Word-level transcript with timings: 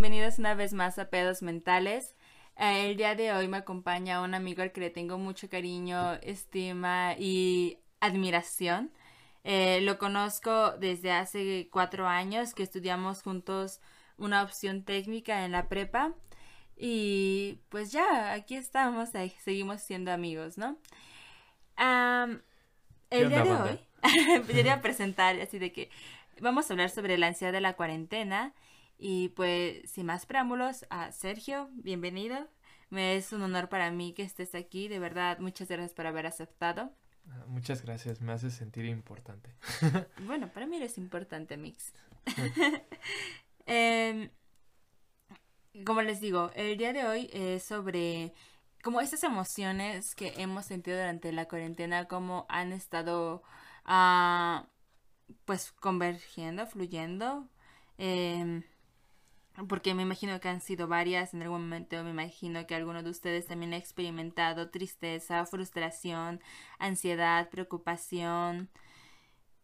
bienvenidos 0.00 0.38
una 0.38 0.54
vez 0.54 0.72
más 0.72 0.98
a 0.98 1.10
Pedos 1.10 1.42
Mentales. 1.42 2.16
Eh, 2.56 2.88
el 2.88 2.96
día 2.96 3.14
de 3.14 3.34
hoy 3.34 3.48
me 3.48 3.58
acompaña 3.58 4.22
un 4.22 4.32
amigo 4.32 4.62
al 4.62 4.72
que 4.72 4.80
le 4.80 4.88
tengo 4.88 5.18
mucho 5.18 5.50
cariño, 5.50 6.14
estima 6.22 7.16
y 7.18 7.76
admiración. 8.00 8.90
Eh, 9.44 9.82
lo 9.82 9.98
conozco 9.98 10.70
desde 10.78 11.12
hace 11.12 11.68
cuatro 11.70 12.08
años 12.08 12.54
que 12.54 12.62
estudiamos 12.62 13.22
juntos 13.22 13.82
una 14.16 14.42
opción 14.42 14.84
técnica 14.84 15.44
en 15.44 15.52
la 15.52 15.68
prepa 15.68 16.14
y 16.78 17.58
pues 17.68 17.92
ya, 17.92 18.32
aquí 18.32 18.56
estamos, 18.56 19.10
seguimos 19.44 19.82
siendo 19.82 20.12
amigos, 20.12 20.56
¿no? 20.56 20.78
el 21.76 23.28
día 23.28 23.44
de 23.44 23.52
hoy, 23.52 23.80
quería 24.46 24.80
presentar 24.80 25.38
así 25.40 25.58
de 25.58 25.72
que 25.72 25.90
vamos 26.40 26.70
a 26.70 26.72
hablar 26.72 26.88
sobre 26.88 27.18
la 27.18 27.26
ansiedad 27.26 27.52
de 27.52 27.60
la 27.60 27.74
cuarentena 27.74 28.54
y 29.00 29.30
pues 29.30 29.90
sin 29.90 30.06
más 30.06 30.26
preámbulos, 30.26 30.84
a 30.90 31.10
Sergio, 31.10 31.70
bienvenido. 31.72 32.36
Me 32.90 33.16
es 33.16 33.32
un 33.32 33.40
honor 33.42 33.70
para 33.70 33.90
mí 33.90 34.12
que 34.12 34.22
estés 34.22 34.54
aquí, 34.54 34.88
de 34.88 34.98
verdad, 34.98 35.38
muchas 35.38 35.68
gracias 35.68 35.94
por 35.94 36.06
haber 36.06 36.26
aceptado. 36.26 36.92
Ah, 37.30 37.44
muchas 37.46 37.82
gracias, 37.82 38.20
me 38.20 38.32
hace 38.32 38.50
sentir 38.50 38.84
importante. 38.84 39.54
bueno, 40.26 40.48
para 40.52 40.66
mí 40.66 40.76
eres 40.76 40.98
importante, 40.98 41.56
Mix. 41.56 41.92
Em, 43.66 44.30
como 45.84 46.02
les 46.02 46.20
digo, 46.20 46.50
el 46.54 46.76
día 46.76 46.92
de 46.92 47.06
hoy 47.06 47.30
es 47.32 47.62
sobre 47.62 48.34
como 48.82 49.00
estas 49.00 49.22
emociones 49.22 50.16
que 50.16 50.34
hemos 50.38 50.66
sentido 50.66 50.96
durante 50.96 51.30
la 51.30 51.46
cuarentena, 51.46 52.06
cómo 52.06 52.46
han 52.48 52.72
estado 52.72 53.42
uh, 53.86 54.66
pues 55.44 55.70
convergiendo, 55.72 56.66
fluyendo. 56.66 57.48
Eh, 57.98 58.64
porque 59.68 59.94
me 59.94 60.02
imagino 60.02 60.40
que 60.40 60.48
han 60.48 60.60
sido 60.60 60.88
varias, 60.88 61.34
en 61.34 61.42
algún 61.42 61.62
momento 61.62 62.02
me 62.04 62.10
imagino 62.10 62.66
que 62.66 62.74
alguno 62.74 63.02
de 63.02 63.10
ustedes 63.10 63.46
también 63.46 63.72
ha 63.72 63.76
experimentado 63.76 64.70
tristeza, 64.70 65.44
frustración, 65.46 66.40
ansiedad, 66.78 67.48
preocupación, 67.50 68.68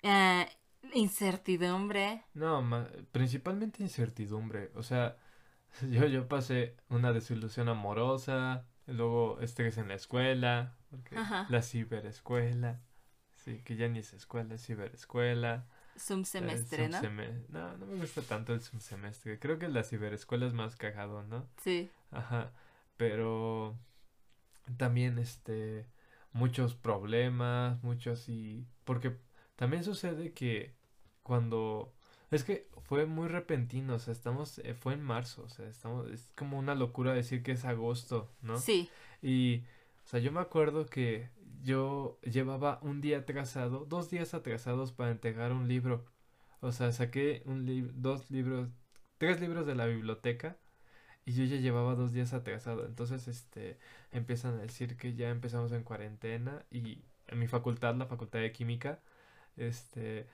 eh, 0.03 0.47
incertidumbre. 0.95 2.25
No, 2.35 2.65
principalmente 3.13 3.83
incertidumbre, 3.83 4.71
o 4.75 4.83
sea, 4.83 5.17
yo, 5.91 6.07
yo 6.07 6.29
pasé 6.29 6.77
una 6.89 7.13
desilusión 7.13 7.69
amorosa, 7.69 8.67
luego 8.87 9.41
estrés 9.41 9.79
en 9.79 9.89
la 9.89 9.95
escuela, 9.95 10.77
la 11.49 11.63
ciberescuela, 11.63 12.81
sí, 13.35 13.63
que 13.65 13.77
ya 13.77 13.89
ni 13.89 13.99
es 14.01 14.13
escuela, 14.13 14.55
es 14.55 14.67
ciberescuela. 14.67 15.67
Zoom 15.99 16.25
semestre, 16.25 16.89
¿no? 16.89 17.01
No, 17.49 17.77
no 17.77 17.87
me 17.87 17.97
gusta 17.97 18.23
tanto 18.23 18.53
el 18.53 18.61
Zoom 18.61 18.81
semestre. 18.81 19.39
Creo 19.39 19.59
que 19.59 19.69
la 19.69 19.83
ciberescuela 19.85 20.47
es 20.47 20.53
más 20.53 20.77
cagado, 20.77 21.23
¿no? 21.23 21.47
Sí. 21.59 21.91
Ajá. 22.11 22.53
Pero 22.97 23.77
también, 24.77 25.19
este, 25.19 25.87
muchos 26.33 26.75
problemas, 26.75 27.83
muchos 27.83 28.29
y... 28.29 28.67
Porque 28.85 29.17
también 29.57 29.85
sucede 29.85 30.33
que 30.33 30.75
cuando... 31.23 31.93
Es 32.31 32.45
que 32.45 32.69
fue 32.83 33.07
muy 33.07 33.29
repentino, 33.29 33.95
o 33.95 33.99
sea, 33.99 34.13
estamos, 34.13 34.59
eh, 34.59 34.75
fue 34.75 34.95
en 34.95 35.03
marzo, 35.03 35.45
o 35.45 35.49
sea, 35.49 35.67
estamos, 35.69 36.11
es 36.11 36.29
como 36.37 36.59
una 36.59 36.75
locura 36.75 37.13
decir 37.15 37.43
que 37.43 37.53
es 37.53 37.65
agosto, 37.65 38.33
¿no? 38.43 38.59
Sí. 38.59 38.91
Y, 39.23 39.63
o 40.05 40.09
sea, 40.09 40.21
yo 40.21 40.33
me 40.33 40.41
acuerdo 40.41 40.87
que 40.87 41.31
yo 41.63 42.19
llevaba 42.23 42.79
un 42.83 43.01
día 43.01 43.19
atrasado, 43.19 43.85
dos 43.87 44.11
días 44.11 44.35
atrasados 44.35 44.93
para 44.93 45.11
entregar 45.11 45.53
un 45.53 45.69
libro. 45.69 46.05
O 46.61 46.73
sea, 46.73 46.93
saqué 46.93 47.43
dos 47.47 48.31
libros, 48.31 48.69
tres 49.19 49.41
libros 49.41 49.67
de 49.67 49.75
la 49.75 49.87
biblioteca 49.87 50.57
y 51.25 51.33
yo 51.33 51.45
ya 51.45 51.57
llevaba 51.57 51.95
dos 51.95 52.13
días 52.13 52.33
atrasado. 52.33 52.87
Entonces, 52.87 53.29
este, 53.29 53.79
empiezan 54.13 54.55
a 54.55 54.63
decir 54.63 54.97
que 54.97 55.15
ya 55.15 55.31
empezamos 55.31 55.73
en 55.73 55.83
cuarentena 55.85 56.65
y 56.71 57.05
en 57.29 57.39
mi 57.39 57.49
facultad, 57.49 57.97
la 57.97 58.07
facultad 58.07 58.41
de 58.41 58.53
química, 58.53 59.01
este, 59.57 60.27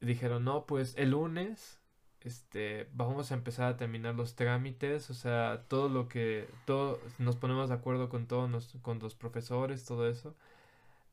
dijeron, 0.00 0.44
no, 0.44 0.66
pues 0.66 0.94
el 0.96 1.10
lunes 1.10 1.80
este, 2.24 2.88
vamos 2.94 3.30
a 3.30 3.34
empezar 3.34 3.70
a 3.70 3.76
terminar 3.76 4.14
los 4.14 4.34
trámites, 4.34 5.10
o 5.10 5.14
sea, 5.14 5.64
todo 5.68 5.88
lo 5.90 6.08
que, 6.08 6.48
todo, 6.64 6.98
nos 7.18 7.36
ponemos 7.36 7.68
de 7.68 7.74
acuerdo 7.76 8.08
con 8.08 8.26
todos, 8.26 8.78
con 8.82 8.98
los 8.98 9.14
profesores, 9.14 9.84
todo 9.84 10.08
eso, 10.08 10.34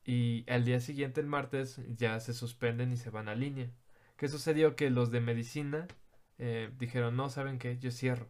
y 0.06 0.46
al 0.50 0.66
día 0.66 0.80
siguiente, 0.80 1.22
el 1.22 1.28
martes, 1.28 1.80
ya 1.96 2.20
se 2.20 2.34
suspenden 2.34 2.92
y 2.92 2.98
se 2.98 3.10
van 3.10 3.30
a 3.30 3.36
línea. 3.36 3.70
¿Qué 4.18 4.28
sucedió? 4.28 4.76
Que 4.76 4.90
los 4.90 5.12
de 5.12 5.22
medicina 5.22 5.88
eh, 6.38 6.72
dijeron, 6.78 7.16
no, 7.16 7.30
¿saben 7.30 7.60
qué? 7.60 7.78
Yo 7.78 7.92
cierro. 7.92 8.28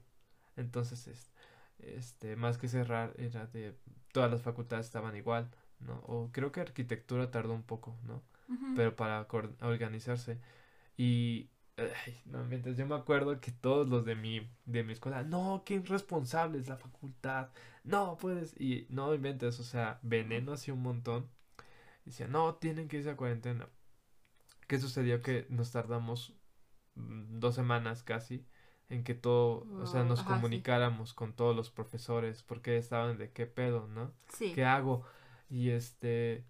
Entonces, 0.58 1.32
este, 1.80 2.36
más 2.36 2.58
que 2.58 2.68
cerrar, 2.68 3.14
era 3.18 3.48
de, 3.48 3.76
todas 4.12 4.32
las 4.32 4.42
facultades 4.42 4.86
estaban 4.86 5.16
igual, 5.16 5.50
¿no? 5.80 5.96
O 6.06 6.30
creo 6.32 6.52
que 6.52 6.62
arquitectura 6.62 7.32
tardó 7.32 7.54
un 7.54 7.64
poco, 7.64 7.98
¿no? 8.03 8.22
Pero 8.76 8.96
para 8.98 9.28
organizarse. 9.62 10.38
Y 10.98 11.50
no 12.26 12.44
mientras 12.46 12.78
yo 12.78 12.86
me 12.86 12.96
acuerdo 12.96 13.40
que 13.40 13.52
todos 13.52 13.88
los 13.88 14.06
de 14.06 14.16
mi, 14.16 14.48
de 14.66 14.84
mi 14.84 14.94
escuela, 14.94 15.24
no, 15.24 15.64
qué 15.66 15.76
irresponsable 15.76 16.59
es 16.59 16.68
la 16.68 16.78
facultad, 16.78 17.50
no 17.84 18.18
puedes, 18.18 18.59
y 18.59 18.88
no 18.90 19.14
inventes, 19.14 19.59
o 19.59 19.64
sea, 19.64 20.00
veneno 20.03 20.53
así 20.53 20.72
un 20.72 20.82
montón. 20.82 21.30
Decía, 22.06 22.28
no, 22.28 22.56
tienen 22.56 22.88
que 22.88 22.98
irse 22.98 23.10
a 23.10 23.18
cuarentena. 23.18 23.70
¿Qué 24.68 24.80
sucedió? 24.80 25.22
Que 25.22 25.46
nos 25.50 25.72
tardamos 25.72 26.34
mm, 26.96 27.40
dos 27.40 27.56
semanas 27.56 28.04
casi 28.04 28.46
en 28.92 29.04
que 29.04 29.14
todo, 29.14 29.66
o 29.82 29.86
sea, 29.86 30.04
nos 30.04 30.22
comunicáramos 30.22 31.14
con 31.14 31.34
todos 31.34 31.56
los 31.56 31.72
profesores 31.72 32.44
porque 32.44 32.78
estaban 32.78 33.18
de 33.18 33.32
qué 33.32 33.46
pedo, 33.46 33.88
¿no? 33.88 34.14
Sí. 34.28 34.52
¿Qué 34.54 34.66
hago? 34.66 35.06
Y 35.50 35.70
este, 35.70 36.46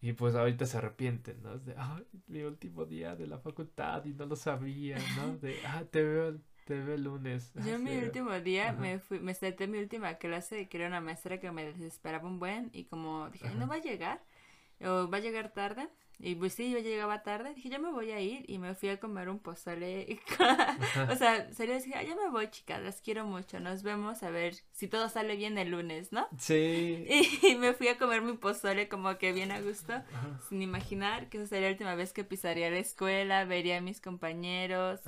y 0.00 0.12
pues 0.14 0.34
ahorita 0.34 0.64
se 0.66 0.78
arrepienten, 0.78 1.42
¿no? 1.42 1.58
De, 1.58 1.74
ay, 1.76 2.06
mi 2.26 2.42
último 2.42 2.86
día 2.86 3.16
de 3.16 3.26
la 3.26 3.38
facultad 3.38 4.04
y 4.06 4.14
no 4.14 4.24
lo 4.24 4.36
sabía, 4.36 4.98
¿no? 5.16 5.36
De, 5.42 5.58
ah, 5.66 5.84
te 5.90 6.02
veo, 6.02 6.38
te 6.64 6.80
veo 6.80 6.94
el 6.94 7.04
lunes. 7.04 7.52
Yo 7.66 7.78
mi 7.78 7.96
último 7.96 8.32
día 8.40 8.72
me 8.72 8.98
fui, 8.98 9.20
me 9.20 9.34
senté 9.34 9.66
mi 9.66 9.78
última 9.78 10.14
clase 10.14 10.68
que 10.68 10.78
era 10.78 10.88
una 10.88 11.02
maestra 11.02 11.38
que 11.38 11.50
me 11.52 11.64
desesperaba 11.64 12.26
un 12.26 12.38
buen 12.38 12.70
y 12.72 12.84
como 12.84 13.28
dije, 13.30 13.48
no 13.54 13.66
va 13.66 13.76
a 13.76 13.82
llegar, 13.82 14.22
o 14.80 15.08
va 15.08 15.18
a 15.18 15.20
llegar 15.20 15.52
tarde. 15.52 15.88
Y 16.20 16.36
pues 16.36 16.54
sí, 16.54 16.70
yo 16.70 16.78
llegaba 16.78 17.22
tarde, 17.22 17.54
dije, 17.54 17.68
ya 17.68 17.78
me 17.78 17.90
voy 17.90 18.12
a 18.12 18.20
ir 18.20 18.48
y 18.48 18.58
me 18.58 18.74
fui 18.74 18.88
a 18.88 19.00
comer 19.00 19.28
un 19.28 19.40
pozole. 19.40 20.20
o 21.10 21.16
sea, 21.16 21.52
serio, 21.52 21.74
dije, 21.74 21.90
ya 21.90 22.14
me 22.14 22.30
voy, 22.30 22.48
chicas, 22.50 22.80
las 22.82 23.00
quiero 23.00 23.24
mucho, 23.24 23.58
nos 23.58 23.82
vemos 23.82 24.22
a 24.22 24.30
ver 24.30 24.54
si 24.70 24.86
todo 24.86 25.08
sale 25.08 25.34
bien 25.36 25.58
el 25.58 25.70
lunes, 25.70 26.12
¿no? 26.12 26.28
Sí. 26.38 27.06
Y 27.42 27.56
me 27.56 27.74
fui 27.74 27.88
a 27.88 27.98
comer 27.98 28.22
mi 28.22 28.34
pozole 28.34 28.88
como 28.88 29.18
que 29.18 29.32
bien 29.32 29.50
a 29.50 29.60
gusto, 29.60 29.92
sin 30.48 30.62
imaginar 30.62 31.28
que 31.28 31.38
esa 31.38 31.46
sería 31.46 31.68
la 31.68 31.72
última 31.72 31.94
vez 31.94 32.12
que 32.12 32.24
pisaría 32.24 32.70
la 32.70 32.78
escuela, 32.78 33.44
vería 33.44 33.78
a 33.78 33.80
mis 33.80 34.00
compañeros. 34.00 35.00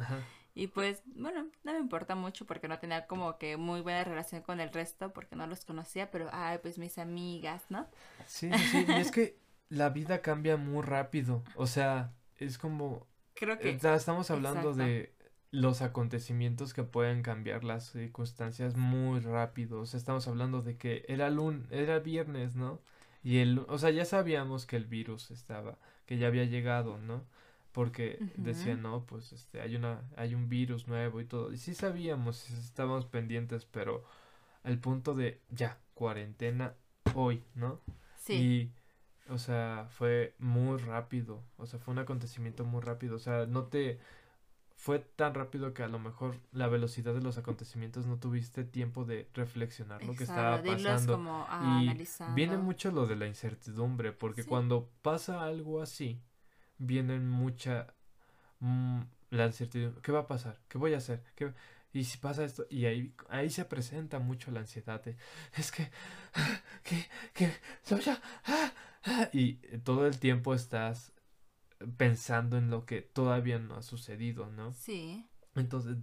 Y 0.54 0.68
pues, 0.68 1.02
bueno, 1.04 1.46
no 1.64 1.72
me 1.72 1.78
importa 1.78 2.14
mucho 2.14 2.46
porque 2.46 2.66
no 2.66 2.78
tenía 2.78 3.06
como 3.06 3.38
que 3.38 3.56
muy 3.56 3.80
buena 3.80 4.04
relación 4.04 4.42
con 4.42 4.58
el 4.58 4.72
resto 4.72 5.12
porque 5.12 5.36
no 5.36 5.46
los 5.46 5.64
conocía, 5.64 6.10
pero, 6.10 6.28
ay, 6.32 6.58
pues 6.62 6.78
mis 6.78 6.98
amigas, 6.98 7.62
¿no? 7.68 7.86
Sí, 8.26 8.50
sí, 8.70 8.86
y 8.88 8.92
es 8.92 9.10
que 9.10 9.36
la 9.68 9.90
vida 9.90 10.22
cambia 10.22 10.56
muy 10.56 10.82
rápido. 10.82 11.42
O 11.54 11.66
sea, 11.66 12.12
es 12.38 12.58
como... 12.58 13.06
Creo 13.34 13.58
que... 13.58 13.70
estamos 13.70 14.30
hablando 14.30 14.72
de 14.74 15.14
los 15.50 15.82
acontecimientos 15.82 16.74
que 16.74 16.82
pueden 16.82 17.22
cambiar 17.22 17.64
las 17.64 17.90
circunstancias 17.90 18.76
muy 18.76 19.20
rápido. 19.20 19.80
O 19.80 19.86
sea, 19.86 19.98
estamos 19.98 20.26
hablando 20.28 20.62
de 20.62 20.76
que 20.76 21.04
era 21.08 21.30
lun 21.30 21.66
era 21.70 21.98
viernes, 21.98 22.56
¿no? 22.56 22.80
Y 23.22 23.38
el, 23.38 23.58
o 23.68 23.78
sea, 23.78 23.90
ya 23.90 24.04
sabíamos 24.04 24.66
que 24.66 24.76
el 24.76 24.86
virus 24.86 25.30
estaba, 25.30 25.78
que 26.06 26.18
ya 26.18 26.28
había 26.28 26.44
llegado, 26.44 26.98
¿no? 26.98 27.24
Porque 27.72 28.18
decían, 28.36 28.82
no, 28.82 29.04
pues 29.04 29.32
este, 29.32 29.60
hay 29.60 29.76
una, 29.76 30.00
hay 30.16 30.34
un 30.34 30.48
virus 30.48 30.88
nuevo 30.88 31.20
y 31.20 31.24
todo. 31.24 31.52
Y 31.52 31.58
sí 31.58 31.74
sabíamos, 31.74 32.48
estábamos 32.50 33.04
pendientes, 33.04 33.66
pero 33.66 34.04
el 34.64 34.78
punto 34.78 35.14
de 35.14 35.40
ya, 35.50 35.78
cuarentena 35.94 36.74
hoy, 37.14 37.42
¿no? 37.54 37.80
Sí. 38.16 38.34
Y 38.34 38.72
o 39.28 39.38
sea, 39.38 39.86
fue 39.90 40.34
muy 40.38 40.78
rápido. 40.78 41.42
O 41.56 41.66
sea, 41.66 41.78
fue 41.78 41.92
un 41.92 41.98
acontecimiento 41.98 42.64
muy 42.64 42.80
rápido. 42.80 43.16
O 43.16 43.18
sea, 43.18 43.46
no 43.46 43.64
te... 43.64 43.98
Fue 44.78 44.98
tan 44.98 45.32
rápido 45.32 45.72
que 45.72 45.82
a 45.82 45.88
lo 45.88 45.98
mejor 45.98 46.36
la 46.52 46.68
velocidad 46.68 47.14
de 47.14 47.22
los 47.22 47.38
acontecimientos 47.38 48.06
no 48.06 48.18
tuviste 48.18 48.62
tiempo 48.62 49.06
de 49.06 49.26
reflexionar 49.32 50.04
lo 50.04 50.14
que 50.14 50.24
estaba 50.24 50.62
pasando. 50.62 51.14
Como, 51.14 51.46
y 51.80 52.06
viene 52.34 52.58
mucho 52.58 52.90
lo 52.90 53.06
de 53.06 53.16
la 53.16 53.26
incertidumbre, 53.26 54.12
porque 54.12 54.44
cuando 54.44 54.90
pasa 55.00 55.44
algo 55.44 55.80
así, 55.80 56.20
viene 56.78 57.18
mucha... 57.20 57.94
Mm, 58.60 59.00
la 59.30 59.46
incertidumbre. 59.46 60.02
¿Qué 60.02 60.12
va 60.12 60.20
a 60.20 60.26
pasar? 60.26 60.60
¿Qué 60.68 60.76
voy 60.76 60.92
a 60.92 60.98
hacer? 60.98 61.22
¿Qué... 61.34 61.52
Y 61.96 62.04
si 62.04 62.18
pasa 62.18 62.44
esto, 62.44 62.66
y 62.68 62.84
ahí, 62.84 63.14
ahí 63.30 63.48
se 63.48 63.64
presenta 63.64 64.18
mucho 64.18 64.50
la 64.50 64.60
ansiedad 64.60 65.02
es 65.56 65.72
que, 65.72 65.88
que, 66.84 67.06
que, 67.32 67.50
ya, 68.04 68.20
ah, 68.44 69.30
y 69.32 69.54
todo 69.78 70.06
el 70.06 70.18
tiempo 70.18 70.52
estás 70.52 71.14
pensando 71.96 72.58
en 72.58 72.68
lo 72.68 72.84
que 72.84 73.00
todavía 73.00 73.58
no 73.58 73.76
ha 73.76 73.82
sucedido, 73.82 74.50
¿no? 74.50 74.74
Sí. 74.74 75.26
Entonces, 75.54 75.96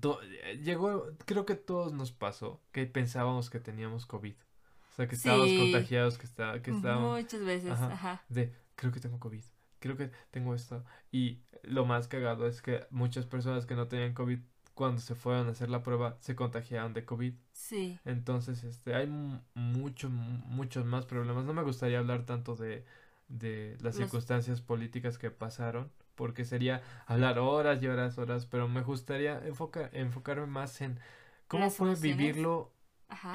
llegó, 0.63 1.11
creo 1.25 1.45
que 1.45 1.53
todos 1.53 1.93
nos 1.93 2.11
pasó 2.11 2.59
que 2.71 2.87
pensábamos 2.87 3.51
que 3.51 3.59
teníamos 3.59 4.07
COVID. 4.07 4.33
O 4.33 4.95
sea, 4.95 5.07
que 5.07 5.13
estábamos 5.13 5.49
contagiados, 5.59 6.17
que, 6.17 6.25
está, 6.25 6.59
que 6.63 6.71
estábamos... 6.71 7.21
Muchas 7.21 7.45
veces, 7.45 7.69
ajá. 7.69 8.23
De, 8.29 8.51
creo 8.75 8.91
que 8.91 8.99
tengo 8.99 9.19
COVID, 9.19 9.43
creo 9.77 9.95
que 9.95 10.09
tengo 10.31 10.55
esto. 10.55 10.83
Y 11.11 11.43
lo 11.61 11.85
más 11.85 12.07
cagado 12.07 12.47
es 12.47 12.63
que 12.63 12.87
muchas 12.89 13.27
personas 13.27 13.67
que 13.67 13.75
no 13.75 13.87
tenían 13.87 14.15
COVID, 14.15 14.39
cuando 14.73 15.01
se 15.01 15.15
fueron 15.15 15.47
a 15.47 15.51
hacer 15.51 15.69
la 15.69 15.83
prueba, 15.83 16.17
se 16.19 16.35
contagiaron 16.35 16.93
de 16.93 17.05
COVID. 17.05 17.33
Sí. 17.51 17.99
Entonces, 18.05 18.63
este, 18.63 18.95
hay 18.95 19.07
muchos, 19.53 20.11
muchos 20.11 20.85
más 20.85 21.05
problemas. 21.05 21.45
No 21.45 21.53
me 21.53 21.63
gustaría 21.63 21.99
hablar 21.99 22.25
tanto 22.25 22.55
de, 22.55 22.85
de 23.27 23.77
las 23.81 23.95
circunstancias 23.95 24.61
políticas 24.61 25.17
que 25.17 25.31
pasaron, 25.31 25.91
porque 26.15 26.45
sería 26.45 26.81
hablar 27.05 27.39
horas 27.39 27.81
y 27.81 27.87
horas, 27.87 28.17
horas, 28.17 28.45
pero 28.45 28.67
me 28.67 28.81
gustaría 28.81 29.45
enfocar, 29.45 29.89
enfocarme 29.93 30.47
más 30.47 30.81
en 30.81 30.99
cómo 31.47 31.69
fue 31.69 31.95
vivirlo 31.95 32.71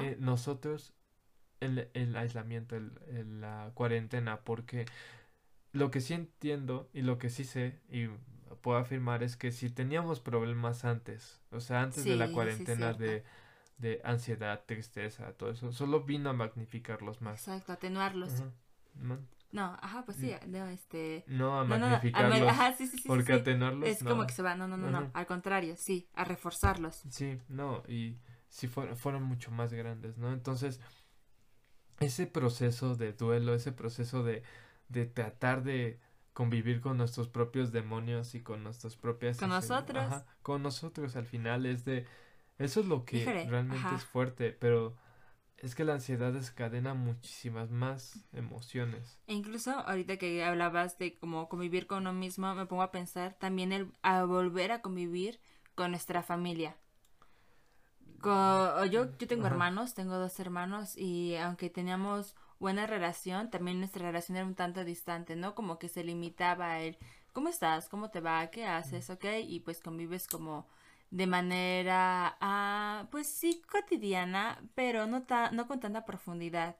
eh, 0.01 0.17
nosotros 0.19 0.93
el, 1.59 1.89
el 1.93 2.15
aislamiento, 2.15 2.75
el, 2.75 3.41
la 3.41 3.71
cuarentena, 3.73 4.41
porque 4.41 4.85
lo 5.71 5.91
que 5.91 6.01
sí 6.01 6.13
entiendo 6.13 6.89
y 6.93 7.01
lo 7.01 7.17
que 7.17 7.29
sí 7.29 7.43
sé 7.43 7.79
y 7.89 8.07
puedo 8.61 8.77
afirmar 8.77 9.23
es 9.23 9.35
que 9.35 9.51
si 9.51 9.69
teníamos 9.69 10.19
problemas 10.19 10.85
antes, 10.85 11.39
o 11.51 11.59
sea, 11.59 11.81
antes 11.81 12.05
de 12.05 12.15
la 12.15 12.31
cuarentena 12.31 12.93
de, 12.93 13.23
de 13.77 14.01
ansiedad, 14.03 14.63
tristeza, 14.65 15.31
todo 15.33 15.51
eso, 15.51 15.71
solo 15.71 16.03
vino 16.03 16.29
a 16.29 16.33
magnificarlos 16.33 17.21
más. 17.21 17.47
Exacto, 17.47 17.73
atenuarlos. 17.73 18.43
No, 19.51 19.77
ajá, 19.81 20.05
pues 20.05 20.17
sí, 20.17 20.31
no, 20.47 20.67
este... 20.67 21.23
No, 21.27 21.59
a 21.59 21.63
magnificarlos. 21.63 22.41
ajá, 22.47 22.75
sí, 22.75 22.87
sí, 22.87 22.99
sí. 22.99 23.07
Porque 23.07 23.33
atenuarlos, 23.33 23.89
Es 23.89 24.03
como 24.03 24.27
que 24.27 24.33
se 24.33 24.43
va, 24.43 24.55
no, 24.55 24.67
no, 24.67 24.77
no, 24.77 24.91
no, 24.91 25.09
al 25.13 25.25
contrario, 25.25 25.75
sí, 25.77 26.07
a 26.13 26.23
reforzarlos. 26.23 27.01
Sí, 27.09 27.39
no, 27.47 27.83
y 27.87 28.17
sí 28.49 28.67
fueron, 28.67 28.95
fueron 28.95 29.23
mucho 29.23 29.51
más 29.51 29.73
grandes, 29.73 30.17
¿no? 30.17 30.31
Entonces, 30.33 30.79
ese 31.99 32.27
proceso 32.27 32.95
de 32.95 33.13
duelo, 33.13 33.53
ese 33.53 33.71
proceso 33.71 34.23
de, 34.23 34.43
de 34.87 35.05
tratar 35.05 35.63
de 35.63 35.99
convivir 36.39 36.79
con 36.79 36.95
nuestros 36.95 37.27
propios 37.27 37.73
demonios 37.73 38.33
y 38.33 38.39
con 38.39 38.63
nuestras 38.63 38.95
propias... 38.95 39.37
Con 39.39 39.49
nosotros. 39.49 40.01
Ajá, 40.01 40.25
con 40.41 40.63
nosotros 40.63 41.17
al 41.17 41.25
final 41.25 41.65
es 41.65 41.83
de... 41.83 42.05
Eso 42.57 42.79
es 42.79 42.85
lo 42.85 43.03
que 43.03 43.25
realmente 43.25 43.93
es 43.93 44.05
fuerte, 44.05 44.53
pero 44.53 44.95
es 45.57 45.75
que 45.75 45.83
la 45.83 45.95
ansiedad 45.95 46.31
desencadena 46.31 46.93
muchísimas 46.93 47.71
más 47.71 48.25
emociones. 48.31 49.19
E 49.27 49.33
incluso 49.33 49.71
ahorita 49.71 50.15
que 50.15 50.41
hablabas 50.45 50.97
de 50.97 51.13
cómo 51.13 51.49
convivir 51.49 51.87
con 51.87 52.03
uno 52.03 52.13
mismo, 52.13 52.55
me 52.55 52.65
pongo 52.65 52.83
a 52.83 52.91
pensar 52.91 53.33
también 53.37 53.73
el 53.73 53.91
a 54.01 54.23
volver 54.23 54.71
a 54.71 54.81
convivir 54.81 55.41
con 55.75 55.91
nuestra 55.91 56.23
familia. 56.23 56.77
yo, 58.23 58.89
yo 58.89 59.27
tengo 59.27 59.45
hermanos, 59.45 59.93
tengo 59.93 60.17
dos 60.17 60.39
hermanos 60.39 60.95
y 60.95 61.35
aunque 61.35 61.69
teníamos 61.69 62.37
buena 62.59 62.87
relación, 62.87 63.49
también 63.49 63.79
nuestra 63.79 64.05
relación 64.05 64.37
era 64.37 64.45
un 64.47 64.55
tanto 64.55 64.83
distante, 64.85 65.35
¿no? 65.35 65.55
Como 65.55 65.79
que 65.79 65.89
se 65.89 66.03
limitaba 66.03 66.73
a 66.73 66.81
el, 66.81 66.97
¿cómo 67.33 67.49
estás? 67.49 67.89
¿Cómo 67.89 68.09
te 68.11 68.21
va? 68.21 68.47
¿Qué 68.51 68.65
haces? 68.65 69.09
¿Ok? 69.09 69.25
Y 69.47 69.61
pues 69.61 69.81
convives 69.81 70.27
como 70.27 70.67
de 71.11 71.27
manera, 71.27 72.37
ah, 72.41 73.07
pues 73.11 73.27
sí, 73.27 73.61
cotidiana, 73.71 74.61
pero 74.75 75.07
no, 75.07 75.23
ta 75.23 75.51
no 75.51 75.67
con 75.67 75.79
tanta 75.79 76.05
profundidad. 76.05 76.77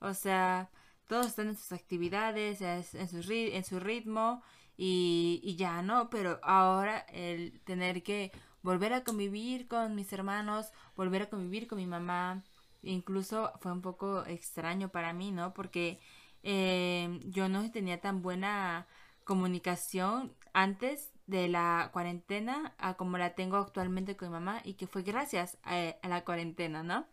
O 0.00 0.14
sea, 0.14 0.70
todos 1.08 1.26
están 1.28 1.48
en 1.48 1.56
sus 1.56 1.72
actividades, 1.72 2.60
en 2.60 3.08
su, 3.08 3.22
en 3.32 3.64
su 3.64 3.80
ritmo 3.80 4.42
y, 4.76 5.40
y 5.44 5.56
ya, 5.56 5.82
¿no? 5.82 6.10
Pero 6.10 6.40
ahora 6.42 6.98
el 7.10 7.60
tener 7.64 8.02
que 8.02 8.32
volver 8.62 8.92
a 8.92 9.04
convivir 9.04 9.68
con 9.68 9.94
mis 9.94 10.12
hermanos, 10.12 10.72
volver 10.96 11.22
a 11.22 11.30
convivir 11.30 11.66
con 11.68 11.78
mi 11.78 11.86
mamá, 11.86 12.44
incluso 12.82 13.52
fue 13.60 13.72
un 13.72 13.82
poco 13.82 14.24
extraño 14.26 14.90
para 14.90 15.12
mí, 15.12 15.30
¿no? 15.32 15.54
Porque 15.54 16.00
eh, 16.42 17.20
yo 17.24 17.48
no 17.48 17.70
tenía 17.70 18.00
tan 18.00 18.22
buena 18.22 18.86
comunicación 19.24 20.34
antes 20.52 21.12
de 21.26 21.48
la 21.48 21.90
cuarentena 21.92 22.74
a 22.78 22.94
como 22.94 23.18
la 23.18 23.34
tengo 23.34 23.56
actualmente 23.56 24.16
con 24.16 24.28
mi 24.28 24.32
mamá 24.32 24.60
y 24.64 24.74
que 24.74 24.86
fue 24.86 25.02
gracias 25.02 25.58
a, 25.62 25.94
la 26.02 26.24
cuarentena, 26.24 26.82
¿no? 26.82 27.06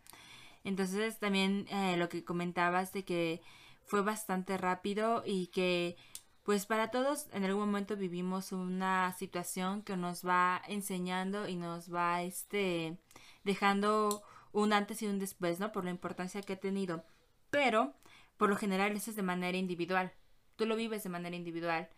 Entonces 0.64 1.18
también 1.18 1.66
eh, 1.70 1.96
lo 1.96 2.08
que 2.08 2.24
comentabas 2.24 2.92
de 2.92 3.04
que 3.04 3.40
fue 3.86 4.02
bastante 4.02 4.58
rápido 4.58 5.22
y 5.24 5.48
que 5.48 5.96
pues 6.44 6.66
para 6.66 6.90
todos 6.90 7.28
en 7.32 7.44
algún 7.44 7.66
momento 7.66 7.96
vivimos 7.96 8.52
una 8.52 9.12
situación 9.12 9.82
que 9.82 9.96
nos 9.96 10.26
va 10.26 10.60
enseñando 10.68 11.48
y 11.48 11.56
nos 11.56 11.92
va 11.92 12.22
este 12.22 12.98
dejando 13.44 14.22
un 14.52 14.72
antes 14.72 15.02
y 15.02 15.06
un 15.06 15.18
después, 15.18 15.60
¿no? 15.60 15.72
Por 15.72 15.84
la 15.84 15.90
importancia 15.90 16.42
que 16.42 16.54
ha 16.54 16.60
tenido. 16.60 17.04
Pero 17.50 17.94
por 18.36 18.48
lo 18.48 18.56
general 18.56 18.92
eso 18.92 19.10
es 19.10 19.16
de 19.16 19.22
manera 19.22 19.58
individual. 19.58 20.12
Tú 20.56 20.66
lo 20.66 20.76
vives 20.76 21.02
de 21.02 21.10
manera 21.10 21.36
individual. 21.36 21.88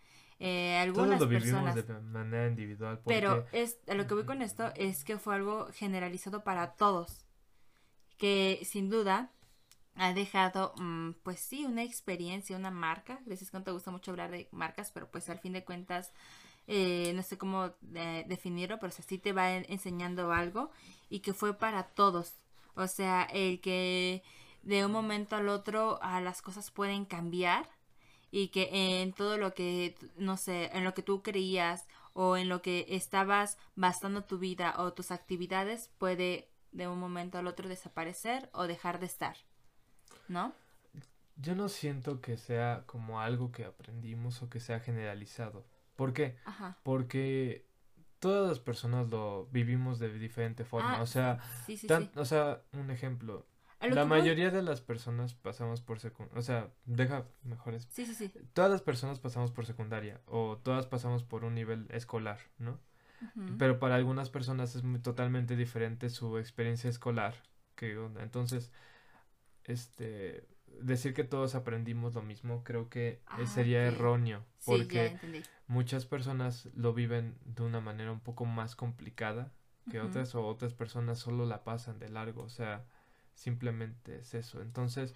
Eh, 0.41 0.77
algunas 0.77 1.19
Todos 1.19 1.31
lo 1.31 1.39
personas. 1.39 1.75
de 1.75 1.85
manera 1.85 2.49
individual. 2.49 3.01
Pero 3.07 3.47
es, 3.53 3.79
a 3.89 3.95
lo 3.95 4.09
que 4.09 4.15
voy 4.15 4.25
con 4.25 4.43
esto 4.43 4.73
es 4.75 5.05
que 5.05 5.19
fue 5.19 5.37
algo 5.37 5.69
generalizado 5.73 6.43
para 6.43 6.73
todos. 6.73 7.25
Que 8.19 8.61
sin 8.65 8.91
duda 8.91 9.31
ha 9.95 10.13
dejado, 10.15 10.75
mm, 10.79 11.13
pues 11.23 11.39
sí, 11.39 11.65
una 11.65 11.85
experiencia, 11.85 12.57
una 12.57 12.73
marca. 12.73 13.21
Gracias 13.25 13.51
que 13.51 13.59
no 13.59 13.65
te 13.65 13.71
gusta 13.71 13.91
mucho 13.91 14.11
hablar 14.11 14.33
de 14.33 14.49
marcas, 14.51 14.91
pero 14.91 15.09
pues 15.09 15.29
al 15.31 15.39
fin 15.39 15.53
de 15.53 15.65
cuentas, 15.65 16.13
eh, 16.67 17.13
no 17.15 17.23
sé 17.23 17.39
cómo 17.39 17.73
eh, 17.95 18.25
definirlo, 18.27 18.81
pero 18.81 18.93
sí 18.93 19.19
te 19.19 19.33
va 19.33 19.53
enseñando 19.55 20.33
algo 20.33 20.71
y 21.09 21.21
que 21.21 21.35
fue 21.35 21.55
para 21.55 21.85
todos. 21.85 22.42
O 22.75 22.87
sea, 22.87 23.25
el 23.25 23.61
que 23.61 24.23
de 24.63 24.85
un 24.85 24.93
momento 24.93 25.37
al 25.37 25.49
otro 25.49 26.03
a 26.03 26.21
las 26.21 26.43
cosas 26.43 26.71
pueden 26.71 27.05
cambiar 27.05 27.69
y 28.31 28.49
que 28.49 29.03
en 29.03 29.13
todo 29.13 29.37
lo 29.37 29.55
que, 29.55 29.97
no 30.17 30.37
sé, 30.37 30.71
en 30.77 30.85
lo 30.85 30.95
que 30.95 31.03
tú 31.03 31.23
creías 31.23 31.87
o 32.15 32.37
en 32.37 32.49
lo 32.49 32.63
que 32.63 32.87
estabas 32.89 33.59
basando 33.75 34.25
tu 34.25 34.39
vida 34.39 34.75
o 34.79 34.93
tus 34.93 35.11
actividades 35.11 35.91
puede 35.99 36.49
de 36.73 36.89
un 36.89 36.99
momento 36.99 37.39
al 37.39 37.47
otro 37.47 37.69
desaparecer 37.69 38.49
o 38.53 38.67
dejar 38.67 38.99
de 39.01 39.07
estar, 39.07 39.37
¿no? 40.29 40.55
Yo 41.37 41.55
no 41.55 41.69
siento 41.69 42.21
que 42.21 42.37
sea 42.37 42.85
como 42.87 43.21
algo 43.21 43.53
que 43.53 43.65
aprendimos 43.65 44.43
o 44.43 44.49
que 44.49 44.61
sea 44.61 44.81
generalizado. 44.81 45.65
¿Por 45.97 46.13
qué? 46.13 46.37
Porque 46.83 47.67
todas 48.23 48.49
las 48.49 48.61
personas 48.61 49.09
lo 49.09 49.49
vivimos 49.51 49.99
de 49.99 50.17
diferente 50.17 50.65
forma. 50.65 50.99
Ah, 50.99 51.03
o 51.03 51.07
sea, 51.07 51.41
o 52.15 52.25
sea, 52.25 52.63
un 52.73 52.93
ejemplo, 52.93 53.45
la 53.81 54.05
mayoría 54.05 54.53
de 54.53 54.63
las 54.63 54.81
personas 54.81 55.35
pasamos 55.35 55.81
por 55.81 55.99
secundaria, 55.99 56.39
o 56.39 56.43
sea, 56.43 56.71
deja 56.85 57.27
mejores. 57.43 57.89
Sí, 57.91 58.07
sí, 58.07 58.15
sí. 58.15 58.33
Todas 58.53 58.71
las 58.71 58.81
personas 58.81 59.19
pasamos 59.19 59.51
por 59.51 59.67
secundaria 59.67 60.21
o 60.27 60.57
todas 60.63 60.87
pasamos 60.87 61.25
por 61.25 61.43
un 61.43 61.57
nivel 61.57 61.89
escolar, 61.91 62.39
¿no? 62.59 62.79
Pero 63.59 63.81
para 63.81 63.97
algunas 63.97 64.31
personas 64.31 64.77
es 64.77 64.85
muy, 64.85 65.01
totalmente 65.01 65.57
diferente 65.57 66.09
su 66.09 66.39
experiencia 66.39 66.91
escolar 66.91 67.35
que 67.75 67.93
entonces 68.21 68.73
este 69.65 70.47
decir 70.81 71.15
que 71.15 71.25
todos 71.25 71.55
aprendimos 71.55 72.15
lo 72.15 72.23
mismo 72.23 72.65
creo 72.65 72.89
que 72.89 73.21
ah, 73.27 73.45
sería 73.47 73.85
erróneo 73.85 74.45
porque 74.65 75.17
muchas 75.67 76.07
personas 76.07 76.69
lo 76.75 76.95
viven 76.95 77.37
de 77.45 77.63
una 77.63 77.81
manera 77.81 78.13
un 78.13 78.21
poco 78.21 78.45
más 78.45 78.75
complicada 78.77 79.53
que 79.91 80.01
otras 80.01 80.35
o 80.35 80.47
otras 80.47 80.75
personas 80.75 81.19
solo 81.19 81.45
la 81.45 81.65
pasan 81.65 81.99
de 81.99 82.09
largo, 82.09 82.45
o 82.45 82.49
sea, 82.49 82.85
Simplemente 83.35 84.19
es 84.19 84.35
eso. 84.35 84.63
Entonces, 84.63 85.15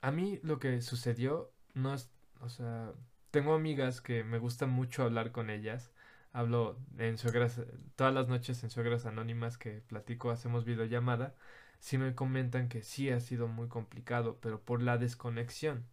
a 0.00 0.10
mí 0.10 0.40
lo 0.42 0.58
que 0.58 0.80
sucedió 0.82 1.50
no 1.74 1.94
es, 1.94 2.10
o 2.40 2.48
sea, 2.48 2.92
tengo 3.30 3.54
amigas 3.54 4.00
que 4.00 4.24
me 4.24 4.38
gusta 4.38 4.66
mucho 4.66 5.04
hablar 5.04 5.32
con 5.32 5.50
ellas. 5.50 5.92
Hablo 6.32 6.78
en 6.98 7.18
suegras, 7.18 7.60
todas 7.96 8.14
las 8.14 8.28
noches 8.28 8.62
en 8.62 8.70
suegras 8.70 9.06
anónimas 9.06 9.58
que 9.58 9.80
platico, 9.80 10.30
hacemos 10.30 10.64
videollamada. 10.64 11.34
Sí 11.80 11.98
me 11.98 12.14
comentan 12.14 12.68
que 12.68 12.82
sí 12.82 13.10
ha 13.10 13.20
sido 13.20 13.48
muy 13.48 13.68
complicado, 13.68 14.38
pero 14.40 14.60
por 14.60 14.82
la 14.82 14.98
desconexión. 14.98 15.84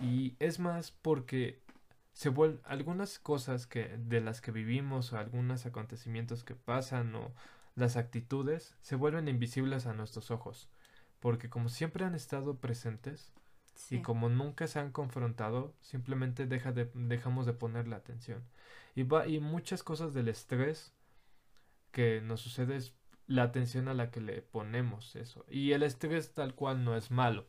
Y 0.00 0.36
es 0.38 0.58
más 0.60 0.92
porque 0.92 1.60
se 2.12 2.30
vuelven 2.30 2.60
algunas 2.64 3.18
cosas 3.18 3.66
que 3.66 3.96
de 3.96 4.20
las 4.20 4.40
que 4.40 4.52
vivimos 4.52 5.12
o 5.12 5.18
algunos 5.18 5.66
acontecimientos 5.66 6.44
que 6.44 6.54
pasan 6.54 7.14
o 7.14 7.32
las 7.76 7.96
actitudes 7.96 8.74
se 8.82 8.96
vuelven 8.96 9.28
invisibles 9.28 9.86
a 9.86 9.94
nuestros 9.94 10.30
ojos, 10.30 10.68
porque 11.20 11.48
como 11.48 11.68
siempre 11.68 12.04
han 12.04 12.14
estado 12.14 12.56
presentes 12.56 13.32
y 13.90 14.00
como 14.02 14.28
nunca 14.28 14.66
se 14.66 14.80
han 14.80 14.90
confrontado, 14.90 15.72
simplemente 15.80 16.46
deja 16.46 16.72
de, 16.72 16.90
dejamos 16.94 17.46
de 17.46 17.52
ponerle 17.52 17.94
atención. 17.94 18.42
Y, 18.96 19.04
va, 19.04 19.28
y 19.28 19.38
muchas 19.38 19.84
cosas 19.84 20.12
del 20.12 20.28
estrés 20.28 20.92
que 21.92 22.20
nos 22.20 22.40
sucede 22.40 22.76
es 22.76 22.92
la 23.28 23.44
atención 23.44 23.88
a 23.88 23.94
la 23.94 24.10
que 24.10 24.20
le 24.20 24.42
ponemos 24.42 25.14
eso. 25.14 25.44
Y 25.48 25.72
el 25.72 25.84
estrés 25.84 26.32
tal 26.32 26.54
cual 26.54 26.84
no 26.84 26.96
es 26.96 27.10
malo. 27.10 27.46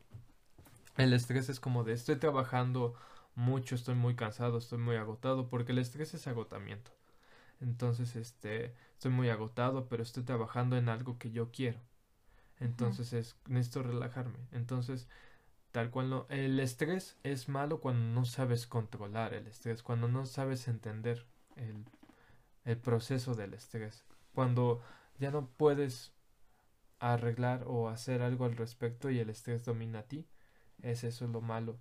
El 0.96 1.12
estrés 1.14 1.48
es 1.48 1.58
como 1.58 1.82
de 1.82 1.94
estoy 1.94 2.16
trabajando 2.16 2.94
mucho, 3.34 3.74
estoy 3.74 3.94
muy 3.94 4.14
cansado, 4.14 4.58
estoy 4.58 4.78
muy 4.78 4.96
agotado, 4.96 5.48
porque 5.48 5.72
el 5.72 5.78
estrés 5.78 6.14
es 6.14 6.26
agotamiento. 6.26 6.92
Entonces, 7.60 8.14
este, 8.16 8.74
estoy 8.92 9.10
muy 9.10 9.30
agotado, 9.30 9.88
pero 9.88 10.02
estoy 10.02 10.22
trabajando 10.22 10.76
en 10.76 10.88
algo 10.88 11.18
que 11.18 11.30
yo 11.30 11.50
quiero. 11.50 11.80
Entonces, 12.58 13.14
es, 13.14 13.36
necesito 13.46 13.82
relajarme. 13.82 14.38
Entonces, 14.52 15.08
tal 15.72 15.90
cual 15.90 16.10
no, 16.10 16.26
el 16.28 16.60
estrés 16.60 17.16
es 17.22 17.48
malo 17.48 17.80
cuando 17.80 18.20
no 18.20 18.26
sabes 18.26 18.66
controlar 18.66 19.32
el 19.32 19.46
estrés, 19.46 19.82
cuando 19.82 20.08
no 20.08 20.26
sabes 20.26 20.68
entender 20.68 21.26
el, 21.56 21.86
el 22.66 22.76
proceso 22.76 23.34
del 23.34 23.54
estrés, 23.54 24.04
cuando 24.34 24.82
ya 25.20 25.30
no 25.30 25.48
puedes 25.56 26.14
arreglar 27.00 27.64
o 27.66 27.88
hacer 27.88 28.22
algo 28.22 28.44
al 28.44 28.56
respecto 28.56 29.10
y 29.10 29.18
el 29.20 29.30
estrés 29.30 29.64
domina 29.64 30.00
a 30.00 30.08
ti, 30.08 30.26
es 30.82 31.04
eso 31.04 31.26
lo 31.28 31.40
malo. 31.40 31.78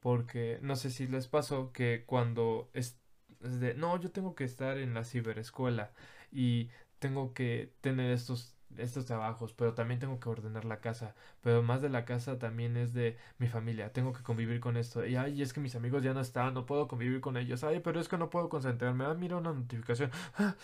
Porque 0.00 0.58
no 0.62 0.76
sé 0.76 0.90
si 0.90 1.06
les 1.08 1.28
pasó 1.28 1.72
que 1.72 2.04
cuando 2.06 2.70
es, 2.74 2.98
de, 3.40 3.74
no, 3.74 3.98
yo 4.00 4.10
tengo 4.12 4.34
que 4.34 4.44
estar 4.44 4.78
en 4.78 4.94
la 4.94 5.04
ciberescuela 5.04 5.92
y 6.32 6.70
tengo 6.98 7.34
que 7.34 7.74
tener 7.80 8.10
estos 8.12 8.56
estos 8.78 9.06
trabajos, 9.06 9.52
pero 9.54 9.74
también 9.74 10.00
tengo 10.00 10.20
que 10.20 10.28
ordenar 10.28 10.64
la 10.64 10.80
casa, 10.80 11.14
pero 11.40 11.62
más 11.62 11.80
de 11.82 11.88
la 11.88 12.04
casa 12.04 12.38
también 12.38 12.76
es 12.76 12.92
de 12.92 13.16
mi 13.38 13.48
familia, 13.48 13.92
tengo 13.92 14.12
que 14.12 14.22
convivir 14.22 14.60
con 14.60 14.76
esto, 14.76 15.06
y 15.06 15.16
ay, 15.16 15.40
es 15.42 15.52
que 15.52 15.60
mis 15.60 15.76
amigos 15.76 16.02
ya 16.02 16.12
no 16.14 16.20
están, 16.20 16.52
no 16.54 16.66
puedo 16.66 16.88
convivir 16.88 17.20
con 17.20 17.36
ellos, 17.36 17.64
ay, 17.64 17.80
pero 17.80 18.00
es 18.00 18.08
que 18.08 18.18
no 18.18 18.28
puedo 18.30 18.48
concentrarme, 18.48 19.04
ah, 19.04 19.14
mira 19.14 19.36
una 19.36 19.52
notificación, 19.52 20.10
ah, 20.38 20.56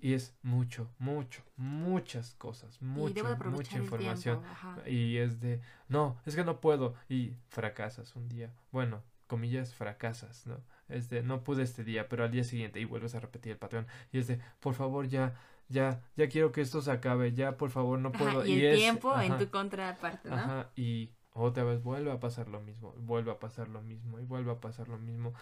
y 0.00 0.14
es 0.14 0.36
mucho, 0.42 0.90
mucho, 0.98 1.42
muchas 1.56 2.34
cosas, 2.34 2.80
mucho, 2.80 3.24
mucha 3.50 3.78
información. 3.78 4.42
y 4.86 5.16
es 5.16 5.40
de, 5.40 5.60
no, 5.88 6.20
es 6.26 6.34
que 6.36 6.44
no 6.44 6.60
puedo. 6.60 6.94
Y 7.08 7.32
fracasas 7.48 8.14
un 8.16 8.28
día. 8.28 8.52
Bueno, 8.72 9.02
comillas, 9.26 9.74
fracasas, 9.74 10.46
¿no? 10.46 10.60
Es 10.88 11.08
de, 11.10 11.22
no 11.22 11.44
pude 11.44 11.62
este 11.62 11.84
día, 11.84 12.08
pero 12.08 12.24
al 12.24 12.30
día 12.30 12.44
siguiente 12.44 12.80
y 12.80 12.84
vuelves 12.84 13.14
a 13.14 13.20
repetir 13.20 13.52
el 13.52 13.58
patrón. 13.58 13.86
Y 14.10 14.18
es 14.18 14.26
de, 14.26 14.40
por 14.60 14.74
favor, 14.74 15.06
ya, 15.06 15.34
ya, 15.68 16.02
ya 16.16 16.28
quiero 16.28 16.50
que 16.50 16.62
esto 16.62 16.80
se 16.80 16.90
acabe, 16.90 17.32
ya, 17.32 17.56
por 17.56 17.70
favor, 17.70 17.98
no 17.98 18.10
puedo. 18.10 18.44
y, 18.46 18.64
el 18.64 18.76
tiempo 18.76 19.18
en 19.20 19.36
tu 19.38 19.50
contraparte, 19.50 20.30
¿no? 20.30 20.36
Ajá, 20.36 20.70
y 20.76 21.12
otra 21.32 21.64
vez 21.64 21.82
vuelve 21.82 22.10
a 22.10 22.18
pasar 22.18 22.48
lo 22.48 22.60
mismo, 22.60 22.94
vuelve 22.98 23.30
a 23.30 23.38
pasar 23.38 23.68
lo 23.68 23.82
mismo, 23.82 24.18
y 24.18 24.24
vuelve 24.24 24.50
a 24.50 24.60
pasar 24.60 24.88
lo 24.88 24.98
mismo. 24.98 25.34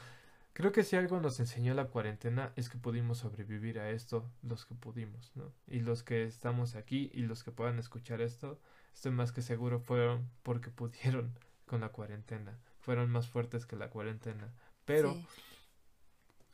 Creo 0.56 0.72
que 0.72 0.84
si 0.84 0.96
algo 0.96 1.20
nos 1.20 1.38
enseñó 1.38 1.74
la 1.74 1.88
cuarentena 1.88 2.54
es 2.56 2.70
que 2.70 2.78
pudimos 2.78 3.18
sobrevivir 3.18 3.78
a 3.78 3.90
esto, 3.90 4.32
los 4.40 4.64
que 4.64 4.74
pudimos, 4.74 5.30
¿no? 5.34 5.52
Y 5.66 5.80
los 5.80 6.02
que 6.02 6.24
estamos 6.24 6.76
aquí 6.76 7.10
y 7.12 7.24
los 7.24 7.44
que 7.44 7.50
puedan 7.50 7.78
escuchar 7.78 8.22
esto, 8.22 8.58
estoy 8.94 9.12
más 9.12 9.32
que 9.32 9.42
seguro 9.42 9.80
fueron 9.80 10.30
porque 10.42 10.70
pudieron 10.70 11.38
con 11.66 11.82
la 11.82 11.90
cuarentena, 11.90 12.58
fueron 12.80 13.10
más 13.10 13.28
fuertes 13.28 13.66
que 13.66 13.76
la 13.76 13.90
cuarentena. 13.90 14.50
Pero 14.86 15.14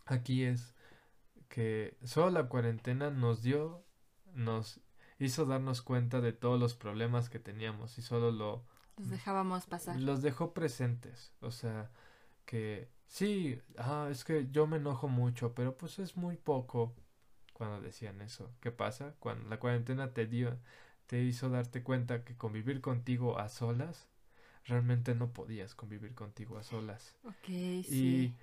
aquí 0.07 0.43
es 0.43 0.75
que 1.49 1.97
solo 2.03 2.31
la 2.31 2.49
cuarentena 2.49 3.11
nos 3.11 3.41
dio, 3.41 3.85
nos 4.35 4.81
hizo 5.21 5.47
darnos 5.47 5.81
cuenta 5.81 6.21
de 6.21 6.33
todos 6.33 6.59
los 6.59 6.75
problemas 6.75 7.31
que 7.31 7.39
teníamos 7.39 7.97
y 7.99 8.03
solo 8.03 8.33
lo... 8.33 8.65
Los 8.97 9.11
dejábamos 9.11 9.67
pasar. 9.67 10.01
Los 10.01 10.23
dejó 10.23 10.55
presentes, 10.55 11.33
o 11.41 11.53
sea, 11.53 11.93
que 12.47 12.91
Sí, 13.13 13.61
ah, 13.77 14.09
es 14.11 14.25
que 14.25 14.49
yo 14.51 14.67
me 14.67 14.79
enojo 14.79 15.07
mucho, 15.07 15.55
pero 15.55 15.77
pues 15.77 15.99
es 15.99 16.17
muy 16.17 16.39
poco 16.39 16.95
cuando 17.53 17.79
decían 17.83 18.23
eso. 18.23 18.51
¿Qué 18.63 18.71
pasa? 18.71 19.15
Cuando 19.19 19.51
la 19.51 19.59
cuarentena 19.59 20.15
te 20.15 20.27
dio, 20.27 20.59
te 21.09 21.23
hizo 21.23 21.51
darte 21.51 21.83
cuenta 21.83 22.25
que 22.25 22.39
convivir 22.39 22.81
contigo 22.81 23.39
a 23.39 23.51
solas, 23.51 24.09
realmente 24.65 25.15
no 25.15 25.31
podías 25.31 25.75
convivir 25.75 26.15
contigo 26.15 26.57
a 26.57 26.63
solas. 26.63 27.15
Ok, 27.25 27.85
sí. 27.85 28.35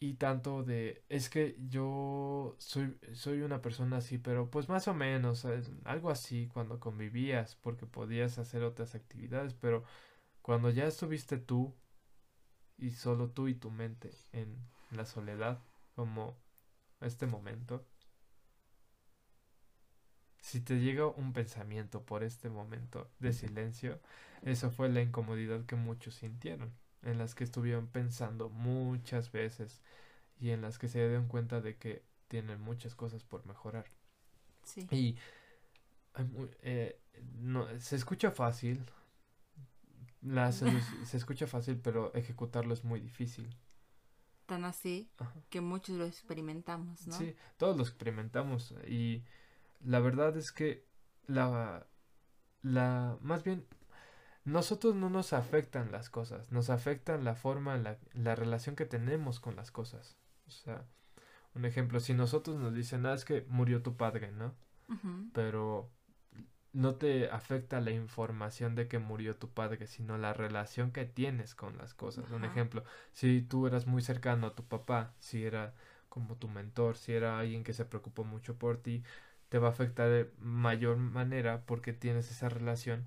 Y, 0.00 0.06
y 0.06 0.14
tanto 0.14 0.62
de, 0.62 1.04
es 1.10 1.28
que 1.28 1.54
yo 1.68 2.56
soy, 2.56 2.96
soy 3.12 3.42
una 3.42 3.60
persona 3.60 3.98
así, 3.98 4.16
pero 4.16 4.50
pues 4.50 4.70
más 4.70 4.88
o 4.88 4.94
menos, 4.94 5.46
algo 5.84 6.08
así 6.08 6.48
cuando 6.54 6.80
convivías, 6.80 7.56
porque 7.56 7.84
podías 7.84 8.38
hacer 8.38 8.62
otras 8.62 8.94
actividades, 8.94 9.52
pero 9.52 9.84
cuando 10.40 10.70
ya 10.70 10.86
estuviste 10.86 11.36
tú 11.36 11.74
y 12.76 12.90
solo 12.90 13.30
tú 13.30 13.48
y 13.48 13.54
tu 13.54 13.70
mente 13.70 14.10
en 14.32 14.56
la 14.90 15.04
soledad 15.04 15.60
como 15.94 16.36
este 17.00 17.26
momento. 17.26 17.84
Si 20.40 20.60
te 20.60 20.78
llega 20.78 21.06
un 21.06 21.32
pensamiento 21.32 22.02
por 22.02 22.22
este 22.22 22.50
momento 22.50 23.10
de 23.18 23.32
silencio, 23.32 24.00
eso 24.42 24.70
fue 24.70 24.88
la 24.90 25.00
incomodidad 25.00 25.64
que 25.64 25.76
muchos 25.76 26.16
sintieron, 26.16 26.72
en 27.02 27.18
las 27.18 27.34
que 27.34 27.44
estuvieron 27.44 27.86
pensando 27.86 28.50
muchas 28.50 29.32
veces 29.32 29.80
y 30.38 30.50
en 30.50 30.60
las 30.60 30.78
que 30.78 30.88
se 30.88 30.98
dieron 30.98 31.28
cuenta 31.28 31.60
de 31.60 31.76
que 31.76 32.02
tienen 32.28 32.60
muchas 32.60 32.94
cosas 32.94 33.24
por 33.24 33.46
mejorar. 33.46 33.86
Sí. 34.64 34.86
Y 34.90 35.16
eh, 36.62 36.98
no, 37.36 37.66
se 37.80 37.96
escucha 37.96 38.30
fácil, 38.30 38.84
la 40.24 40.52
se 40.52 41.16
escucha 41.16 41.46
fácil, 41.46 41.78
pero 41.78 42.12
ejecutarlo 42.14 42.74
es 42.74 42.84
muy 42.84 43.00
difícil. 43.00 43.56
Tan 44.46 44.64
así 44.64 45.10
que 45.48 45.60
muchos 45.60 45.96
lo 45.96 46.04
experimentamos, 46.04 47.06
¿no? 47.06 47.16
Sí, 47.16 47.34
todos 47.56 47.76
lo 47.76 47.82
experimentamos 47.82 48.74
y 48.86 49.24
la 49.80 50.00
verdad 50.00 50.36
es 50.36 50.52
que 50.52 50.86
la 51.26 51.86
la 52.62 53.18
más 53.20 53.44
bien 53.44 53.66
nosotros 54.44 54.94
no 54.94 55.08
nos 55.08 55.32
afectan 55.32 55.90
las 55.90 56.10
cosas, 56.10 56.52
nos 56.52 56.68
afectan 56.68 57.24
la 57.24 57.34
forma, 57.34 57.78
la, 57.78 57.98
la 58.12 58.34
relación 58.34 58.76
que 58.76 58.84
tenemos 58.84 59.40
con 59.40 59.56
las 59.56 59.70
cosas. 59.70 60.18
O 60.46 60.50
sea, 60.50 60.84
un 61.54 61.64
ejemplo, 61.64 61.98
si 62.00 62.12
nosotros 62.12 62.58
nos 62.58 62.74
dicen, 62.74 63.06
ah, 63.06 63.14
es 63.14 63.24
que 63.24 63.46
murió 63.48 63.82
tu 63.82 63.96
padre, 63.96 64.32
¿no? 64.32 64.54
Pero 65.32 65.90
no 66.74 66.96
te 66.96 67.30
afecta 67.30 67.80
la 67.80 67.92
información 67.92 68.74
de 68.74 68.88
que 68.88 68.98
murió 68.98 69.36
tu 69.36 69.48
padre, 69.50 69.86
sino 69.86 70.18
la 70.18 70.34
relación 70.34 70.92
que 70.92 71.06
tienes 71.06 71.54
con 71.54 71.78
las 71.78 71.94
cosas. 71.94 72.30
Un 72.32 72.44
ejemplo, 72.44 72.84
si 73.12 73.42
tú 73.42 73.66
eras 73.66 73.86
muy 73.86 74.02
cercano 74.02 74.48
a 74.48 74.54
tu 74.56 74.64
papá, 74.64 75.14
si 75.20 75.44
era 75.44 75.74
como 76.08 76.36
tu 76.36 76.48
mentor, 76.48 76.96
si 76.96 77.12
era 77.12 77.38
alguien 77.38 77.64
que 77.64 77.72
se 77.72 77.84
preocupó 77.84 78.24
mucho 78.24 78.58
por 78.58 78.78
ti, 78.78 79.04
te 79.48 79.58
va 79.58 79.68
a 79.68 79.70
afectar 79.70 80.10
de 80.10 80.32
mayor 80.38 80.96
manera 80.96 81.62
porque 81.66 81.92
tienes 81.92 82.30
esa 82.30 82.48
relación 82.48 83.06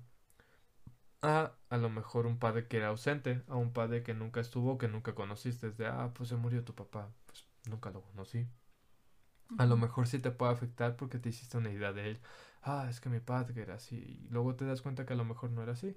a 1.22 1.52
a 1.68 1.76
lo 1.76 1.90
mejor 1.90 2.26
un 2.26 2.38
padre 2.38 2.66
que 2.68 2.78
era 2.78 2.88
ausente, 2.88 3.42
a 3.48 3.56
un 3.56 3.72
padre 3.72 4.02
que 4.02 4.14
nunca 4.14 4.40
estuvo, 4.40 4.78
que 4.78 4.88
nunca 4.88 5.14
conociste, 5.14 5.68
desde, 5.70 5.86
ah, 5.86 6.12
pues 6.14 6.30
se 6.30 6.36
murió 6.36 6.64
tu 6.64 6.74
papá, 6.74 7.10
pues 7.26 7.46
nunca 7.68 7.90
lo 7.90 8.02
conocí. 8.02 8.46
A 9.58 9.66
lo 9.66 9.76
mejor 9.76 10.06
sí 10.06 10.18
te 10.18 10.30
puede 10.30 10.52
afectar 10.52 10.96
porque 10.96 11.18
te 11.18 11.30
hiciste 11.30 11.56
una 11.58 11.70
idea 11.70 11.92
de 11.92 12.10
él 12.10 12.20
ah, 12.62 12.86
es 12.88 13.00
que 13.00 13.08
mi 13.08 13.20
padre 13.20 13.62
era 13.62 13.74
así, 13.74 13.96
y 13.96 14.28
luego 14.30 14.54
te 14.54 14.64
das 14.64 14.82
cuenta 14.82 15.06
que 15.06 15.12
a 15.12 15.16
lo 15.16 15.24
mejor 15.24 15.50
no 15.50 15.62
era 15.62 15.72
así. 15.72 15.96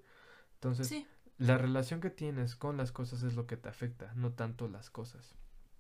Entonces, 0.55 1.05
la 1.37 1.57
relación 1.57 2.01
que 2.01 2.09
tienes 2.09 2.55
con 2.55 2.77
las 2.77 2.91
cosas 2.91 3.23
es 3.23 3.35
lo 3.35 3.47
que 3.47 3.57
te 3.57 3.69
afecta, 3.69 4.13
no 4.15 4.31
tanto 4.31 4.67
las 4.67 4.89
cosas. 4.89 5.35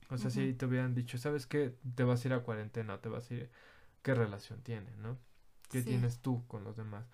O 0.09 0.17
sea, 0.17 0.29
si 0.29 0.53
te 0.53 0.65
hubieran 0.65 0.93
dicho, 0.93 1.17
¿sabes 1.17 1.45
qué? 1.45 1.75
Te 1.95 2.03
vas 2.03 2.23
a 2.23 2.27
ir 2.27 2.33
a 2.33 2.43
cuarentena, 2.43 2.99
te 2.99 3.07
vas 3.07 3.31
a 3.31 3.33
ir, 3.33 3.51
¿qué 4.01 4.13
relación 4.13 4.61
tiene, 4.61 4.91
no? 4.97 5.17
¿Qué 5.69 5.83
tienes 5.83 6.19
tú 6.19 6.45
con 6.47 6.65
los 6.65 6.75
demás? 6.75 7.05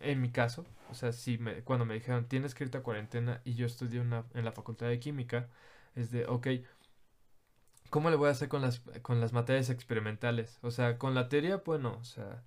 en 0.00 0.20
mi 0.20 0.30
caso, 0.30 0.64
o 0.90 0.94
sea, 0.94 1.12
si 1.12 1.38
me, 1.38 1.62
cuando 1.62 1.84
me 1.84 1.94
dijeron, 1.94 2.26
tienes 2.26 2.54
que 2.54 2.64
irte 2.64 2.78
a 2.78 2.82
cuarentena 2.82 3.40
y 3.44 3.54
yo 3.54 3.66
estudié 3.66 4.00
una, 4.00 4.24
en 4.34 4.44
la 4.44 4.52
facultad 4.52 4.88
de 4.88 4.98
química, 4.98 5.48
es 5.94 6.10
de, 6.10 6.26
ok, 6.26 6.48
¿cómo 7.90 8.10
le 8.10 8.16
voy 8.16 8.28
a 8.28 8.32
hacer 8.32 8.48
con 8.48 8.62
las, 8.62 8.80
con 9.02 9.20
las 9.20 9.32
materias 9.32 9.70
experimentales? 9.70 10.58
O 10.62 10.70
sea, 10.70 10.98
con 10.98 11.14
la 11.14 11.28
teoría, 11.28 11.58
bueno, 11.58 11.98
o 12.00 12.04
sea, 12.04 12.42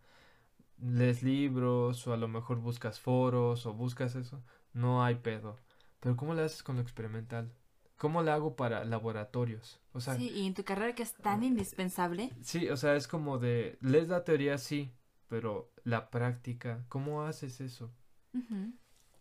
lees 0.82 1.24
libros 1.24 2.08
o 2.08 2.14
a 2.14 2.18
lo 2.18 2.28
mejor 2.28 2.60
buscas 2.60 3.00
foros 3.00 3.66
o 3.66 3.74
buscas 3.74 4.16
eso, 4.16 4.44
no 4.74 5.04
hay 5.04 5.16
pedo. 5.16 5.58
Pero 6.00 6.16
¿cómo 6.16 6.34
le 6.34 6.44
haces 6.44 6.64
con 6.64 6.76
lo 6.76 6.82
experimental? 6.82 7.52
¿Cómo 7.98 8.22
le 8.22 8.32
hago 8.32 8.56
para 8.56 8.86
laboratorios? 8.86 9.80
O 9.94 10.00
sea, 10.00 10.16
sí, 10.16 10.30
y 10.30 10.46
en 10.46 10.54
tu 10.54 10.64
carrera 10.64 10.94
que 10.94 11.04
es 11.04 11.14
tan 11.16 11.44
indispensable. 11.44 12.32
Sí, 12.44 12.70
o 12.70 12.78
sea, 12.78 12.96
es 12.96 13.08
como 13.08 13.40
de, 13.40 13.78
lees 13.82 14.08
la 14.08 14.24
teoría, 14.24 14.60
sí, 14.60 14.94
pero 15.28 15.72
la 15.84 16.12
práctica, 16.12 16.86
¿cómo 16.90 17.24
haces 17.24 17.60
eso? 17.60 17.92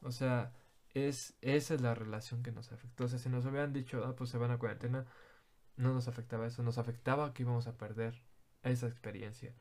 O 0.02 0.12
sea, 0.12 0.52
es, 0.92 1.36
esa 1.40 1.74
es 1.74 1.80
la 1.80 1.94
relación 1.94 2.42
que 2.42 2.52
nos 2.52 2.70
afectó. 2.70 3.04
O 3.04 3.08
sea, 3.08 3.18
si 3.18 3.30
nos 3.30 3.46
habían 3.46 3.72
dicho, 3.72 4.04
ah, 4.04 4.14
pues 4.14 4.28
se 4.28 4.36
van 4.36 4.50
a 4.50 4.58
cuarentena, 4.58 5.06
no 5.76 5.94
nos 5.94 6.06
afectaba 6.06 6.46
eso, 6.46 6.62
nos 6.62 6.76
afectaba 6.76 7.32
que 7.32 7.44
íbamos 7.44 7.66
a 7.66 7.78
perder 7.78 8.22
esa 8.62 8.86
experiencia. 8.88 9.54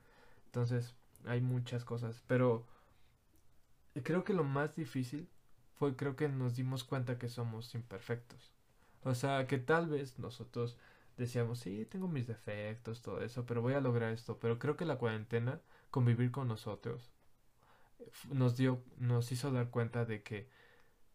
Entonces, 0.46 0.94
hay 1.28 1.42
muchas 1.42 1.86
cosas, 1.86 2.24
pero 2.28 2.66
creo 4.04 4.24
que 4.24 4.34
lo 4.34 4.44
más 4.44 4.76
difícil 4.76 5.28
fue 5.76 5.96
creo 5.96 6.16
que 6.16 6.30
nos 6.30 6.56
dimos 6.56 6.84
cuenta 6.84 7.18
que 7.18 7.30
somos 7.30 7.76
imperfectos. 7.76 8.54
O 9.04 9.14
sea, 9.14 9.46
que 9.48 9.58
tal 9.58 9.88
vez 9.88 10.18
nosotros 10.20 10.78
decíamos, 11.18 11.60
sí, 11.60 11.86
tengo 11.86 12.08
mis 12.08 12.28
defectos, 12.28 13.02
todo 13.02 13.22
eso, 13.22 13.46
pero 13.46 13.62
voy 13.62 13.74
a 13.74 13.82
lograr 13.82 14.12
esto. 14.12 14.40
Pero 14.40 14.58
creo 14.58 14.76
que 14.78 14.86
la 14.86 14.98
cuarentena, 14.98 15.62
convivir 15.92 16.32
con 16.32 16.48
nosotros, 16.48 17.12
nos 18.32 18.58
dio, 18.58 18.82
nos 18.98 19.32
hizo 19.32 19.52
dar 19.52 19.70
cuenta 19.70 20.06
de 20.06 20.24
que 20.24 20.50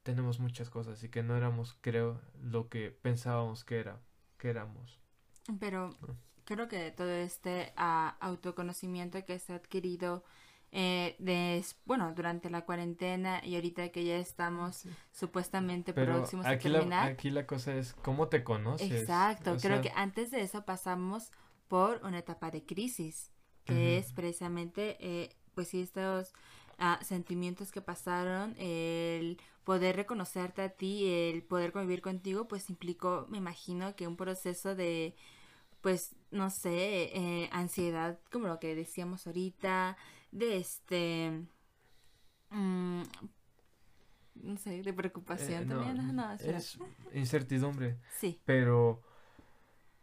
tenemos 0.02 0.40
muchas 0.40 0.71
cosas 0.71 1.02
y 1.02 1.09
que 1.09 1.23
no 1.23 1.37
éramos, 1.37 1.76
creo, 1.81 2.21
lo 2.43 2.69
que 2.69 2.90
pensábamos 2.90 3.64
que 3.64 3.81
era, 3.81 4.00
que 4.38 4.50
éramos. 4.50 5.00
Pero 5.59 5.90
creo 6.54 6.69
que 6.69 6.90
todo 6.90 7.11
este 7.11 7.73
ah, 7.76 8.16
autoconocimiento 8.21 9.25
que 9.25 9.38
se 9.38 9.52
ha 9.52 9.57
adquirido 9.57 10.25
eh, 10.73 11.62
bueno, 11.85 12.12
durante 12.14 12.50
la 12.50 12.64
cuarentena 12.64 13.40
y 13.45 13.57
ahorita 13.57 13.90
que 13.90 14.04
ya 14.04 14.16
estamos 14.19 14.85
supuestamente 15.12 15.92
próximos 15.92 16.47
a 16.47 16.59
terminar. 16.59 17.07
La, 17.07 17.12
aquí 17.12 17.30
la 17.30 17.47
cosa 17.47 17.75
es 17.75 17.92
cómo 17.95 18.28
te 18.28 18.45
conoces. 18.45 18.90
Exacto, 18.90 19.57
creo 19.61 19.80
que 19.80 19.92
antes 19.95 20.30
de 20.30 20.42
eso 20.42 20.64
pasamos 20.64 21.30
por 21.69 22.00
una 22.04 22.19
etapa 22.19 22.50
de 22.50 22.64
crisis, 22.64 23.30
que 23.64 23.99
es 23.99 24.12
precisamente, 24.12 24.97
eh, 25.00 25.37
pues 25.54 25.69
sí, 25.69 25.80
estos 25.80 26.33
ah, 26.78 26.99
sentimientos 27.02 27.71
que 27.71 27.80
pasaron, 27.80 28.57
el 28.59 29.38
poder 29.62 29.95
reconocerte 29.95 30.62
a 30.62 30.71
ti, 30.71 31.07
el 31.07 31.42
poder 31.45 31.71
convivir 31.71 32.02
contigo, 32.02 32.49
pues 32.49 32.71
implicó, 32.71 33.26
me 33.28 33.38
imagino, 33.38 33.95
que 33.95 34.09
un 34.09 34.16
proceso 34.16 34.75
de, 34.75 35.14
pues, 35.80 36.16
no 36.31 36.51
sé, 36.51 37.11
eh, 37.17 37.49
ansiedad, 37.53 38.19
como 38.31 38.49
lo 38.49 38.59
que 38.61 38.75
decíamos 38.75 39.27
ahorita, 39.27 39.97
de 40.33 40.57
este 40.59 41.43
mm, 42.51 43.03
no 44.43 44.57
sé, 44.57 44.83
de 44.83 44.93
preocupación 44.93 45.65
eh, 45.65 45.67
también. 45.67 46.17
No, 46.17 46.33
es 46.33 46.79
incertidumbre. 47.13 47.99
Sí. 48.19 48.41
Pero 48.45 49.03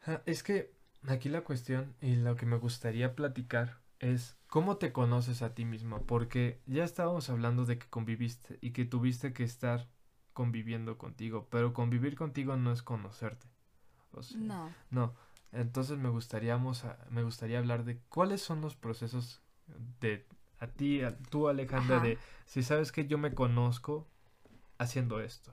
ah, 0.06 0.22
es 0.26 0.44
que 0.44 0.74
aquí 1.08 1.30
la 1.30 1.42
cuestión 1.42 1.96
y 2.02 2.16
lo 2.16 2.36
que 2.36 2.46
me 2.46 2.58
gustaría 2.58 3.16
platicar 3.16 3.80
es 4.00 4.38
cómo 4.48 4.78
te 4.78 4.92
conoces 4.92 5.42
a 5.42 5.54
ti 5.54 5.66
mismo, 5.66 6.02
porque 6.04 6.62
ya 6.68 6.84
estábamos 6.84 7.30
hablando 7.30 7.66
de 7.66 7.80
que 7.80 7.88
conviviste 7.88 8.60
y 8.62 8.72
que 8.72 8.86
tuviste 8.86 9.34
que 9.34 9.44
estar 9.44 9.88
conviviendo 10.34 10.98
contigo, 10.98 11.48
pero 11.50 11.74
convivir 11.74 12.16
contigo 12.16 12.56
no 12.58 12.72
es 12.72 12.84
conocerte. 12.84 13.48
no. 14.36 14.72
No. 14.92 15.27
Entonces 15.52 15.98
me 15.98 16.10
gustaría, 16.10 16.58
me 17.10 17.24
gustaría 17.24 17.60
hablar 17.60 17.84
de 17.86 18.00
cuáles 18.10 18.42
son 18.42 18.62
los 18.62 18.76
procesos 18.76 19.42
de 20.00 20.26
a 20.60 20.68
ti, 20.68 21.02
a, 21.02 21.18
tú 21.18 21.48
Alejandra, 21.48 22.00
de 22.00 22.18
si 22.46 22.64
sabes 22.64 22.92
que 22.92 23.08
yo 23.08 23.18
me 23.18 23.34
conozco 23.34 24.08
haciendo 24.78 25.20
esto. 25.22 25.52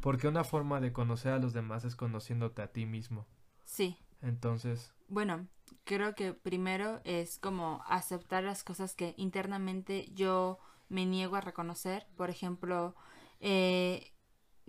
Porque 0.00 0.28
una 0.28 0.44
forma 0.44 0.80
de 0.80 0.92
conocer 0.92 1.32
a 1.32 1.38
los 1.38 1.52
demás 1.52 1.84
es 1.84 1.96
conociéndote 1.96 2.62
a 2.62 2.72
ti 2.72 2.86
mismo. 2.86 3.26
Sí. 3.64 3.96
Entonces. 4.22 4.92
Bueno, 5.08 5.46
creo 5.84 6.14
que 6.14 6.32
primero 6.32 7.00
es 7.04 7.38
como 7.38 7.84
aceptar 7.86 8.42
las 8.44 8.64
cosas 8.64 8.94
que 8.94 9.14
internamente 9.16 10.10
yo 10.14 10.58
me 10.88 11.06
niego 11.06 11.36
a 11.36 11.40
reconocer. 11.40 12.06
Por 12.16 12.30
ejemplo, 12.30 12.94
eh, 13.40 14.12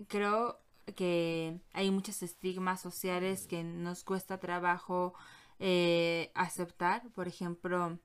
creo 0.08 0.60
que 0.94 1.60
hay 1.72 1.90
muchos 1.90 2.22
estigmas 2.22 2.80
sociales 2.80 3.46
que 3.46 3.64
nos 3.64 4.04
cuesta 4.04 4.38
trabajo 4.38 5.14
eh, 5.58 6.30
aceptar. 6.34 7.10
Por 7.12 7.28
ejemplo, 7.28 7.98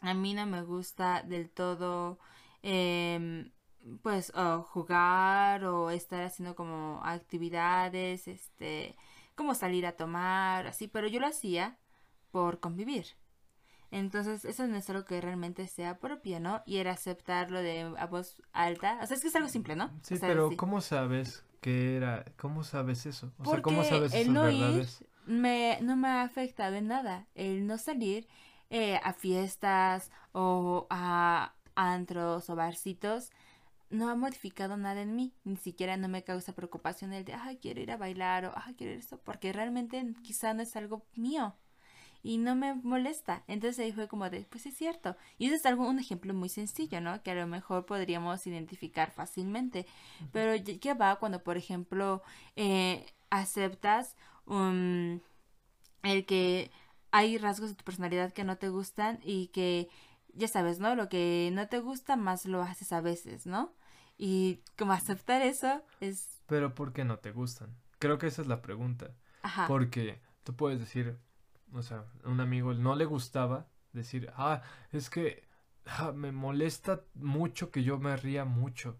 a 0.00 0.14
mí 0.14 0.34
no 0.34 0.46
me 0.46 0.62
gusta 0.62 1.22
del 1.22 1.50
todo 1.50 2.18
em, 2.62 3.50
pues 4.02 4.32
jugar 4.66 5.64
o 5.64 5.90
estar 5.90 6.22
haciendo 6.22 6.54
como 6.54 7.00
actividades, 7.04 8.28
este, 8.28 8.96
como 9.34 9.54
salir 9.54 9.86
a 9.86 9.92
tomar, 9.92 10.66
así, 10.66 10.88
pero 10.88 11.08
yo 11.08 11.20
lo 11.20 11.28
hacía 11.28 11.78
por 12.30 12.60
convivir. 12.60 13.06
Entonces, 13.92 14.44
eso 14.44 14.66
no 14.66 14.76
es 14.76 14.90
algo 14.90 15.04
que 15.04 15.20
realmente 15.20 15.66
sea 15.68 15.98
propio, 16.00 16.40
¿no? 16.40 16.62
Y 16.66 16.78
era 16.78 16.90
aceptarlo 16.92 17.62
de 17.62 17.94
a 17.96 18.06
voz 18.06 18.42
alta. 18.52 18.98
O 19.00 19.06
sea, 19.06 19.16
es 19.16 19.22
que 19.22 19.28
es 19.28 19.36
algo 19.36 19.48
simple, 19.48 19.76
¿no? 19.76 19.92
Sí, 20.02 20.16
pero 20.20 20.50
¿cómo 20.56 20.80
sabes 20.80 21.45
que 21.60 21.96
era? 21.96 22.24
¿Cómo 22.36 22.64
sabes 22.64 23.06
eso? 23.06 23.32
O 23.38 23.44
sea, 23.44 23.62
¿cómo 23.62 23.84
sabes 23.84 24.14
el 24.14 24.32
no 24.32 24.42
verdades? 24.42 25.00
Ir 25.00 25.06
me, 25.26 25.78
no 25.82 25.96
me 25.96 26.08
ha 26.08 26.22
afectado 26.22 26.76
en 26.76 26.88
nada. 26.88 27.26
El 27.34 27.66
no 27.66 27.78
salir 27.78 28.28
eh, 28.70 29.00
a 29.02 29.12
fiestas 29.12 30.10
o 30.32 30.86
a 30.90 31.54
antros 31.74 32.48
o 32.48 32.56
barcitos, 32.56 33.30
no 33.90 34.08
ha 34.08 34.14
modificado 34.14 34.76
nada 34.76 35.02
en 35.02 35.14
mí, 35.14 35.32
ni 35.44 35.56
siquiera 35.56 35.96
no 35.96 36.08
me 36.08 36.24
causa 36.24 36.54
preocupación 36.54 37.12
el 37.12 37.24
de, 37.24 37.34
ay, 37.34 37.58
quiero 37.58 37.80
ir 37.80 37.92
a 37.92 37.96
bailar 37.96 38.46
o, 38.46 38.52
ay, 38.56 38.74
quiero 38.74 38.94
ir 38.94 38.98
esto, 38.98 39.20
porque 39.22 39.52
realmente 39.52 40.04
quizá 40.22 40.54
no 40.54 40.62
es 40.62 40.74
algo 40.74 41.06
mío 41.14 41.54
y 42.22 42.38
no 42.38 42.54
me 42.54 42.74
molesta. 42.74 43.44
Entonces 43.46 43.78
ahí 43.84 43.92
fue 43.92 44.08
como 44.08 44.28
de, 44.30 44.46
pues 44.50 44.66
es 44.66 44.76
cierto. 44.76 45.16
Y 45.38 45.46
eso 45.46 45.56
es 45.56 45.66
algo, 45.66 45.88
un 45.88 45.98
ejemplo 45.98 46.34
muy 46.34 46.48
sencillo, 46.48 47.00
¿no? 47.00 47.22
Que 47.22 47.32
a 47.32 47.34
lo 47.34 47.46
mejor 47.46 47.86
podríamos 47.86 48.46
identificar 48.46 49.10
fácilmente. 49.10 49.86
Pero 50.32 50.52
¿qué 50.80 50.94
va 50.94 51.16
cuando, 51.16 51.42
por 51.42 51.56
ejemplo, 51.56 52.22
eh, 52.56 53.06
aceptas 53.30 54.16
um, 54.46 55.20
el 56.02 56.26
que 56.26 56.70
hay 57.10 57.38
rasgos 57.38 57.70
de 57.70 57.76
tu 57.76 57.84
personalidad 57.84 58.32
que 58.32 58.44
no 58.44 58.58
te 58.58 58.68
gustan 58.68 59.20
y 59.22 59.48
que 59.48 59.88
ya 60.34 60.48
sabes, 60.48 60.78
¿no? 60.78 60.94
Lo 60.94 61.08
que 61.08 61.50
no 61.52 61.68
te 61.68 61.78
gusta 61.78 62.16
más 62.16 62.46
lo 62.46 62.62
haces 62.62 62.92
a 62.92 63.00
veces, 63.00 63.46
¿no? 63.46 63.74
Y 64.18 64.60
como 64.76 64.92
aceptar 64.92 65.42
eso 65.42 65.82
es... 66.00 66.40
Pero 66.46 66.74
¿por 66.74 66.92
qué 66.92 67.04
no 67.04 67.18
te 67.18 67.32
gustan? 67.32 67.74
Creo 67.98 68.18
que 68.18 68.26
esa 68.26 68.42
es 68.42 68.48
la 68.48 68.62
pregunta. 68.62 69.14
Ajá. 69.42 69.66
Porque 69.66 70.20
tú 70.44 70.54
puedes 70.54 70.78
decir, 70.78 71.18
o 71.76 71.82
sea, 71.82 72.04
un 72.24 72.40
amigo 72.40 72.74
no 72.74 72.94
le 72.96 73.04
gustaba 73.04 73.66
decir, 73.92 74.30
ah, 74.36 74.62
es 74.92 75.10
que 75.10 75.44
ah, 75.86 76.12
me 76.12 76.32
molesta 76.32 77.02
mucho 77.14 77.70
que 77.70 77.82
yo 77.82 77.98
me 77.98 78.16
ría 78.16 78.44
mucho. 78.44 78.98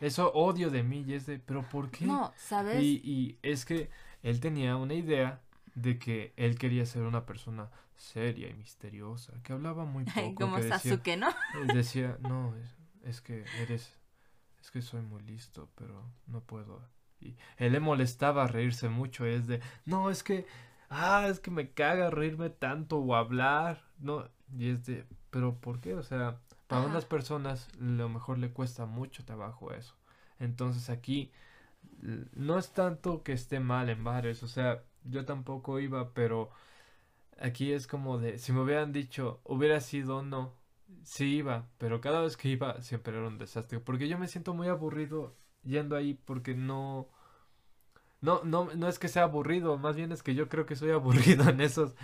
Eso 0.00 0.32
odio 0.32 0.70
de 0.70 0.82
mí 0.82 1.04
y 1.06 1.14
es 1.14 1.26
de, 1.26 1.38
pero 1.38 1.68
¿por 1.68 1.90
qué? 1.90 2.06
No, 2.06 2.32
¿sabes? 2.36 2.82
Y, 2.82 3.00
y 3.04 3.38
es 3.42 3.64
que 3.64 3.90
él 4.22 4.40
tenía 4.40 4.76
una 4.76 4.94
idea 4.94 5.40
de 5.74 5.98
que 5.98 6.32
él 6.36 6.58
quería 6.58 6.86
ser 6.86 7.02
una 7.02 7.26
persona 7.26 7.70
seria 7.98 8.48
y 8.48 8.54
misteriosa, 8.54 9.34
que 9.42 9.52
hablaba 9.52 9.84
muy 9.84 10.04
poco. 10.14 10.34
Como 10.34 10.62
Sasuke, 10.62 11.16
¿no? 11.16 11.28
Decía, 11.74 12.16
no, 12.20 12.54
es, 13.04 13.20
que 13.20 13.44
eres, 13.60 13.92
es 14.60 14.70
que 14.70 14.80
soy 14.80 15.02
muy 15.02 15.22
listo, 15.22 15.68
pero 15.74 16.04
no 16.26 16.40
puedo. 16.40 16.80
Y 17.20 17.36
él 17.56 17.72
le 17.72 17.80
molestaba 17.80 18.46
reírse 18.46 18.88
mucho, 18.88 19.26
es 19.26 19.46
de, 19.48 19.60
no, 19.84 20.10
es 20.10 20.22
que, 20.22 20.46
ah, 20.90 21.26
es 21.28 21.40
que 21.40 21.50
me 21.50 21.70
caga 21.72 22.10
reírme 22.10 22.50
tanto 22.50 22.98
o 22.98 23.14
hablar, 23.14 23.82
no, 23.98 24.28
y 24.56 24.70
es 24.70 24.86
de, 24.86 25.04
pero 25.30 25.54
¿por 25.56 25.80
qué? 25.80 25.94
O 25.94 26.02
sea, 26.02 26.40
para 26.66 26.86
unas 26.86 27.04
personas 27.04 27.68
lo 27.78 28.08
mejor 28.08 28.38
le 28.38 28.52
cuesta 28.52 28.86
mucho 28.86 29.24
trabajo 29.24 29.72
eso. 29.72 29.94
Entonces 30.38 30.90
aquí 30.90 31.32
no 32.02 32.58
es 32.58 32.72
tanto 32.72 33.22
que 33.22 33.32
esté 33.32 33.60
mal 33.60 33.88
en 33.90 34.04
bares, 34.04 34.42
o 34.42 34.48
sea, 34.48 34.84
yo 35.04 35.24
tampoco 35.24 35.80
iba, 35.80 36.12
pero 36.14 36.50
aquí 37.38 37.72
es 37.72 37.86
como 37.86 38.18
de, 38.18 38.38
si 38.38 38.52
me 38.52 38.60
hubieran 38.62 38.92
dicho, 38.92 39.40
hubiera 39.44 39.80
sido 39.80 40.22
no, 40.22 40.54
sí 41.04 41.36
iba, 41.36 41.66
pero 41.78 42.00
cada 42.00 42.20
vez 42.22 42.36
que 42.36 42.48
iba 42.48 42.80
siempre 42.82 43.16
era 43.16 43.28
un 43.28 43.38
desastre, 43.38 43.80
porque 43.80 44.08
yo 44.08 44.18
me 44.18 44.28
siento 44.28 44.54
muy 44.54 44.68
aburrido 44.68 45.36
yendo 45.62 45.96
ahí 45.96 46.14
porque 46.14 46.54
no... 46.54 47.08
No, 48.20 48.42
no, 48.44 48.68
no 48.74 48.88
es 48.88 48.98
que 48.98 49.08
sea 49.08 49.24
aburrido, 49.24 49.78
más 49.78 49.94
bien 49.94 50.10
es 50.10 50.22
que 50.22 50.34
yo 50.34 50.48
creo 50.48 50.66
que 50.66 50.76
soy 50.76 50.90
aburrido 50.92 51.48
en 51.48 51.60
esos, 51.60 51.94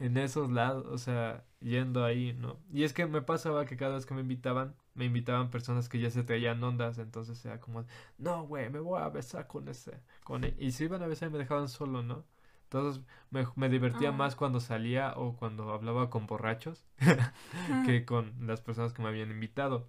en 0.00 0.16
esos 0.16 0.50
lados, 0.50 0.86
o 0.86 0.98
sea, 0.98 1.44
yendo 1.60 2.04
ahí, 2.04 2.32
¿no? 2.32 2.58
Y 2.72 2.84
es 2.84 2.92
que 2.92 3.06
me 3.06 3.22
pasaba 3.22 3.64
que 3.66 3.76
cada 3.76 3.96
vez 3.96 4.06
que 4.06 4.14
me 4.14 4.20
invitaban, 4.20 4.76
me 4.94 5.06
invitaban 5.06 5.50
personas 5.50 5.88
que 5.88 5.98
ya 5.98 6.10
se 6.10 6.22
traían 6.22 6.62
ondas, 6.62 6.98
entonces 6.98 7.44
era 7.44 7.60
como, 7.60 7.84
no, 8.18 8.46
güey, 8.46 8.70
me 8.70 8.80
voy 8.80 9.02
a 9.02 9.08
besar 9.08 9.46
con 9.48 9.68
ese, 9.68 10.00
con 10.22 10.44
él. 10.44 10.54
E-". 10.58 10.66
Y 10.66 10.72
si 10.72 10.84
iban 10.84 11.02
a 11.02 11.06
besar 11.08 11.30
me 11.30 11.38
dejaban 11.38 11.68
solo, 11.68 12.02
¿no? 12.02 12.24
Entonces 12.64 13.02
me, 13.30 13.68
divertía 13.68 14.08
ah. 14.08 14.12
más 14.12 14.34
cuando 14.34 14.58
salía 14.58 15.14
o 15.16 15.36
cuando 15.36 15.72
hablaba 15.72 16.10
con 16.10 16.26
borrachos 16.26 16.84
que 17.86 18.04
con 18.04 18.34
las 18.46 18.60
personas 18.62 18.92
que 18.92 19.02
me 19.02 19.08
habían 19.08 19.30
invitado. 19.30 19.88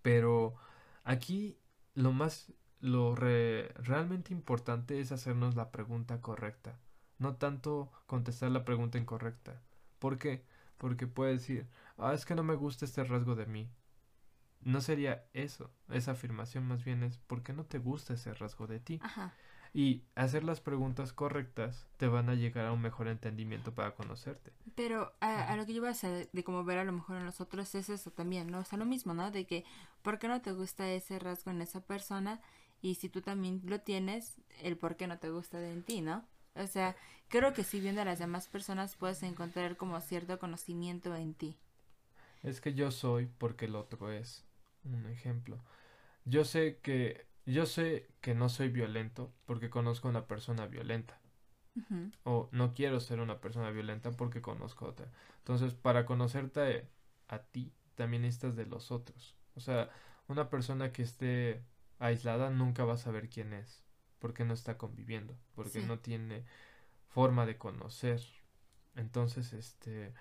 Pero 0.00 0.54
aquí 1.04 1.58
lo 1.94 2.12
más, 2.12 2.52
lo 2.80 3.14
realmente 3.14 4.32
importante 4.32 5.00
es 5.00 5.12
hacernos 5.12 5.54
la 5.54 5.70
pregunta 5.70 6.20
correcta. 6.20 6.78
No 7.18 7.36
tanto 7.36 7.90
contestar 8.06 8.50
la 8.50 8.64
pregunta 8.64 8.98
incorrecta. 8.98 9.62
¿Por 9.98 10.18
qué? 10.18 10.44
Porque 10.78 11.06
puede 11.06 11.32
decir, 11.32 11.66
ah, 11.96 12.12
es 12.12 12.26
que 12.26 12.34
no 12.34 12.42
me 12.42 12.56
gusta 12.56 12.84
este 12.84 13.04
rasgo 13.04 13.34
de 13.34 13.46
mí. 13.46 13.70
No 14.60 14.80
sería 14.80 15.24
eso. 15.32 15.70
Esa 15.90 16.12
afirmación 16.12 16.66
más 16.66 16.84
bien 16.84 17.02
es, 17.02 17.18
¿por 17.18 17.42
qué 17.42 17.52
no 17.52 17.64
te 17.64 17.78
gusta 17.78 18.14
ese 18.14 18.34
rasgo 18.34 18.66
de 18.66 18.80
ti? 18.80 18.98
Ajá. 19.02 19.34
Y 19.76 20.04
hacer 20.14 20.44
las 20.44 20.60
preguntas 20.60 21.12
correctas 21.12 21.88
te 21.96 22.06
van 22.06 22.28
a 22.28 22.34
llegar 22.34 22.66
a 22.66 22.72
un 22.72 22.80
mejor 22.80 23.08
entendimiento 23.08 23.74
para 23.74 23.96
conocerte. 23.96 24.52
Pero 24.76 25.12
a, 25.20 25.56
lo 25.56 25.66
que 25.66 25.74
yo 25.74 25.80
voy 25.80 25.88
a 25.88 25.92
hacer 25.92 26.30
de 26.32 26.44
cómo 26.44 26.64
ver 26.64 26.78
a 26.78 26.84
lo 26.84 26.92
mejor 26.92 27.16
en 27.16 27.24
nosotros 27.24 27.74
es 27.74 27.88
eso 27.88 28.12
también, 28.12 28.52
¿no? 28.52 28.60
O 28.60 28.64
sea, 28.64 28.78
lo 28.78 28.86
mismo, 28.86 29.14
¿no? 29.14 29.32
De 29.32 29.46
que, 29.46 29.64
¿por 30.02 30.20
qué 30.20 30.28
no 30.28 30.40
te 30.40 30.52
gusta 30.52 30.88
ese 30.88 31.18
rasgo 31.18 31.50
en 31.50 31.60
esa 31.60 31.80
persona? 31.80 32.40
Y 32.84 32.96
si 32.96 33.08
tú 33.08 33.22
también 33.22 33.62
lo 33.64 33.80
tienes, 33.80 34.42
el 34.60 34.76
por 34.76 34.94
qué 34.96 35.06
no 35.06 35.18
te 35.18 35.30
gusta 35.30 35.58
de 35.58 35.72
en 35.72 35.82
ti, 35.82 36.02
¿no? 36.02 36.22
O 36.54 36.66
sea, 36.66 36.94
creo 37.28 37.54
que 37.54 37.64
si 37.64 37.80
viendo 37.80 38.02
a 38.02 38.04
las 38.04 38.18
demás 38.18 38.46
personas 38.46 38.94
puedes 38.94 39.22
encontrar 39.22 39.78
como 39.78 39.98
cierto 40.02 40.38
conocimiento 40.38 41.16
en 41.16 41.32
ti. 41.32 41.56
Es 42.42 42.60
que 42.60 42.74
yo 42.74 42.90
soy 42.90 43.24
porque 43.38 43.64
el 43.64 43.74
otro 43.74 44.12
es. 44.12 44.44
Un 44.84 45.06
ejemplo. 45.06 45.64
Yo 46.26 46.44
sé 46.44 46.78
que 46.82 47.26
yo 47.46 47.64
sé 47.64 48.06
que 48.20 48.34
no 48.34 48.50
soy 48.50 48.68
violento 48.68 49.32
porque 49.46 49.70
conozco 49.70 50.08
a 50.08 50.10
una 50.10 50.26
persona 50.26 50.66
violenta. 50.66 51.18
O 52.22 52.50
no 52.52 52.74
quiero 52.74 53.00
ser 53.00 53.18
una 53.18 53.40
persona 53.40 53.70
violenta 53.70 54.10
porque 54.10 54.42
conozco 54.42 54.84
a 54.84 54.88
otra. 54.90 55.10
Entonces, 55.38 55.72
para 55.72 56.04
conocerte 56.04 56.86
a 57.28 57.38
ti, 57.38 57.72
también 57.94 58.22
necesitas 58.22 58.56
de 58.56 58.66
los 58.66 58.92
otros. 58.92 59.34
O 59.54 59.60
sea, 59.60 59.88
una 60.28 60.50
persona 60.50 60.92
que 60.92 61.02
esté 61.02 61.64
aislada 61.98 62.50
nunca 62.50 62.84
va 62.84 62.94
a 62.94 62.98
saber 62.98 63.28
quién 63.28 63.52
es, 63.52 63.82
porque 64.18 64.44
no 64.44 64.54
está 64.54 64.78
conviviendo, 64.78 65.36
porque 65.54 65.80
Sí. 65.80 65.86
no 65.86 65.98
tiene 65.98 66.44
forma 67.08 67.46
de 67.46 67.56
conocer. 67.58 68.20
Entonces, 68.96 69.52
este, 69.52 70.12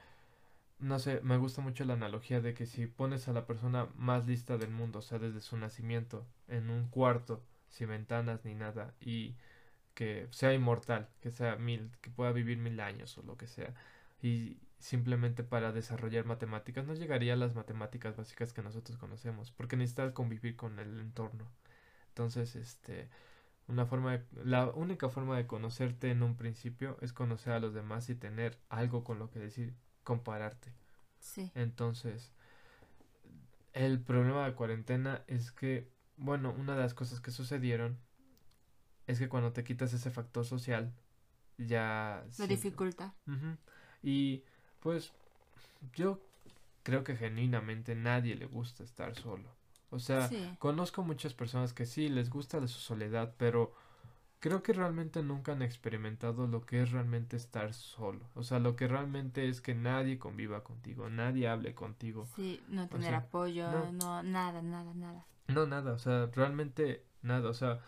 no 0.80 1.00
sé, 1.00 1.22
me 1.22 1.38
gusta 1.38 1.62
mucho 1.62 1.86
la 1.86 1.94
analogía 1.94 2.42
de 2.42 2.54
que 2.54 2.66
si 2.66 2.88
pones 2.88 3.28
a 3.28 3.34
la 3.34 3.46
persona 3.46 3.88
más 3.96 4.28
lista 4.28 4.58
del 4.58 4.72
mundo, 4.72 5.00
o 5.00 5.02
sea, 5.02 5.20
desde 5.20 5.42
su 5.42 5.58
nacimiento, 5.58 6.26
en 6.48 6.70
un 6.70 6.90
cuarto, 6.90 7.44
sin 7.70 7.90
ventanas 7.90 8.44
ni 8.46 8.54
nada, 8.56 8.94
y 9.00 9.36
que 9.94 10.28
sea 10.32 10.54
inmortal, 10.54 11.10
que 11.22 11.32
sea 11.32 11.56
mil, 11.56 11.92
que 12.02 12.10
pueda 12.10 12.32
vivir 12.32 12.58
mil 12.58 12.80
años 12.80 13.18
o 13.18 13.24
lo 13.24 13.38
que 13.38 13.48
sea, 13.48 13.74
y 14.22 14.58
simplemente 14.80 15.44
para 15.44 15.72
desarrollar 15.72 16.26
matemáticas, 16.26 16.86
no 16.86 16.94
llegaría 16.94 17.34
a 17.34 17.38
las 17.38 17.56
matemáticas 17.56 18.18
básicas 18.18 18.52
que 18.54 18.62
nosotros 18.62 18.98
conocemos, 18.98 19.52
porque 19.52 19.78
necesita 19.78 20.14
convivir 20.14 20.56
con 20.56 20.80
el 20.80 21.00
entorno. 21.00 21.48
Entonces, 22.14 22.56
este, 22.56 23.10
una 23.68 23.88
forma 23.88 24.12
de- 24.18 24.24
la 24.46 24.68
única 24.70 25.10
forma 25.10 25.36
de 25.36 25.48
conocerte 25.48 26.12
en 26.12 26.22
un 26.22 26.36
principio 26.36 26.96
es 27.02 27.12
conocer 27.12 27.54
a 27.54 27.60
los 27.60 27.74
demás 27.74 28.08
y 28.10 28.16
tener 28.16 28.60
algo 28.70 29.04
con 29.04 29.18
lo 29.18 29.32
que 29.32 29.40
decir, 29.40 29.74
compararte. 30.04 30.72
Sí. 31.20 31.52
Entonces, 31.56 32.32
el 33.74 34.00
problema 34.00 34.46
de 34.46 34.54
cuarentena 34.54 35.24
es 35.26 35.52
que, 35.52 35.90
bueno, 36.18 36.54
una 36.56 36.76
de 36.76 36.82
las 36.84 36.94
cosas 36.94 37.20
que 37.20 37.32
sucedieron 37.32 37.98
es 39.08 39.18
que 39.18 39.28
cuando 39.28 39.52
te 39.52 39.64
quitas 39.64 39.92
ese 39.94 40.12
factor 40.12 40.46
social, 40.46 40.94
ya... 41.58 42.24
Lo 42.26 42.32
sim- 42.46 42.48
dificulta. 42.48 43.16
Y 44.04 44.44
pues 44.82 45.12
yo 45.96 46.22
creo 46.84 47.04
que 47.04 47.16
genuinamente 47.16 47.96
nadie 47.96 48.36
le 48.36 48.46
gusta 48.46 48.84
estar 48.84 49.16
solo. 49.16 49.50
O 49.94 50.00
sea, 50.00 50.28
Sí. 50.28 50.56
conozco 50.60 51.04
muchas 51.04 51.34
personas 51.34 51.74
que 51.74 51.86
sí 51.86 52.10
les 52.10 52.30
gusta 52.30 52.60
de 52.60 52.68
su 52.68 52.80
soledad, 52.80 53.34
pero 53.38 53.74
creo 54.40 54.62
que 54.64 54.74
realmente 54.74 55.22
nunca 55.24 55.54
han 55.54 55.62
experimentado 55.62 56.48
lo 56.48 56.66
que 56.66 56.82
es 56.82 56.92
realmente 56.92 57.38
estar 57.38 57.74
solo. 57.74 58.28
O 58.36 58.44
sea, 58.44 58.60
lo 58.60 58.76
que 58.76 58.88
realmente 58.88 59.48
es 59.48 59.62
que 59.62 59.76
nadie 59.76 60.20
conviva 60.20 60.64
contigo, 60.64 61.10
nadie 61.10 61.48
hable 61.48 61.74
contigo. 61.76 62.28
Sí, 62.36 62.62
no 62.68 62.88
tener 62.90 63.10
sea, 63.10 63.18
apoyo, 63.20 63.70
no. 63.70 63.92
no. 63.94 64.24
nada, 64.24 64.62
nada, 64.62 64.94
nada. 64.94 65.26
No, 65.48 65.66
nada, 65.68 65.94
o 65.94 66.00
sea, 66.00 66.26
realmente 66.34 67.04
nada, 67.22 67.50
o 67.50 67.54
sea, 67.54 67.80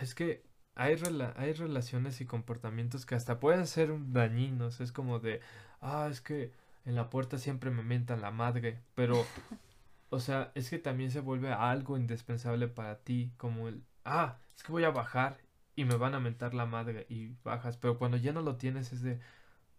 es 0.00 0.14
que 0.14 0.44
hay, 0.74 0.96
rela- 0.96 1.32
hay 1.36 1.52
relaciones 1.52 2.20
y 2.20 2.26
comportamientos 2.26 3.06
que 3.06 3.14
hasta 3.14 3.40
pueden 3.40 3.66
ser 3.66 3.94
dañinos, 4.12 4.80
es 4.80 4.92
como 4.92 5.20
de, 5.20 5.40
ah, 5.80 6.08
es 6.10 6.20
que 6.20 6.52
en 6.84 6.94
la 6.94 7.08
puerta 7.10 7.38
siempre 7.38 7.70
me 7.70 7.82
mentan 7.82 8.20
la 8.20 8.30
madre, 8.30 8.80
pero, 8.94 9.24
o 10.10 10.20
sea, 10.20 10.52
es 10.54 10.70
que 10.70 10.78
también 10.78 11.10
se 11.10 11.20
vuelve 11.20 11.52
algo 11.52 11.96
indispensable 11.98 12.68
para 12.68 12.98
ti, 13.00 13.32
como 13.36 13.68
el, 13.68 13.84
ah, 14.04 14.38
es 14.56 14.62
que 14.62 14.72
voy 14.72 14.84
a 14.84 14.90
bajar 14.90 15.38
y 15.76 15.84
me 15.84 15.96
van 15.96 16.14
a 16.14 16.20
mentar 16.20 16.54
la 16.54 16.66
madre 16.66 17.06
y 17.08 17.34
bajas, 17.44 17.76
pero 17.76 17.98
cuando 17.98 18.16
ya 18.16 18.32
no 18.32 18.42
lo 18.42 18.56
tienes 18.56 18.92
es 18.92 19.02
de, 19.02 19.20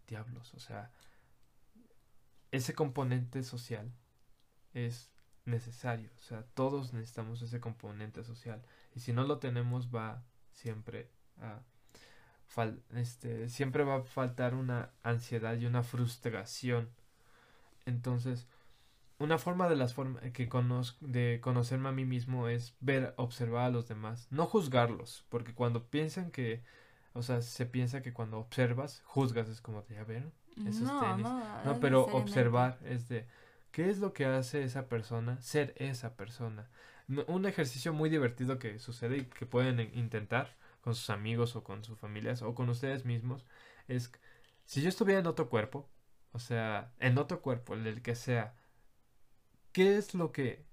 diablos, 0.08 0.54
o 0.56 0.60
sea, 0.60 0.92
ese 2.52 2.74
componente 2.74 3.44
social 3.44 3.92
es 4.74 5.12
necesario. 5.46 6.12
O 6.20 6.24
sea, 6.24 6.44
todos 6.56 6.94
necesitamos 6.94 7.42
ese 7.42 7.60
componente 7.60 8.24
social. 8.24 8.64
Y 8.96 9.02
si 9.02 9.14
no 9.14 9.24
lo 9.26 9.40
tenemos, 9.40 9.94
va 9.96 10.24
siempre 10.54 11.10
a 11.42 11.62
fal- 12.56 12.82
este, 12.96 13.50
siempre 13.50 13.84
va 13.84 13.98
a 13.98 14.04
faltar 14.04 14.56
una 14.56 14.92
ansiedad 15.04 15.58
y 15.58 15.66
una 15.66 15.84
frustración. 15.84 16.90
Entonces, 17.86 18.48
una 19.20 19.38
forma 19.38 19.68
de 19.68 19.76
las 19.76 19.94
formas 19.94 20.24
que 20.32 20.50
de 21.02 21.40
conocerme 21.42 21.90
a 21.90 21.92
mí 21.92 22.06
mismo 22.06 22.48
es 22.48 22.76
ver, 22.80 23.14
observar 23.18 23.66
a 23.66 23.70
los 23.70 23.88
demás, 23.88 24.28
no 24.30 24.46
juzgarlos, 24.46 25.26
porque 25.30 25.54
cuando 25.54 25.88
piensan 25.88 26.32
que, 26.32 26.64
o 27.14 27.24
sea, 27.24 27.42
se 27.42 27.66
piensa 27.66 28.02
que 28.02 28.14
cuando 28.14 28.38
observas, 28.40 29.02
juzgas, 29.06 29.50
es 29.50 29.62
como, 29.62 29.86
ya 29.88 30.04
ven, 30.04 30.32
esos 30.66 30.82
no, 30.82 31.00
tenis. 31.00 31.28
no, 31.66 31.80
pero 31.80 32.06
observar 32.06 32.80
es 32.84 33.10
de 33.10 33.28
qué 33.72 33.90
es 33.90 34.00
lo 34.00 34.14
que 34.14 34.26
hace 34.26 34.64
esa 34.64 34.88
persona 34.88 35.42
ser 35.42 35.74
esa 35.78 36.16
persona. 36.16 36.70
Un 37.28 37.46
ejercicio 37.46 37.94
muy 37.94 38.10
divertido 38.10 38.60
que 38.60 38.80
sucede 38.80 39.18
y 39.18 39.26
que 39.26 39.46
pueden 39.46 39.80
in- 39.80 39.92
intentar 39.98 40.56
con 40.82 40.94
sus 40.96 41.10
amigos 41.10 41.56
o 41.56 41.64
con 41.64 41.84
sus 41.84 41.98
familias 41.98 42.42
o 42.42 42.54
con 42.54 42.70
ustedes 42.70 43.06
mismos 43.06 43.46
es 43.88 44.12
si 44.66 44.82
yo 44.82 44.90
estuviera 44.90 45.20
en 45.22 45.28
otro 45.28 45.50
cuerpo, 45.50 45.90
o 46.34 46.40
sea, 46.40 46.92
en 47.00 47.18
otro 47.18 47.42
cuerpo, 47.42 47.74
el 47.76 48.02
que 48.02 48.16
sea, 48.16 48.56
¿qué 49.78 49.96
es 49.96 50.16
lo 50.16 50.32
que 50.32 50.66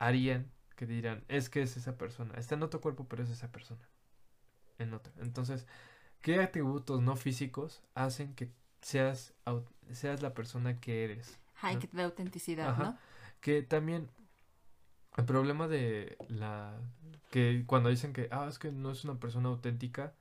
harían 0.00 0.50
que 0.74 0.86
dirán, 0.86 1.24
es 1.28 1.48
que 1.48 1.62
es 1.62 1.76
esa 1.76 1.96
persona? 1.96 2.34
Está 2.34 2.56
en 2.56 2.64
otro 2.64 2.80
cuerpo, 2.80 3.06
pero 3.06 3.22
es 3.22 3.30
esa 3.30 3.52
persona. 3.52 3.88
En 4.78 4.92
otro. 4.92 5.12
Entonces, 5.18 5.68
¿qué 6.20 6.40
atributos 6.40 7.00
no 7.00 7.14
físicos 7.14 7.80
hacen 7.94 8.34
que 8.34 8.50
seas, 8.80 9.34
seas 9.92 10.20
la 10.20 10.34
persona 10.34 10.80
que 10.80 11.04
eres? 11.04 11.38
Ay, 11.60 11.76
¿no? 11.76 11.80
que 11.80 11.86
te 11.86 11.96
da 11.96 12.04
autenticidad, 12.06 12.70
Ajá. 12.70 12.82
¿no? 12.82 12.98
Que 13.40 13.62
también 13.62 14.10
el 15.16 15.24
problema 15.24 15.68
de 15.68 16.16
la 16.26 16.76
que 17.30 17.62
cuando 17.66 17.88
dicen 17.88 18.12
que 18.12 18.26
ah 18.32 18.46
es 18.48 18.58
que 18.58 18.72
no 18.72 18.90
es 18.90 19.04
una 19.04 19.20
persona 19.20 19.48
auténtica 19.48 20.12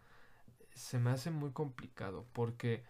se 0.75 0.99
me 0.99 1.09
hace 1.09 1.31
muy 1.31 1.51
complicado 1.51 2.27
porque 2.33 2.83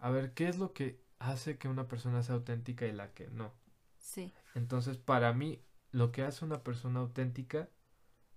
a 0.00 0.10
ver 0.10 0.32
qué 0.32 0.48
es 0.48 0.58
lo 0.58 0.72
que 0.72 0.98
hace 1.20 1.56
que 1.56 1.68
una 1.68 1.86
persona 1.86 2.24
sea 2.24 2.34
auténtica 2.34 2.86
y 2.86 2.92
la 2.92 3.12
que 3.12 3.28
no. 3.28 3.52
Sí. 4.00 4.32
Entonces, 4.54 4.96
para 4.98 5.32
mí 5.32 5.62
lo 5.92 6.12
que 6.12 6.22
hace 6.22 6.44
una 6.44 6.62
persona 6.62 7.00
auténtica 7.00 7.68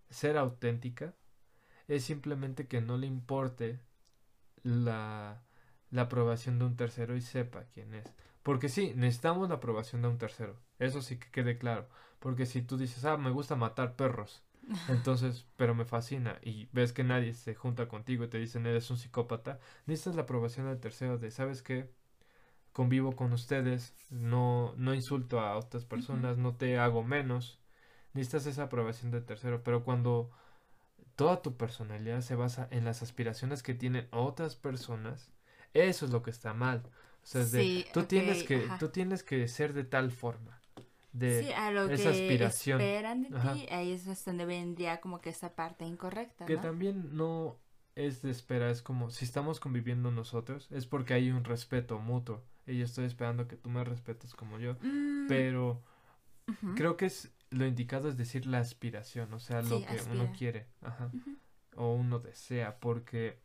ser 0.09 0.37
auténtica 0.37 1.15
es 1.87 2.05
simplemente 2.05 2.67
que 2.67 2.81
no 2.81 2.97
le 2.97 3.07
importe 3.07 3.79
la 4.63 5.43
la 5.91 6.03
aprobación 6.03 6.59
de 6.59 6.65
un 6.65 6.75
tercero 6.75 7.15
y 7.15 7.21
sepa 7.21 7.65
quién 7.73 7.93
es. 7.93 8.05
Porque 8.43 8.69
sí, 8.69 8.93
necesitamos 8.95 9.49
la 9.49 9.55
aprobación 9.55 10.01
de 10.01 10.09
un 10.09 10.17
tercero. 10.17 10.59
Eso 10.79 11.01
sí 11.01 11.17
que 11.19 11.31
quede 11.31 11.57
claro. 11.57 11.87
Porque 12.19 12.45
si 12.47 12.63
tú 12.63 12.77
dices, 12.77 13.05
ah, 13.05 13.17
me 13.17 13.31
gusta 13.31 13.55
matar 13.55 13.95
perros. 13.95 14.43
Entonces, 14.89 15.45
pero 15.55 15.75
me 15.75 15.85
fascina. 15.85 16.39
Y 16.43 16.67
ves 16.73 16.93
que 16.93 17.03
nadie 17.03 17.33
se 17.33 17.55
junta 17.55 17.87
contigo 17.87 18.23
y 18.23 18.27
te 18.29 18.39
dicen, 18.39 18.65
eres 18.65 18.89
un 18.91 18.97
psicópata. 18.97 19.59
Necesitas 19.85 20.15
la 20.15 20.23
aprobación 20.23 20.67
del 20.67 20.79
tercero 20.79 21.17
de, 21.19 21.31
¿sabes 21.31 21.61
qué? 21.61 21.89
Convivo 22.73 23.15
con 23.15 23.33
ustedes. 23.33 23.95
No, 24.09 24.73
no 24.77 24.93
insulto 24.93 25.39
a 25.39 25.57
otras 25.57 25.85
personas. 25.85 26.37
No 26.37 26.55
te 26.55 26.77
hago 26.79 27.03
menos. 27.03 27.59
Necesitas 28.13 28.47
esa 28.47 28.63
aprobación 28.63 29.11
del 29.11 29.25
tercero. 29.25 29.63
Pero 29.63 29.83
cuando 29.83 30.31
toda 31.15 31.41
tu 31.41 31.55
personalidad 31.57 32.21
se 32.21 32.35
basa 32.35 32.67
en 32.71 32.85
las 32.85 33.01
aspiraciones 33.03 33.63
que 33.63 33.73
tienen 33.73 34.07
otras 34.11 34.55
personas, 34.55 35.31
eso 35.73 36.05
es 36.05 36.11
lo 36.11 36.23
que 36.23 36.31
está 36.31 36.53
mal. 36.53 36.83
O 37.23 37.25
sea, 37.25 37.41
es 37.41 37.51
de, 37.51 37.61
Sí, 37.63 37.85
tú 37.93 38.03
tienes 38.03 38.43
que, 38.43 38.55
ajá. 38.55 38.77
tú 38.79 38.89
tienes 38.89 39.23
que 39.23 39.47
ser 39.47 39.73
de 39.73 39.83
tal 39.83 40.11
forma. 40.11 40.59
De, 41.13 41.43
sí, 41.43 41.51
a 41.53 41.71
lo 41.71 41.89
esa 41.89 42.11
que 42.11 42.23
aspiración. 42.23 42.81
esperan 42.81 43.23
de 43.23 43.37
Ajá. 43.37 43.53
ti, 43.53 43.67
ahí 43.71 43.91
es 43.91 44.25
donde 44.25 44.45
vendría 44.45 44.99
como 44.99 45.21
que 45.21 45.29
esa 45.29 45.55
parte 45.55 45.85
incorrecta, 45.85 46.45
que 46.45 46.55
¿no? 46.55 46.61
también 46.61 47.15
no 47.15 47.57
es 47.95 48.21
de 48.21 48.31
espera, 48.31 48.69
es 48.71 48.81
como 48.81 49.09
si 49.11 49.25
estamos 49.25 49.59
conviviendo 49.59 50.11
nosotros, 50.11 50.67
es 50.71 50.85
porque 50.87 51.13
hay 51.13 51.31
un 51.31 51.43
respeto 51.43 51.99
mutuo. 51.99 52.41
Y 52.65 52.77
yo 52.77 52.85
estoy 52.85 53.05
esperando 53.05 53.47
que 53.47 53.57
tú 53.57 53.69
me 53.69 53.83
respetes 53.83 54.33
como 54.33 54.57
yo. 54.59 54.75
Mm, 54.81 55.27
Pero 55.27 55.81
creo 56.75 56.97
que 56.97 57.05
es 57.07 57.31
lo 57.49 57.65
indicado 57.65 58.09
es 58.09 58.17
decir 58.17 58.45
la 58.45 58.59
aspiración, 58.59 59.33
o 59.33 59.39
sea, 59.39 59.61
lo 59.61 59.79
Sí, 59.79 59.85
que 59.85 60.01
uno 60.11 60.33
quiere, 60.37 60.67
ajá, 60.81 61.11
o 61.75 61.93
uno 61.93 62.19
desea, 62.19 62.79
porque 62.79 63.39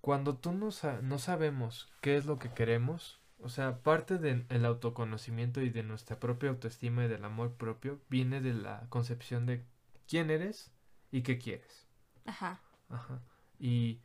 cuando 0.00 0.36
tú 0.36 0.52
no, 0.52 0.70
sa- 0.70 1.00
no 1.00 1.18
sabemos 1.18 1.90
qué 2.00 2.16
es 2.16 2.26
lo 2.26 2.38
que 2.38 2.50
queremos, 2.50 3.20
o 3.40 3.48
sea, 3.48 3.78
parte 3.82 4.18
del 4.18 4.46
el 4.50 4.64
autoconocimiento 4.64 5.62
y 5.62 5.70
de 5.70 5.82
nuestra 5.82 6.18
propia 6.20 6.50
autoestima 6.50 7.04
y 7.04 7.08
del 7.08 7.24
amor 7.24 7.54
propio 7.54 8.00
viene 8.10 8.40
de 8.40 8.52
la 8.54 8.86
concepción 8.90 9.46
de 9.46 9.64
quién 10.06 10.30
eres 10.30 10.70
y 11.10 11.22
qué 11.22 11.38
quieres. 11.38 11.86
Ajá. 12.26 12.60
Ajá. 12.90 13.22
Y, 13.58 14.00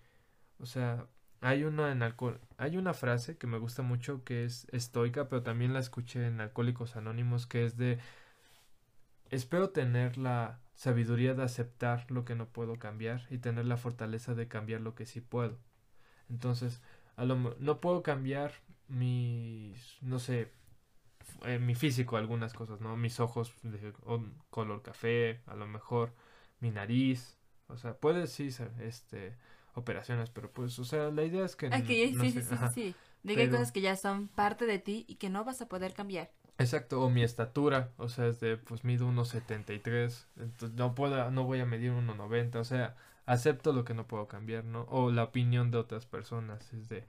o 0.59 0.65
sea, 0.65 1.07
hay 1.41 1.63
una 1.63 1.91
en 1.91 2.03
alcohol, 2.03 2.39
hay 2.57 2.77
una 2.77 2.93
frase 2.93 3.37
que 3.37 3.47
me 3.47 3.57
gusta 3.57 3.81
mucho 3.81 4.23
que 4.23 4.45
es 4.45 4.67
estoica, 4.71 5.29
pero 5.29 5.43
también 5.43 5.73
la 5.73 5.79
escuché 5.79 6.27
en 6.27 6.41
Alcohólicos 6.41 6.95
Anónimos, 6.95 7.47
que 7.47 7.65
es 7.65 7.77
de 7.77 7.99
espero 9.29 9.69
tener 9.69 10.17
la 10.17 10.59
sabiduría 10.75 11.33
de 11.33 11.43
aceptar 11.43 12.09
lo 12.11 12.25
que 12.25 12.35
no 12.35 12.47
puedo 12.47 12.77
cambiar 12.79 13.27
y 13.29 13.37
tener 13.37 13.65
la 13.65 13.77
fortaleza 13.77 14.35
de 14.35 14.47
cambiar 14.47 14.81
lo 14.81 14.95
que 14.95 15.05
sí 15.05 15.21
puedo. 15.21 15.57
Entonces, 16.29 16.81
a 17.15 17.25
lo 17.25 17.55
no 17.59 17.81
puedo 17.81 18.03
cambiar 18.03 18.53
mis, 18.87 19.97
no 20.01 20.19
sé, 20.19 20.51
eh, 21.45 21.59
mi 21.59 21.75
físico, 21.75 22.17
algunas 22.17 22.53
cosas, 22.53 22.81
¿no? 22.81 22.97
Mis 22.97 23.19
ojos 23.19 23.53
de 23.63 23.93
color 24.49 24.81
café, 24.81 25.41
a 25.47 25.55
lo 25.55 25.67
mejor 25.67 26.13
mi 26.59 26.71
nariz, 26.71 27.37
o 27.67 27.77
sea, 27.77 27.95
puedes 27.95 28.31
sí, 28.31 28.49
este, 28.79 29.37
operaciones, 29.79 30.29
pero 30.29 30.51
pues, 30.51 30.77
o 30.79 30.85
sea, 30.85 31.09
la 31.09 31.23
idea 31.23 31.45
es 31.45 31.55
que... 31.55 31.67
Ok, 31.67 31.73
n- 31.89 32.11
no 32.13 32.23
sí, 32.23 32.31
sé, 32.31 32.41
sí, 32.41 32.47
sí, 32.49 32.53
ajá. 32.55 32.69
sí. 32.71 32.95
De 33.23 33.35
que 33.35 33.41
hay 33.41 33.47
Pero- 33.47 33.57
cosas 33.59 33.71
que 33.73 33.81
ya 33.81 33.95
son 33.97 34.27
parte 34.29 34.65
de 34.65 34.79
ti 34.79 35.05
y 35.07 35.15
que 35.15 35.29
no 35.29 35.43
vas 35.43 35.61
a 35.61 35.67
poder 35.67 35.93
cambiar. 35.93 36.31
Exacto, 36.57 37.01
o 37.01 37.09
mi 37.09 37.23
estatura, 37.23 37.91
o 37.97 38.09
sea, 38.09 38.27
es 38.27 38.39
de, 38.41 38.57
pues 38.57 38.83
mido 38.83 39.07
unos 39.07 39.29
73, 39.29 40.27
entonces 40.37 40.77
no 40.77 40.93
puedo, 40.93 41.31
no 41.31 41.43
voy 41.45 41.59
a 41.61 41.65
medir 41.65 41.91
1,90, 41.91 42.59
o 42.59 42.63
sea, 42.65 42.95
acepto 43.25 43.71
lo 43.73 43.85
que 43.85 43.93
no 43.93 44.07
puedo 44.07 44.27
cambiar, 44.27 44.65
¿no? 44.65 44.81
O 44.89 45.09
la 45.11 45.23
opinión 45.23 45.71
de 45.71 45.77
otras 45.77 46.05
personas, 46.05 46.73
es 46.73 46.89
de, 46.89 47.05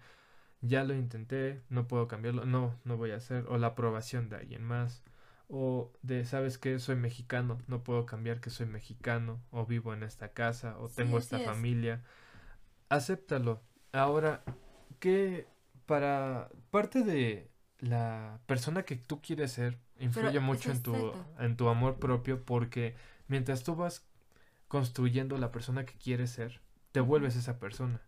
ya 0.60 0.84
lo 0.84 0.94
intenté, 0.94 1.62
no 1.68 1.88
puedo 1.88 2.06
cambiarlo, 2.06 2.44
no, 2.44 2.74
no 2.84 2.96
voy 2.96 3.10
a 3.12 3.16
hacer, 3.16 3.44
o 3.48 3.58
la 3.58 3.68
aprobación 3.68 4.28
de 4.28 4.36
alguien 4.36 4.62
más, 4.64 5.02
o 5.48 5.90
de, 6.02 6.24
¿sabes 6.24 6.58
qué? 6.58 6.78
Soy 6.78 6.94
mexicano, 6.96 7.58
no 7.66 7.82
puedo 7.82 8.06
cambiar 8.06 8.40
que 8.40 8.50
soy 8.50 8.66
mexicano, 8.66 9.40
o 9.50 9.66
vivo 9.66 9.94
en 9.94 10.04
esta 10.04 10.28
casa, 10.32 10.78
o 10.78 10.88
Sí, 10.88 10.94
tengo 10.96 11.18
esta 11.18 11.38
es. 11.40 11.44
familia, 11.46 12.04
acéptalo. 12.90 13.62
Ahora, 13.92 14.44
¿qué 14.98 15.46
para 15.86 16.50
parte 16.70 17.02
de 17.02 17.50
la 17.78 18.38
persona 18.46 18.82
que 18.82 18.96
tú 18.96 19.22
quieres 19.22 19.52
ser 19.52 19.78
influye 19.98 20.28
Pero, 20.32 20.42
mucho 20.42 20.70
en 20.70 20.82
tu 20.82 20.94
exacto. 20.94 21.26
en 21.38 21.56
tu 21.56 21.68
amor 21.68 21.98
propio 21.98 22.44
porque 22.44 22.94
mientras 23.26 23.64
tú 23.64 23.74
vas 23.74 24.04
construyendo 24.68 25.38
la 25.38 25.50
persona 25.50 25.84
que 25.84 25.94
quieres 25.94 26.30
ser, 26.30 26.60
te 26.92 27.00
vuelves 27.00 27.34
esa 27.36 27.58
persona. 27.58 28.00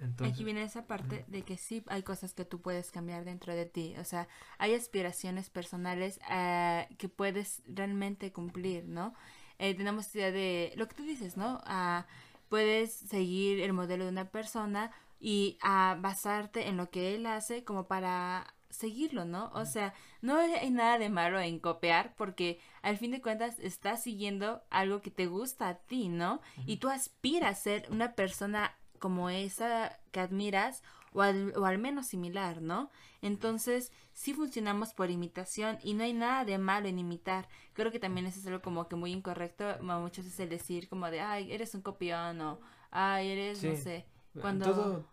Entonces, 0.00 0.34
Aquí 0.34 0.44
viene 0.44 0.62
esa 0.62 0.86
parte 0.86 1.24
de 1.28 1.42
que 1.42 1.56
sí 1.56 1.82
hay 1.88 2.02
cosas 2.02 2.34
que 2.34 2.44
tú 2.44 2.60
puedes 2.60 2.90
cambiar 2.90 3.24
dentro 3.24 3.54
de 3.54 3.66
ti. 3.66 3.94
O 3.98 4.04
sea, 4.04 4.28
hay 4.58 4.74
aspiraciones 4.74 5.50
personales 5.50 6.20
eh, 6.30 6.86
que 6.98 7.08
puedes 7.08 7.62
realmente 7.66 8.32
cumplir, 8.32 8.84
¿no? 8.84 9.14
Eh, 9.58 9.74
tenemos 9.74 10.14
idea 10.14 10.30
de 10.30 10.72
lo 10.76 10.86
que 10.86 10.94
tú 10.94 11.02
dices, 11.02 11.36
¿no? 11.36 11.60
Ah, 11.64 12.06
puedes 12.48 12.92
seguir 12.92 13.60
el 13.60 13.72
modelo 13.72 14.04
de 14.04 14.10
una 14.10 14.30
persona 14.30 14.90
y 15.20 15.58
ah, 15.62 15.96
basarte 16.00 16.68
en 16.68 16.76
lo 16.76 16.90
que 16.90 17.14
él 17.14 17.26
hace 17.26 17.64
como 17.64 17.86
para 17.86 18.54
seguirlo, 18.70 19.24
¿no? 19.24 19.50
O 19.54 19.64
sea, 19.64 19.94
no 20.20 20.36
hay 20.36 20.70
nada 20.70 20.98
de 20.98 21.08
malo 21.08 21.40
en 21.40 21.58
copiar 21.58 22.14
porque 22.16 22.60
al 22.82 22.98
fin 22.98 23.10
de 23.10 23.22
cuentas 23.22 23.58
estás 23.58 24.02
siguiendo 24.02 24.62
algo 24.70 25.00
que 25.00 25.10
te 25.10 25.26
gusta 25.26 25.68
a 25.68 25.74
ti, 25.78 26.08
¿no? 26.08 26.40
Y 26.66 26.76
tú 26.76 26.88
aspiras 26.88 27.58
a 27.58 27.62
ser 27.62 27.86
una 27.90 28.12
persona 28.12 28.76
como 28.98 29.30
esa 29.30 29.98
que 30.12 30.20
admiras 30.20 30.82
o 31.12 31.22
al, 31.22 31.52
o 31.56 31.64
al 31.64 31.78
menos 31.78 32.06
similar, 32.06 32.60
¿no? 32.62 32.90
Entonces, 33.22 33.92
sí 34.12 34.34
funcionamos 34.34 34.94
por 34.94 35.10
imitación 35.10 35.78
y 35.82 35.94
no 35.94 36.04
hay 36.04 36.12
nada 36.12 36.44
de 36.44 36.58
malo 36.58 36.88
en 36.88 36.98
imitar. 36.98 37.48
Creo 37.72 37.90
que 37.90 37.98
también 37.98 38.26
eso 38.26 38.40
es 38.40 38.46
algo 38.46 38.62
como 38.62 38.88
que 38.88 38.96
muy 38.96 39.12
incorrecto, 39.12 39.64
muchas 39.82 40.24
veces 40.24 40.40
el 40.40 40.48
decir 40.50 40.88
como 40.88 41.10
de, 41.10 41.20
ay, 41.20 41.52
eres 41.52 41.74
un 41.74 41.82
copión 41.82 42.40
o, 42.40 42.60
ay, 42.90 43.28
eres, 43.30 43.62
no 43.64 43.74
sé, 43.76 44.04
cuando... 44.40 44.66
todo 44.66 45.04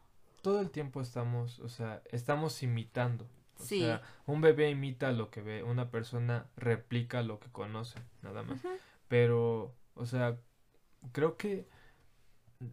todo 0.41 0.61
el 0.61 0.69
tiempo 0.69 1.01
estamos, 1.01 1.59
o 1.59 1.69
sea, 1.69 2.03
estamos 2.11 2.61
imitando. 2.61 3.25
O 3.59 3.63
Sí. 3.63 3.79
sea, 3.79 4.03
un 4.27 4.41
bebé 4.41 4.69
imita 4.69 5.11
lo 5.11 5.31
que 5.31 5.41
ve, 5.41 5.63
una 5.63 5.89
persona 5.89 6.45
replica 6.55 7.23
lo 7.23 7.39
que 7.39 7.49
conoce, 7.51 7.99
nada 8.21 8.43
más. 8.43 8.59
Pero, 9.07 9.73
o 9.95 10.05
sea, 10.05 10.37
creo 11.11 11.37
que 11.37 11.67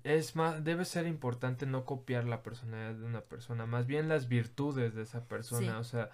es 0.05 0.37
más, 0.37 0.65
debe 0.65 0.85
ser 0.85 1.07
importante 1.07 1.67
no 1.67 1.85
copiar 1.85 2.25
la 2.25 2.43
personalidad 2.43 2.95
de 2.95 3.05
una 3.05 3.23
persona, 3.23 3.67
más 3.67 3.87
bien 3.87 4.09
las 4.09 4.29
virtudes 4.29 4.95
de 4.95 5.03
esa 5.03 5.27
persona. 5.27 5.73
Sí. 5.73 5.79
O 5.79 5.85
sea, 5.85 6.11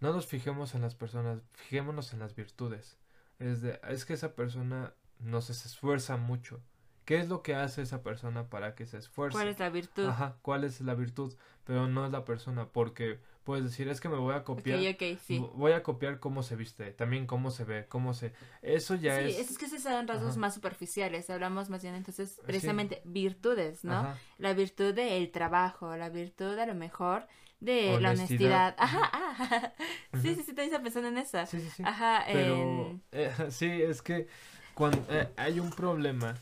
no 0.00 0.12
nos 0.12 0.26
fijemos 0.26 0.74
en 0.74 0.82
las 0.82 0.94
personas, 0.94 1.40
fijémonos 1.52 2.12
en 2.12 2.20
las 2.20 2.34
virtudes. 2.34 2.98
Es 3.38 3.62
de, 3.62 3.80
es 3.88 4.04
que 4.04 4.14
esa 4.14 4.34
persona 4.34 4.94
no 5.18 5.40
se 5.40 5.52
esfuerza 5.52 6.16
mucho. 6.16 6.60
¿Qué 7.04 7.18
es 7.18 7.28
lo 7.28 7.42
que 7.42 7.54
hace 7.54 7.82
esa 7.82 8.02
persona 8.02 8.48
para 8.48 8.74
que 8.74 8.86
se 8.86 8.98
esfuerce? 8.98 9.36
¿Cuál 9.36 9.48
es 9.48 9.58
la 9.58 9.70
virtud? 9.70 10.06
Ajá, 10.06 10.36
¿cuál 10.42 10.64
es 10.64 10.80
la 10.80 10.94
virtud? 10.94 11.34
Pero 11.64 11.88
no 11.88 12.06
es 12.06 12.12
la 12.12 12.24
persona, 12.24 12.68
porque 12.68 13.20
puedes 13.44 13.64
decir, 13.64 13.88
es 13.88 14.00
que 14.00 14.08
me 14.08 14.16
voy 14.16 14.34
a 14.34 14.44
copiar, 14.44 14.78
ok, 14.80 15.18
sí. 15.24 15.38
vo- 15.38 15.52
voy 15.54 15.72
a 15.72 15.82
copiar 15.82 16.20
cómo 16.20 16.42
se 16.42 16.56
viste, 16.56 16.90
también 16.92 17.26
cómo 17.26 17.50
se 17.50 17.64
ve, 17.64 17.86
cómo 17.88 18.14
se... 18.14 18.32
Eso 18.62 18.94
ya 18.94 19.18
sí, 19.18 19.30
es... 19.30 19.50
es 19.50 19.58
que 19.58 19.66
esos 19.66 19.82
son 19.82 20.06
rasgos 20.08 20.30
Ajá. 20.32 20.40
más 20.40 20.54
superficiales. 20.54 21.28
Hablamos 21.30 21.68
más 21.70 21.82
bien 21.82 21.94
entonces 21.94 22.36
Sí. 22.36 22.40
precisamente 22.46 23.02
virtudes, 23.04 23.84
¿no? 23.84 23.94
Ajá. 24.00 24.18
La 24.38 24.54
virtud 24.54 24.94
del 24.94 25.30
trabajo, 25.30 25.96
la 25.96 26.08
virtud 26.08 26.58
a 26.58 26.66
lo 26.66 26.74
mejor 26.74 27.26
de 27.60 27.98
la 28.00 28.10
Honestidad. 28.10 28.74
honestidad. 28.74 28.76
Ajá, 28.78 29.10
ajá. 29.12 29.72
Sí, 30.22 30.34
sí, 30.34 30.42
sí, 30.42 30.46
también 30.46 30.66
estaba 30.66 30.82
pensando 30.82 31.08
en 31.08 31.18
esa. 31.18 31.46
Sí, 31.46 31.60
sí, 31.60 31.70
sí. 31.76 31.82
Ajá, 31.86 32.24
Pero 32.32 32.54
en- 32.56 33.02
eh, 33.12 33.32
sí, 33.50 33.66
es 33.70 34.02
que 34.02 34.26
cuando 34.74 35.04
hay 35.36 35.60
un 35.60 35.70
problema, 35.70 36.36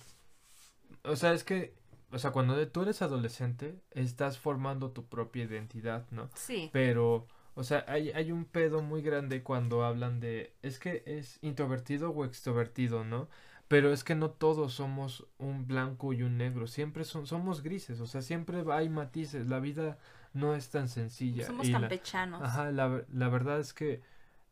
o 1.04 1.16
sea, 1.16 1.32
es 1.32 1.44
que, 1.44 1.74
o 2.12 2.18
sea, 2.18 2.32
cuando 2.32 2.66
tú 2.68 2.82
eres 2.82 3.02
adolescente, 3.02 3.80
estás 3.92 4.38
formando 4.38 4.90
tu 4.90 5.06
propia 5.06 5.44
identidad, 5.44 6.06
¿no? 6.10 6.30
Sí, 6.34 6.70
Pero, 6.72 7.26
o 7.54 7.64
sea, 7.64 7.84
hay, 7.88 8.10
hay 8.12 8.32
un 8.32 8.44
pedo 8.44 8.82
muy 8.82 9.02
grande 9.02 9.42
cuando 9.42 9.84
hablan 9.84 10.20
de, 10.20 10.54
es 10.62 10.78
que 10.78 11.02
es 11.06 11.38
introvertido 11.42 12.10
o 12.10 12.24
extrovertido, 12.24 13.04
¿no? 13.04 13.28
Pero 13.68 13.92
es 13.92 14.02
que 14.02 14.16
no 14.16 14.30
todos 14.30 14.72
somos 14.74 15.26
un 15.38 15.66
blanco 15.68 16.12
y 16.12 16.22
un 16.22 16.36
negro, 16.38 16.66
siempre 16.66 17.04
son, 17.04 17.26
somos 17.26 17.62
grises, 17.62 18.00
o 18.00 18.06
sea, 18.06 18.20
siempre 18.22 18.64
hay 18.72 18.88
matices, 18.88 19.46
la 19.46 19.60
vida 19.60 19.98
no 20.32 20.54
es 20.56 20.70
tan 20.70 20.88
sencilla. 20.88 21.46
somos 21.46 21.66
y 21.68 21.72
la- 21.72 21.80
campechanos. 21.80 22.42
Ajá, 22.42 22.72
la, 22.72 23.04
la 23.12 23.28
verdad 23.28 23.60
es 23.60 23.72
que 23.72 24.02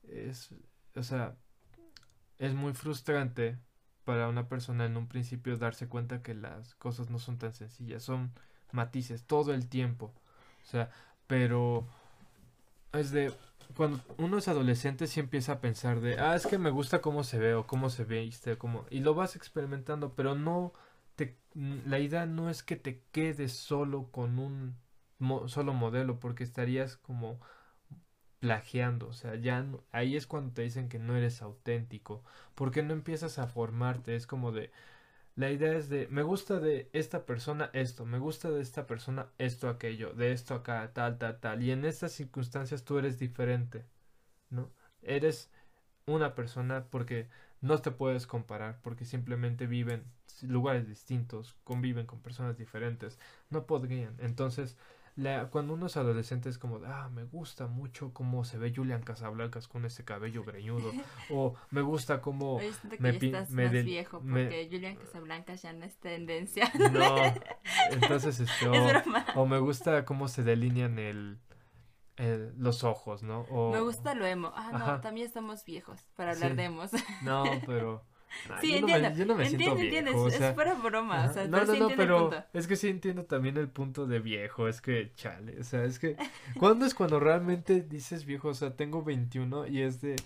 es, 0.09 0.55
o 0.95 1.03
sea, 1.03 1.37
es 2.39 2.55
muy 2.55 2.73
frustrante 2.75 3.59
para 4.09 4.27
una 4.27 4.49
persona 4.49 4.87
en 4.87 4.97
un 4.97 5.07
principio 5.07 5.59
darse 5.59 5.87
cuenta 5.87 6.23
que 6.23 6.33
las 6.33 6.75
cosas 6.77 7.11
no 7.11 7.19
son 7.19 7.37
tan 7.37 7.53
sencillas, 7.53 8.03
son 8.03 8.33
matices 8.73 9.25
todo 9.25 9.53
el 9.53 9.69
tiempo. 9.69 10.15
O 10.63 10.67
sea, 10.67 10.89
pero 11.27 11.87
es 12.95 13.11
de 13.11 13.35
cuando 13.77 14.01
uno 14.17 14.39
es 14.39 14.49
adolescente 14.49 15.07
sí 15.09 15.21
empieza 15.21 15.53
a 15.53 15.61
pensar 15.61 16.01
de, 16.01 16.19
ah, 16.19 16.35
es 16.35 16.47
que 16.47 16.57
me 16.57 16.71
gusta 16.71 17.03
cómo 17.03 17.23
se 17.23 17.39
ve 17.39 17.53
o 17.53 17.67
cómo 17.67 17.91
se 17.91 18.05
viste, 18.05 18.57
cómo 18.57 18.87
y 18.89 19.01
lo 19.01 19.13
vas 19.13 19.37
experimentando, 19.37 20.15
pero 20.15 20.35
no 20.35 20.73
te 21.15 21.37
la 21.55 21.99
idea 21.99 22.25
no 22.25 22.49
es 22.49 22.63
que 22.63 22.77
te 22.77 23.03
quedes 23.13 23.53
solo 23.53 24.11
con 24.11 24.39
un 24.39 24.75
solo 25.49 25.75
modelo 25.75 26.19
porque 26.19 26.45
estarías 26.45 26.97
como 26.97 27.43
plagiando, 28.41 29.09
o 29.09 29.13
sea, 29.13 29.35
ya 29.37 29.63
no- 29.63 29.83
ahí 29.93 30.17
es 30.17 30.27
cuando 30.27 30.53
te 30.55 30.63
dicen 30.63 30.89
que 30.89 30.99
no 30.99 31.17
eres 31.17 31.43
auténtico, 31.43 32.23
porque 32.55 32.83
no 32.83 32.93
empiezas 32.95 33.39
a 33.39 33.47
formarte, 33.49 34.17
es 34.17 34.27
como 34.27 34.53
de 34.53 34.71
la 35.37 35.51
idea 35.51 35.73
es 35.77 35.89
de 35.89 36.09
me 36.11 36.23
gusta 36.23 36.59
de 36.61 36.91
esta 36.93 37.25
persona 37.27 37.71
esto, 37.73 38.05
me 38.07 38.19
gusta 38.19 38.51
de 38.51 38.61
esta 38.63 38.87
persona 38.87 39.29
esto 39.39 39.69
aquello, 39.69 40.13
de 40.15 40.33
esto 40.33 40.55
acá 40.55 40.93
tal 40.95 41.19
tal 41.19 41.39
tal 41.41 41.63
y 41.63 41.71
en 41.73 41.85
estas 41.85 42.13
circunstancias 42.13 42.85
tú 42.85 42.99
eres 42.99 43.19
diferente, 43.19 43.85
¿no? 44.51 44.71
Eres 45.03 45.51
una 46.07 46.35
persona 46.35 46.87
porque 46.91 47.29
no 47.61 47.79
te 47.81 47.91
puedes 47.93 48.27
comparar 48.27 48.81
porque 48.83 49.05
simplemente 49.05 49.67
viven 49.67 50.05
lugares 50.43 50.89
distintos, 50.89 51.57
conviven 51.65 52.07
con 52.07 52.21
personas 52.23 52.59
diferentes, 52.59 53.19
no 53.51 53.67
podrían. 53.67 54.17
Entonces, 54.21 54.77
la, 55.19 55.49
cuando 55.51 55.75
uno 55.75 55.87
es 55.87 55.97
adolescente 55.97 56.49
es 56.49 56.59
como, 56.59 56.79
ah, 56.87 57.09
me 57.13 57.25
gusta 57.25 57.67
mucho 57.67 58.13
cómo 58.15 58.45
se 58.45 58.57
ve 58.57 58.73
Julian 58.75 59.03
Casablancas 59.03 59.67
con 59.67 59.85
ese 59.85 60.05
cabello 60.05 60.45
greñudo, 60.45 60.93
o 61.31 61.55
me 61.71 61.81
gusta 61.83 62.21
cómo... 62.21 62.61
Siento 62.61 62.89
que 62.91 62.99
me 63.03 63.19
ya 63.19 63.27
estás 63.27 63.51
me 63.51 63.65
más 63.65 63.85
viejo 63.85 64.21
me- 64.21 64.45
porque 64.45 64.69
Julian 64.71 64.95
Casablancas 64.97 65.63
ya 65.63 65.73
no 65.73 65.85
es 65.85 65.97
tendencia. 65.99 66.71
No, 66.93 67.17
entonces 67.91 68.39
este, 68.41 68.65
es 68.77 69.07
o, 69.35 69.41
o 69.43 69.47
me 69.47 69.59
gusta 69.59 70.05
cómo 70.05 70.29
se 70.29 70.45
delinean 70.45 70.99
el, 71.01 71.39
el- 72.17 72.55
los 72.57 72.85
ojos, 72.85 73.23
¿no? 73.25 73.41
O, 73.51 73.73
Me 73.73 73.81
gusta 73.81 74.15
lo 74.15 74.25
emo. 74.25 74.53
Ah, 74.55 74.71
no, 74.73 74.79
Ajá. 74.79 75.01
también 75.01 75.27
estamos 75.27 75.65
viejos 75.65 76.01
para 76.15 76.33
hablar 76.33 76.51
Sí. 76.53 76.57
de 76.57 76.65
emos. 76.65 76.91
No, 77.23 77.43
pero... 77.67 78.05
nah, 78.45 78.63
Sí, 78.63 78.69
yo, 78.69 78.79
no 78.79 78.89
me, 78.89 79.01
entiendo. 79.01 79.11
yo 79.15 79.27
no 79.27 79.35
me 79.37 79.47
siento 79.47 79.71
entiendo, 79.75 79.81
viejo, 79.81 80.07
entiendo. 80.07 80.11
o 80.25 80.31
Es, 80.31 80.35
sea, 80.35 80.51
es 80.51 80.55
fuera 80.55 80.75
broma. 80.75 81.25
Ajá. 81.25 81.31
O 81.31 81.33
sea, 81.33 81.49
no, 81.49 81.49
pero 81.49 81.67
no, 81.67 81.75
sí 81.75 81.77
no, 81.77 81.95
entiendo 81.95 81.97
pero 81.97 82.43
es 82.53 82.67
que 82.67 82.77
sí 82.77 82.89
entiendo 82.89 83.25
también 83.25 83.57
el 83.57 83.71
punto 83.71 84.07
de 84.07 84.19
viejo, 84.21 84.69
es 84.69 84.81
que 84.83 85.13
chale, 85.15 85.59
o 85.61 85.65
sea, 85.65 85.85
es 85.85 85.99
que 85.99 86.19
¿cuándo 86.57 86.85
es 86.87 86.95
cuando 86.95 87.19
realmente 87.21 87.81
dices 87.83 88.27
viejo? 88.27 88.49
O 88.49 88.55
sea, 88.55 88.77
tengo 88.77 89.03
21 89.03 89.67
y 89.67 89.81
es 89.83 90.01
de 90.03 90.17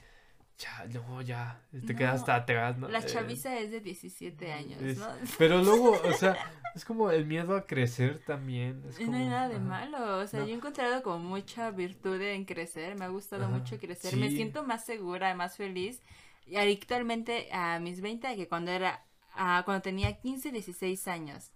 chale, 0.58 0.94
no, 0.94 1.22
ya, 1.22 1.62
te 1.86 1.94
No, 1.94 1.96
quedas 1.96 2.16
hasta 2.16 2.36
atrás, 2.36 2.78
¿no? 2.78 2.88
La 2.88 3.02
Eh, 3.02 3.04
chaviza 3.04 3.58
es 3.58 3.70
de 3.70 3.80
17 3.80 4.52
años, 4.52 4.80
es- 4.80 4.96
¿no? 4.96 5.08
Pero 5.38 5.62
luego, 5.62 6.00
o 6.02 6.12
sea, 6.12 6.38
es 6.74 6.84
como 6.84 7.10
el 7.10 7.26
miedo 7.26 7.56
a 7.56 7.66
crecer 7.66 8.18
también, 8.20 8.82
es 8.88 8.98
Y 8.98 9.06
no 9.06 9.16
hay 9.16 9.24
como, 9.24 9.26
nada 9.26 9.48
de 9.48 9.58
ajá. 9.58 9.60
malo, 9.60 10.18
o 10.18 10.26
sea, 10.26 10.40
No. 10.40 10.46
yo 10.46 10.50
he 10.50 10.54
encontrado 10.54 11.02
como 11.02 11.18
mucha 11.18 11.70
virtud 11.70 12.20
en 12.20 12.44
crecer, 12.44 12.94
me 12.94 13.04
ha 13.06 13.08
gustado 13.08 13.48
Ajá, 13.48 13.48
mucho 13.50 13.78
crecer, 13.78 14.16
me 14.16 14.30
sí. 14.30 14.36
siento 14.36 14.64
más 14.64 14.84
segura, 14.84 15.34
más 15.34 15.56
feliz, 15.56 16.02
y 16.46 16.56
actualmente 16.56 17.48
a 17.52 17.78
mis 17.80 18.00
20 18.00 18.34
que 18.36 18.48
cuando 18.48 18.70
era, 18.72 19.06
ah, 19.34 19.62
cuando 19.64 19.82
tenía 19.82 20.18
15, 20.20 20.50
16 20.52 21.08
años. 21.08 21.52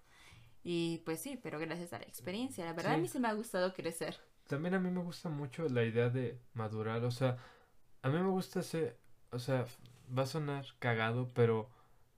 Y 0.65 0.99
pues 1.07 1.21
sí, 1.23 1.39
pero 1.43 1.59
gracias 1.61 1.93
a 1.95 1.99
la 2.01 2.07
experiencia, 2.07 2.65
la 2.67 2.75
verdad 2.75 2.95
a 2.95 2.97
Sí. 2.97 2.99
mí 2.99 3.09
se 3.09 3.21
me 3.21 3.29
ha 3.29 3.35
gustado 3.35 3.75
crecer. 3.75 4.19
También 4.47 4.75
a 4.75 4.81
mí 4.81 4.91
me 4.91 5.03
gusta 5.03 5.29
mucho 5.29 5.69
la 5.69 5.85
idea 5.85 6.09
de 6.11 6.39
madurar, 6.55 7.05
o 7.05 7.11
sea, 7.11 7.37
a 8.03 8.09
mí 8.11 8.19
me 8.19 8.29
gusta 8.31 8.63
ser, 8.63 8.99
o 9.33 9.39
sea, 9.39 9.67
va 10.17 10.23
a 10.25 10.27
sonar 10.27 10.67
cagado, 10.81 11.29
pero 11.35 11.71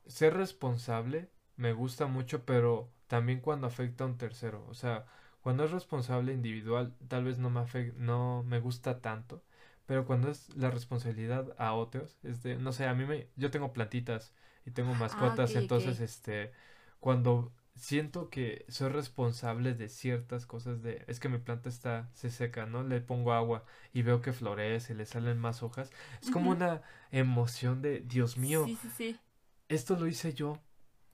ser 0.07 0.35
responsable 0.37 1.31
me 1.57 1.73
gusta 1.75 2.07
mucho, 2.07 2.45
pero 2.45 2.91
también 3.09 3.41
cuando 3.41 3.67
afecta 3.69 4.05
a 4.05 4.09
un 4.09 4.19
tercero. 4.19 4.67
O 4.69 4.75
sea, 4.75 5.07
cuando 5.43 5.65
es 5.65 5.71
responsable 5.73 6.33
individual, 6.35 6.95
tal 7.09 7.25
vez 7.25 7.39
no 7.39 7.51
me, 7.51 7.65
no 7.97 8.45
me 8.45 8.61
gusta 8.61 9.01
tanto. 9.01 9.43
Pero 9.89 10.05
cuando 10.05 10.31
es 10.31 10.55
la 10.55 10.71
responsabilidad 10.71 11.55
a 11.57 11.73
otros, 11.73 12.19
es 12.23 12.43
de, 12.43 12.57
no 12.57 12.73
sé, 12.73 12.87
a 12.87 12.93
mí 12.93 13.07
me, 13.07 13.31
yo 13.37 13.51
tengo 13.51 13.73
plantitas 13.73 14.35
y 14.67 14.71
tengo 14.71 14.93
ah, 14.93 14.99
mascotas, 14.99 15.55
entonces, 15.55 15.99
este, 16.01 16.53
cuando 17.01 17.55
siento 17.75 18.29
que 18.29 18.67
soy 18.69 18.91
responsable 18.91 19.73
de 19.73 19.89
ciertas 19.89 20.45
cosas 20.45 20.83
de 20.83 21.05
es 21.07 21.21
que 21.21 21.31
mi 21.31 21.39
planta 21.39 21.71
está 21.71 22.11
se 22.13 22.29
seca 22.29 22.67
no 22.67 22.83
le 22.83 23.01
pongo 23.01 23.33
agua 23.33 23.65
y 23.93 24.03
veo 24.03 24.21
que 24.21 24.33
florece 24.33 24.97
le 24.97 25.07
salen 25.07 25.39
más 25.39 25.63
hojas 25.63 25.93
es 26.21 26.31
como 26.31 26.51
una 26.51 26.83
emoción 27.13 27.81
de 27.81 28.01
Dios 28.01 28.37
mío 28.37 28.65
sí, 28.67 28.77
sí, 28.83 28.89
sí. 28.97 29.21
esto 29.69 29.97
lo 29.97 30.09
hice 30.09 30.35
yo 30.35 30.59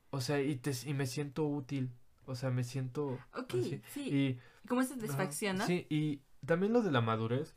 o 0.08 0.22
sea 0.22 0.40
y 0.40 0.56
te, 0.56 0.72
y 0.86 0.94
me 0.94 1.06
siento 1.06 1.44
útil 1.46 1.90
o 2.24 2.34
sea 2.34 2.48
me 2.50 2.64
siento 2.64 3.18
Ok, 3.36 3.56
sí. 3.92 4.00
y 4.00 4.38
como 4.66 4.82
satisfacción 4.82 5.58
no 5.58 5.66
sí 5.66 5.86
y 5.90 6.22
también 6.46 6.72
lo 6.72 6.80
de 6.80 6.92
la 6.92 7.02
madurez 7.02 7.54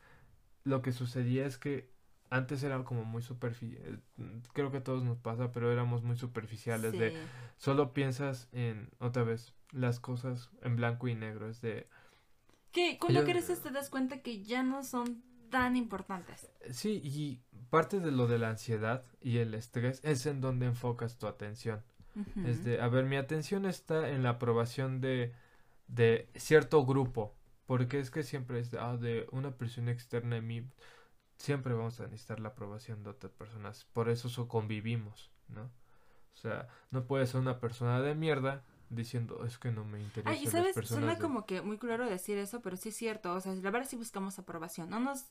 lo 0.67 0.81
que 0.81 0.91
sucedía 0.91 1.45
es 1.45 1.57
que 1.57 1.89
antes 2.29 2.61
era 2.63 2.83
como 2.83 3.05
muy 3.05 3.21
superficial, 3.21 4.01
creo 4.53 4.69
que 4.69 4.77
a 4.77 4.83
todos 4.83 5.03
nos 5.03 5.17
pasa, 5.17 5.51
pero 5.51 5.71
éramos 5.71 6.03
muy 6.03 6.17
superficiales 6.17 6.91
de 6.91 7.15
solo 7.57 7.93
piensas 7.93 8.49
en 8.51 8.89
otra 8.99 9.23
vez 9.23 9.53
las 9.71 9.99
cosas 9.99 10.49
en 10.61 10.75
blanco 10.75 11.07
y 11.07 11.15
negro, 11.15 11.49
es 11.49 11.61
de 11.61 11.87
que 12.71 12.97
cuando 12.99 13.23
creces 13.23 13.61
te 13.61 13.71
das 13.71 13.89
cuenta 13.89 14.21
que 14.21 14.43
ya 14.43 14.61
no 14.61 14.83
son 14.83 15.23
tan 15.49 15.75
importantes. 15.75 16.51
Sí, 16.71 17.01
y 17.03 17.41
parte 17.69 17.99
de 17.99 18.11
lo 18.11 18.27
de 18.27 18.37
la 18.37 18.49
ansiedad 18.49 19.05
y 19.21 19.37
el 19.37 19.53
estrés 19.53 20.01
es 20.03 20.25
en 20.25 20.41
donde 20.41 20.65
enfocas 20.65 21.17
tu 21.17 21.27
atención. 21.27 21.83
Es 22.45 22.63
de, 22.63 22.81
a 22.81 22.87
ver, 22.87 23.05
mi 23.05 23.15
atención 23.15 23.67
está 23.67 24.09
en 24.09 24.23
la 24.23 24.31
aprobación 24.31 25.01
de, 25.01 25.33
de 25.87 26.27
cierto 26.35 26.83
grupo, 26.83 27.36
porque 27.67 27.99
es 27.99 28.09
que 28.09 28.23
siempre 28.23 28.59
es 28.59 28.71
de, 28.71 28.79
ah, 28.79 28.97
de 28.97 29.27
una 29.31 29.51
presión 29.51 29.87
externa 29.87 30.37
en 30.37 30.47
mí 30.47 30.67
siempre 31.37 31.73
vamos 31.73 31.99
a 31.99 32.03
necesitar 32.03 32.39
la 32.39 32.49
aprobación 32.49 33.03
de 33.03 33.11
otras 33.11 33.31
personas. 33.31 33.85
Por 33.93 34.09
eso 34.09 34.47
convivimos, 34.47 35.31
¿no? 35.47 35.63
O 35.63 36.39
sea, 36.39 36.67
no 36.91 37.05
puede 37.05 37.25
ser 37.27 37.41
una 37.41 37.59
persona 37.59 38.01
de 38.01 38.15
mierda 38.15 38.63
diciendo, 38.89 39.43
es 39.45 39.57
que 39.57 39.71
no 39.71 39.83
me 39.83 40.01
interesa. 40.01 40.29
Ay, 40.29 40.47
¿sabes? 40.47 40.75
Suena 40.87 41.17
como 41.17 41.45
que 41.45 41.61
muy 41.61 41.77
claro 41.77 42.07
decir 42.07 42.37
eso, 42.37 42.61
pero 42.61 42.77
sí 42.77 42.89
es 42.89 42.95
cierto. 42.95 43.33
O 43.33 43.41
sea, 43.41 43.53
la 43.53 43.71
verdad 43.71 43.87
sí 43.87 43.95
buscamos 43.95 44.37
aprobación. 44.39 44.89
No 44.89 44.99
nos 44.99 45.25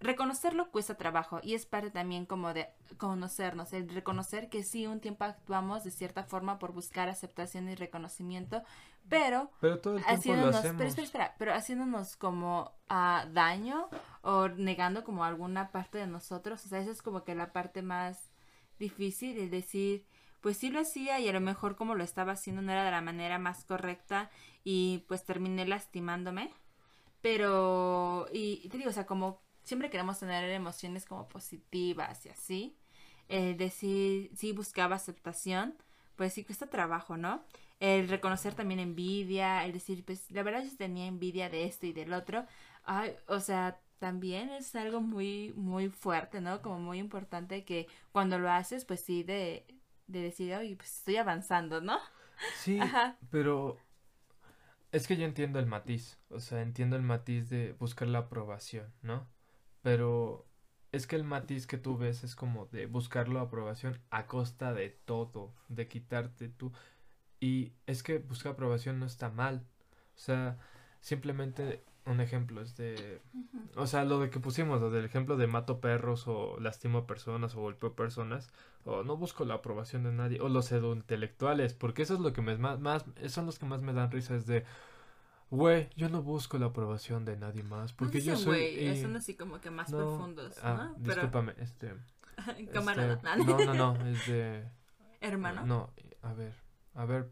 reconocerlo 0.00 0.70
cuesta 0.70 0.96
trabajo 0.96 1.40
y 1.42 1.54
es 1.54 1.66
parte 1.66 1.90
también 1.90 2.24
como 2.26 2.54
de 2.54 2.68
conocernos, 2.98 3.72
el 3.72 3.88
reconocer 3.88 4.48
que 4.48 4.62
sí 4.62 4.86
un 4.86 5.00
tiempo 5.00 5.24
actuamos 5.24 5.84
de 5.84 5.90
cierta 5.90 6.24
forma 6.24 6.58
por 6.58 6.72
buscar 6.72 7.08
aceptación 7.08 7.68
y 7.68 7.74
reconocimiento, 7.74 8.62
pero, 9.08 9.50
pero 9.60 9.80
todo 9.80 9.96
el 9.96 10.04
tiempo 10.04 10.20
haciéndonos, 10.20 10.64
lo. 10.64 10.76
Pero, 10.76 11.02
espera, 11.02 11.34
pero 11.38 11.54
haciéndonos 11.54 12.16
como 12.16 12.72
a 12.88 13.26
daño 13.32 13.88
o 14.22 14.48
negando 14.48 15.02
como 15.02 15.24
alguna 15.24 15.72
parte 15.72 15.98
de 15.98 16.06
nosotros, 16.06 16.64
o 16.64 16.68
sea, 16.68 16.80
esa 16.80 16.92
es 16.92 17.02
como 17.02 17.24
que 17.24 17.34
la 17.34 17.52
parte 17.52 17.82
más 17.82 18.30
difícil, 18.78 19.34
de 19.34 19.48
decir, 19.48 20.06
pues 20.40 20.56
sí 20.56 20.70
lo 20.70 20.80
hacía 20.80 21.18
y 21.18 21.28
a 21.28 21.32
lo 21.32 21.40
mejor 21.40 21.74
como 21.74 21.96
lo 21.96 22.04
estaba 22.04 22.32
haciendo 22.32 22.62
no 22.62 22.70
era 22.70 22.84
de 22.84 22.92
la 22.92 23.00
manera 23.00 23.38
más 23.38 23.64
correcta 23.64 24.30
y 24.62 25.04
pues 25.08 25.24
terminé 25.24 25.66
lastimándome. 25.66 26.52
Pero, 27.20 28.28
y 28.32 28.68
te 28.68 28.78
digo, 28.78 28.90
o 28.90 28.92
sea, 28.92 29.04
como 29.04 29.42
siempre 29.68 29.90
queremos 29.90 30.18
tener 30.18 30.48
emociones 30.50 31.04
como 31.04 31.28
positivas 31.28 32.24
y 32.26 32.30
así. 32.30 32.76
El 33.28 33.56
decir, 33.58 34.30
sí 34.34 34.52
buscaba 34.52 34.96
aceptación, 34.96 35.74
pues 36.16 36.32
sí 36.32 36.44
cuesta 36.44 36.68
trabajo, 36.68 37.16
¿no? 37.16 37.44
El 37.78 38.08
reconocer 38.08 38.54
también 38.54 38.80
envidia, 38.80 39.64
el 39.64 39.72
decir, 39.72 40.04
pues 40.04 40.30
la 40.30 40.42
verdad 40.42 40.64
yo 40.64 40.76
tenía 40.76 41.06
envidia 41.06 41.50
de 41.50 41.64
esto 41.66 41.86
y 41.86 41.92
del 41.92 42.12
otro. 42.14 42.46
Ay, 42.84 43.14
o 43.26 43.40
sea, 43.40 43.78
también 43.98 44.50
es 44.50 44.74
algo 44.74 45.00
muy, 45.00 45.52
muy 45.54 45.90
fuerte, 45.90 46.40
¿no? 46.40 46.62
Como 46.62 46.78
muy 46.78 46.98
importante 46.98 47.64
que 47.64 47.86
cuando 48.12 48.38
lo 48.38 48.50
haces, 48.50 48.84
pues 48.84 49.00
sí, 49.02 49.22
de, 49.22 49.66
de 50.06 50.22
decir, 50.22 50.54
oye, 50.54 50.74
pues 50.76 50.96
estoy 50.98 51.16
avanzando, 51.16 51.80
¿no? 51.82 51.98
Sí, 52.54 52.80
pero 53.30 53.76
es 54.92 55.06
que 55.06 55.16
yo 55.16 55.24
entiendo 55.24 55.58
el 55.58 55.66
matiz, 55.66 56.18
o 56.30 56.40
sea, 56.40 56.62
entiendo 56.62 56.96
el 56.96 57.02
matiz 57.02 57.50
de 57.50 57.74
buscar 57.74 58.08
la 58.08 58.20
aprobación, 58.20 58.92
¿no? 59.02 59.28
Pero 59.88 60.44
es 60.92 61.06
que 61.06 61.16
el 61.16 61.24
matiz 61.24 61.66
que 61.66 61.78
tú 61.78 61.96
ves 61.96 62.22
es 62.22 62.36
como 62.36 62.66
de 62.66 62.84
buscar 62.84 63.30
la 63.30 63.40
aprobación 63.40 63.98
a 64.10 64.26
costa 64.26 64.74
de 64.74 64.90
todo, 64.90 65.54
de 65.70 65.88
quitarte 65.88 66.50
tú. 66.50 66.72
Y 67.40 67.72
es 67.86 68.02
que 68.02 68.18
buscar 68.18 68.52
aprobación 68.52 69.00
no 69.00 69.06
está 69.06 69.30
mal. 69.30 69.64
O 70.14 70.18
sea, 70.18 70.58
simplemente 71.00 71.82
un 72.04 72.20
ejemplo 72.20 72.60
es 72.60 72.76
de... 72.76 73.22
O 73.76 73.86
sea, 73.86 74.04
lo 74.04 74.20
de 74.20 74.28
que 74.28 74.40
pusimos, 74.40 74.78
lo 74.78 74.90
del 74.90 75.06
ejemplo 75.06 75.38
de 75.38 75.46
mato 75.46 75.80
perros 75.80 76.28
o 76.28 76.60
lastimo 76.60 77.06
personas 77.06 77.56
o 77.56 77.62
golpeo 77.62 77.94
personas, 77.94 78.52
o 78.84 79.04
no 79.04 79.16
busco 79.16 79.46
la 79.46 79.54
aprobación 79.54 80.02
de 80.02 80.12
nadie, 80.12 80.38
o 80.42 80.50
los 80.50 80.70
intelectuales, 80.70 81.72
porque 81.72 82.02
eso 82.02 82.12
es 82.12 82.20
lo 82.20 82.34
que 82.34 82.42
me 82.42 82.58
más, 82.58 82.78
más, 82.78 83.06
son 83.28 83.46
los 83.46 83.58
que 83.58 83.64
más 83.64 83.80
me 83.80 83.94
dan 83.94 84.10
risa, 84.10 84.36
es 84.36 84.44
de 84.44 84.66
Güey, 85.50 85.88
yo 85.96 86.08
no 86.08 86.22
busco 86.22 86.58
la 86.58 86.66
aprobación 86.66 87.24
de 87.24 87.36
nadie 87.36 87.62
más, 87.62 87.92
porque 87.92 88.20
yo 88.20 88.36
soy... 88.36 88.76
Güey, 88.76 89.00
son 89.00 89.16
así 89.16 89.34
como 89.34 89.60
que 89.60 89.70
más 89.70 89.90
profundos, 89.90 90.58
ah, 90.62 90.92
¿no? 90.98 91.04
Discúlpame, 91.04 91.54
este... 91.58 91.94
Camarada. 92.72 93.20
Este, 93.38 93.66
no, 93.66 93.74
no, 93.74 93.94
no, 93.94 94.06
es 94.06 94.26
de... 94.26 94.68
Hermano. 95.20 95.66
No, 95.66 95.90
a 96.22 96.32
ver, 96.34 96.54
a 96.94 97.04
ver, 97.06 97.30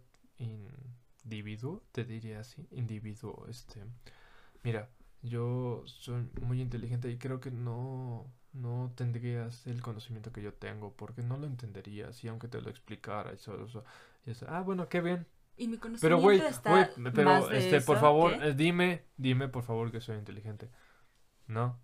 individuo, 1.25 1.83
te 1.93 2.05
diría 2.05 2.41
así, 2.41 2.67
individuo, 2.71 3.47
este... 3.49 3.85
Mira, 4.63 4.89
yo 5.23 5.83
soy 5.87 6.29
muy 6.41 6.61
inteligente 6.61 7.11
y 7.11 7.19
creo 7.19 7.41
que 7.41 7.51
no, 7.51 8.27
no 8.53 8.93
tendrías 8.97 9.67
el 9.67 9.83
conocimiento 9.83 10.33
que 10.33 10.43
yo 10.43 10.55
tengo, 10.55 10.93
porque 10.95 11.23
no 11.23 11.37
lo 11.37 11.47
entenderías 11.47 12.25
y 12.25 12.29
aunque 12.29 12.49
te 12.49 12.61
lo 12.61 12.71
explicara 12.71 13.33
y 13.33 13.35
eso, 13.35 13.63
eso, 13.65 13.85
eso. 14.25 14.47
Ah, 14.49 14.63
bueno, 14.63 14.89
qué 14.89 15.01
bien, 15.01 15.27
y 15.57 15.69
mi 15.69 15.79
conocimiento 15.79 16.01
pero, 16.01 16.19
güey, 16.19 16.39
está 16.41 16.91
pero, 17.15 17.51
este, 17.51 17.81
por 17.81 17.99
favor, 17.99 18.33
eh, 18.35 18.55
dime, 18.55 19.05
dime, 19.17 19.49
por 19.49 19.63
favor, 19.63 19.91
que 19.91 20.01
soy 20.01 20.17
inteligente. 20.17 20.71
¿No? 21.47 21.79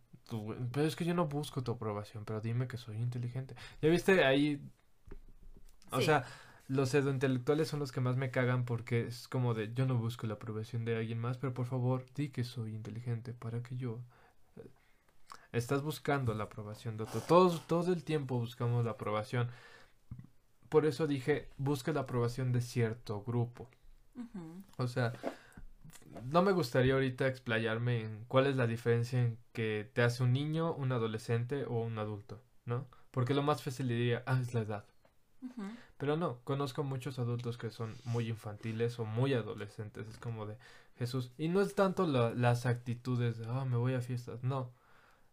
pero 0.72 0.86
es 0.86 0.96
que 0.96 1.04
yo 1.04 1.14
no 1.14 1.26
busco 1.26 1.62
tu 1.62 1.72
aprobación, 1.72 2.24
pero 2.24 2.40
dime 2.40 2.66
que 2.66 2.76
soy 2.76 2.96
inteligente. 2.96 3.54
¿Ya 3.80 3.88
viste 3.88 4.24
ahí? 4.24 4.62
O 5.90 6.00
sea, 6.00 6.24
los 6.68 6.94
intelectuales 6.94 7.68
son 7.68 7.80
los 7.80 7.92
que 7.92 8.00
más 8.00 8.16
me 8.16 8.30
cagan 8.30 8.64
porque 8.64 9.06
es 9.06 9.28
como 9.28 9.52
de, 9.52 9.72
yo 9.74 9.84
no 9.84 9.96
busco 9.96 10.26
la 10.26 10.34
aprobación 10.34 10.84
de 10.84 10.96
alguien 10.96 11.18
más, 11.18 11.36
pero 11.36 11.52
por 11.52 11.66
favor, 11.66 12.06
di 12.14 12.30
que 12.30 12.44
soy 12.44 12.74
inteligente 12.74 13.34
para 13.34 13.62
que 13.62 13.76
yo... 13.76 14.00
Eh, 14.56 14.70
estás 15.52 15.82
buscando 15.82 16.32
la 16.34 16.44
aprobación 16.44 16.96
de 16.96 17.04
otro. 17.04 17.20
Todos, 17.20 17.66
todo 17.66 17.92
el 17.92 18.04
tiempo 18.04 18.38
buscamos 18.38 18.84
la 18.84 18.92
aprobación 18.92 19.50
por 20.72 20.86
eso 20.86 21.06
dije, 21.06 21.50
busca 21.58 21.92
la 21.92 22.00
aprobación 22.00 22.50
de 22.50 22.62
cierto 22.62 23.22
grupo. 23.22 23.68
O 24.78 24.88
sea, 24.88 25.12
no 26.30 26.40
me 26.40 26.52
gustaría 26.52 26.94
ahorita 26.94 27.26
explayarme 27.26 28.00
en 28.00 28.24
cuál 28.26 28.46
es 28.46 28.56
la 28.56 28.66
diferencia 28.66 29.20
en 29.20 29.36
que 29.52 29.90
te 29.92 30.00
hace 30.00 30.22
un 30.22 30.32
niño, 30.32 30.72
un 30.72 30.90
adolescente 30.92 31.66
o 31.66 31.82
un 31.82 31.98
adulto, 31.98 32.40
¿no? 32.64 32.86
Porque 33.10 33.34
lo 33.34 33.42
más 33.42 33.62
fácil 33.62 33.88
diría, 33.88 34.22
ah, 34.24 34.38
es 34.40 34.54
la 34.54 34.60
edad. 34.60 34.84
Pero 35.98 36.16
no, 36.16 36.38
conozco 36.42 36.82
muchos 36.84 37.18
adultos 37.18 37.58
que 37.58 37.68
son 37.68 37.94
muy 38.04 38.30
infantiles 38.30 38.98
o 38.98 39.04
muy 39.04 39.34
adolescentes. 39.34 40.08
Es 40.08 40.16
como 40.16 40.46
de 40.46 40.56
Jesús. 40.96 41.32
Y 41.36 41.48
no 41.48 41.60
es 41.60 41.74
tanto 41.74 42.06
las 42.06 42.64
actitudes 42.64 43.36
de, 43.36 43.44
ah, 43.46 43.66
me 43.66 43.76
voy 43.76 43.92
a 43.92 44.00
fiestas. 44.00 44.42
No. 44.42 44.72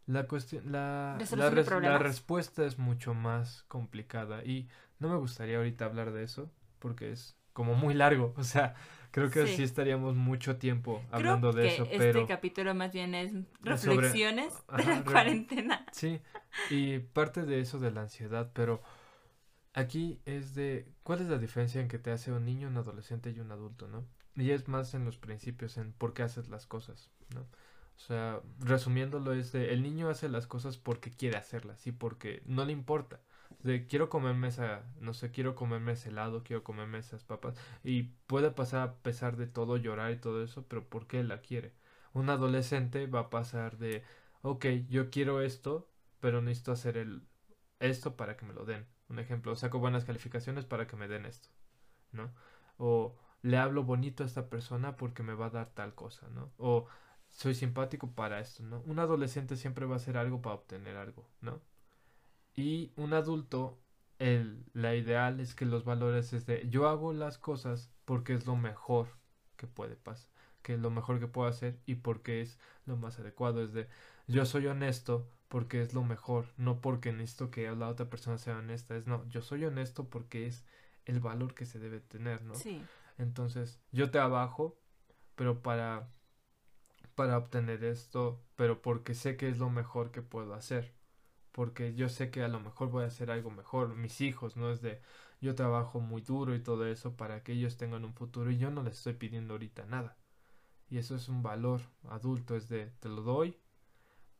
La 0.10 0.26
cuestión, 0.28 0.72
la, 0.72 1.20
la, 1.38 1.52
la, 1.52 1.98
respuesta 2.00 2.66
es 2.66 2.80
mucho 2.80 3.14
más 3.14 3.64
complicada. 3.68 4.44
Y 4.44 4.68
no 4.98 5.08
me 5.08 5.18
gustaría 5.18 5.58
ahorita 5.58 5.86
hablar 5.86 6.12
de 6.12 6.24
eso 6.24 6.50
porque 6.80 7.12
es 7.12 7.38
como 7.54 7.76
muy 7.76 7.94
largo, 7.94 8.34
o 8.38 8.44
sea, 8.44 8.74
creo 9.12 9.30
que 9.30 9.46
sí, 9.46 9.62
estaríamos 9.62 10.16
mucho 10.16 10.58
tiempo 10.58 11.04
hablando 11.12 11.54
de 11.54 11.68
eso, 11.68 11.88
pero 11.96 12.22
este 12.22 12.26
capítulo 12.26 12.74
más 12.74 12.92
bien 12.92 13.14
es 13.14 13.34
reflexiones 13.62 14.52
de 14.78 14.84
la 14.84 15.04
cuarentena. 15.04 15.86
Sí, 15.92 16.20
y 16.72 16.98
parte 16.98 17.44
de 17.44 17.60
eso 17.60 17.78
de 17.78 17.92
la 17.92 18.02
ansiedad, 18.02 18.50
pero 18.56 18.82
aquí 19.76 20.20
es 20.26 20.56
de 20.56 20.88
cuál 21.04 21.22
es 21.22 21.28
la 21.28 21.38
diferencia 21.38 21.82
en 21.82 21.88
que 21.88 22.00
te 22.00 22.10
hace 22.10 22.32
un 22.32 22.46
niño, 22.46 22.68
un 22.68 22.78
adolescente 22.78 23.30
y 23.30 23.40
un 23.42 23.52
adulto, 23.52 23.88
¿no? 23.88 24.08
Y 24.36 24.50
es 24.50 24.68
más 24.68 24.96
en 24.96 25.06
los 25.06 25.20
principios, 25.20 25.78
en 25.78 25.94
por 25.94 26.16
qué 26.16 26.24
haces 26.24 26.50
las 26.50 26.66
cosas, 26.66 27.12
¿no? 27.36 27.46
O 28.00 28.02
sea, 28.02 28.42
resumiéndolo 28.60 29.34
es 29.34 29.52
de 29.52 29.74
el 29.74 29.84
niño 29.84 30.10
hace 30.10 30.30
las 30.30 30.48
cosas 30.48 30.78
porque 30.78 31.12
quiere 31.12 31.38
hacerlas 31.38 31.86
y 31.86 31.92
porque 31.92 32.42
no 32.46 32.66
le 32.66 32.72
importa 32.72 33.20
de 33.60 33.88
quiero 33.88 34.10
comerme 34.10 34.48
esa, 34.48 34.84
no 35.02 35.14
sé, 35.14 35.32
quiero 35.32 35.56
comerme 35.56 35.92
ese 35.94 36.10
helado, 36.10 36.44
quiero 36.44 36.64
comerme 36.64 37.00
esas 37.00 37.24
papas. 37.24 37.56
Y 37.84 38.04
puede 38.28 38.52
pasar 38.52 38.82
a 38.88 38.96
pesar 39.02 39.38
de 39.38 39.48
todo, 39.48 39.78
llorar 39.78 40.12
y 40.12 40.18
todo 40.18 40.44
eso, 40.44 40.66
pero 40.68 40.88
¿por 40.88 41.08
qué 41.08 41.24
la 41.24 41.42
quiere? 41.42 41.74
Un 42.14 42.30
adolescente 42.30 43.08
va 43.08 43.22
a 43.22 43.30
pasar 43.30 43.78
de, 43.78 44.04
ok, 44.44 44.66
yo 44.90 45.10
quiero 45.10 45.42
esto, 45.42 45.90
pero 46.22 46.42
necesito 46.42 46.72
hacer 46.72 46.98
el, 46.98 47.28
esto 47.80 48.16
para 48.16 48.38
que 48.38 48.46
me 48.46 48.54
lo 48.54 48.66
den. 48.66 48.88
Un 49.10 49.20
ejemplo, 49.20 49.56
saco 49.56 49.80
buenas 49.80 50.06
calificaciones 50.06 50.66
para 50.66 50.88
que 50.88 50.96
me 50.96 51.08
den 51.08 51.26
esto, 51.26 51.50
¿no? 52.12 52.34
O 52.78 53.18
le 53.42 53.58
hablo 53.58 53.84
bonito 53.84 54.24
a 54.24 54.28
esta 54.28 54.50
persona 54.50 54.98
porque 54.98 55.24
me 55.24 55.34
va 55.34 55.48
a 55.48 55.50
dar 55.50 55.70
tal 55.74 55.96
cosa, 55.96 56.30
¿no? 56.30 56.52
O 56.58 56.88
soy 57.30 57.56
simpático 57.56 58.12
para 58.12 58.40
esto, 58.40 58.64
¿no? 58.64 58.82
Un 58.82 59.00
adolescente 59.00 59.56
siempre 59.56 59.86
va 59.86 59.94
a 59.94 59.98
hacer 59.98 60.18
algo 60.18 60.42
para 60.42 60.56
obtener 60.56 60.98
algo, 60.98 61.28
¿no? 61.42 61.62
Y 62.56 62.92
un 62.96 63.14
adulto, 63.14 63.80
el, 64.18 64.66
la 64.74 64.96
ideal 64.96 65.40
es 65.40 65.56
que 65.56 65.66
los 65.66 65.86
valores 65.86 66.34
es 66.34 66.46
de 66.46 66.68
yo 66.70 66.90
hago 66.90 67.14
las 67.14 67.38
cosas 67.38 67.90
porque 68.06 68.34
es 68.34 68.46
lo 68.46 68.56
mejor 68.56 69.08
que 69.56 69.68
puede 69.68 69.96
pasar, 69.96 70.30
que 70.62 70.74
es 70.74 70.80
lo 70.80 70.90
mejor 70.90 71.20
que 71.20 71.28
puedo 71.28 71.48
hacer 71.48 71.80
y 71.86 71.96
porque 71.96 72.42
es 72.42 72.60
lo 72.86 72.98
más 72.98 73.20
adecuado, 73.20 73.64
es 73.64 73.74
de 73.74 73.88
yo 74.28 74.46
soy 74.46 74.68
honesto 74.68 75.30
porque 75.48 75.82
es 75.82 75.94
lo 75.94 76.04
mejor, 76.04 76.46
no 76.58 76.82
porque 76.82 77.12
necesito 77.12 77.50
que 77.50 77.70
la 77.76 77.88
otra 77.88 78.10
persona 78.10 78.38
sea 78.38 78.58
honesta, 78.58 78.96
es 78.96 79.08
no, 79.08 79.28
yo 79.30 79.42
soy 79.42 79.66
honesto 79.66 80.10
porque 80.10 80.46
es 80.46 80.66
el 81.06 81.20
valor 81.20 81.56
que 81.56 81.66
se 81.66 81.80
debe 81.80 82.00
tener, 82.00 82.44
¿no? 82.44 82.56
Sí. 82.56 82.84
Entonces, 83.18 83.82
yo 83.92 84.12
trabajo, 84.12 84.78
pero 85.36 85.62
para 85.62 86.08
para 87.20 87.38
obtener 87.38 87.84
esto, 87.84 88.42
pero 88.56 88.82
porque 88.82 89.14
sé 89.14 89.36
que 89.36 89.50
es 89.50 89.58
lo 89.58 89.70
mejor 89.70 90.10
que 90.12 90.22
puedo 90.22 90.54
hacer. 90.54 90.94
Porque 91.52 91.94
yo 91.94 92.08
sé 92.08 92.32
que 92.32 92.44
a 92.44 92.48
lo 92.48 92.62
mejor 92.62 92.90
voy 92.92 93.04
a 93.04 93.08
hacer 93.08 93.30
algo 93.30 93.52
mejor. 93.52 93.94
Mis 93.94 94.22
hijos, 94.22 94.56
no 94.56 94.72
es 94.72 94.82
de 94.82 95.02
yo 95.42 95.54
trabajo 95.54 96.00
muy 96.00 96.22
duro 96.22 96.56
y 96.56 96.62
todo 96.64 96.86
eso 96.88 97.18
para 97.18 97.44
que 97.44 97.52
ellos 97.52 97.76
tengan 97.76 98.06
un 98.06 98.14
futuro 98.14 98.50
y 98.52 98.58
yo 98.58 98.72
no 98.72 98.84
les 98.84 99.00
estoy 99.00 99.16
pidiendo 99.16 99.56
ahorita 99.56 99.86
nada. 99.86 100.16
Y 100.90 100.98
eso 100.98 101.14
es 101.14 101.28
un 101.28 101.44
valor 101.44 101.82
adulto, 102.08 102.56
es 102.56 102.70
de 102.70 102.86
te 103.02 103.10
lo 103.10 103.22
doy 103.22 103.58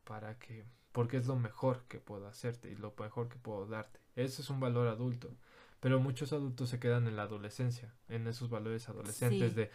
para 0.04 0.38
que 0.38 0.64
porque 0.92 1.18
es 1.18 1.26
lo 1.26 1.36
mejor 1.36 1.84
que 1.86 1.98
puedo 2.00 2.28
hacerte 2.28 2.70
y 2.70 2.76
lo 2.76 2.94
mejor 2.98 3.28
que 3.28 3.36
puedo 3.36 3.66
darte. 3.66 4.00
Eso 4.16 4.40
es 4.40 4.48
un 4.48 4.58
valor 4.58 4.88
adulto. 4.88 5.36
Pero 5.80 6.00
muchos 6.00 6.32
adultos 6.32 6.70
se 6.70 6.78
quedan 6.80 7.06
en 7.06 7.16
la 7.16 7.24
adolescencia, 7.24 7.94
en 8.08 8.26
esos 8.26 8.48
valores 8.48 8.88
adolescentes 8.88 9.50
Sí. 9.50 9.56
de 9.56 9.70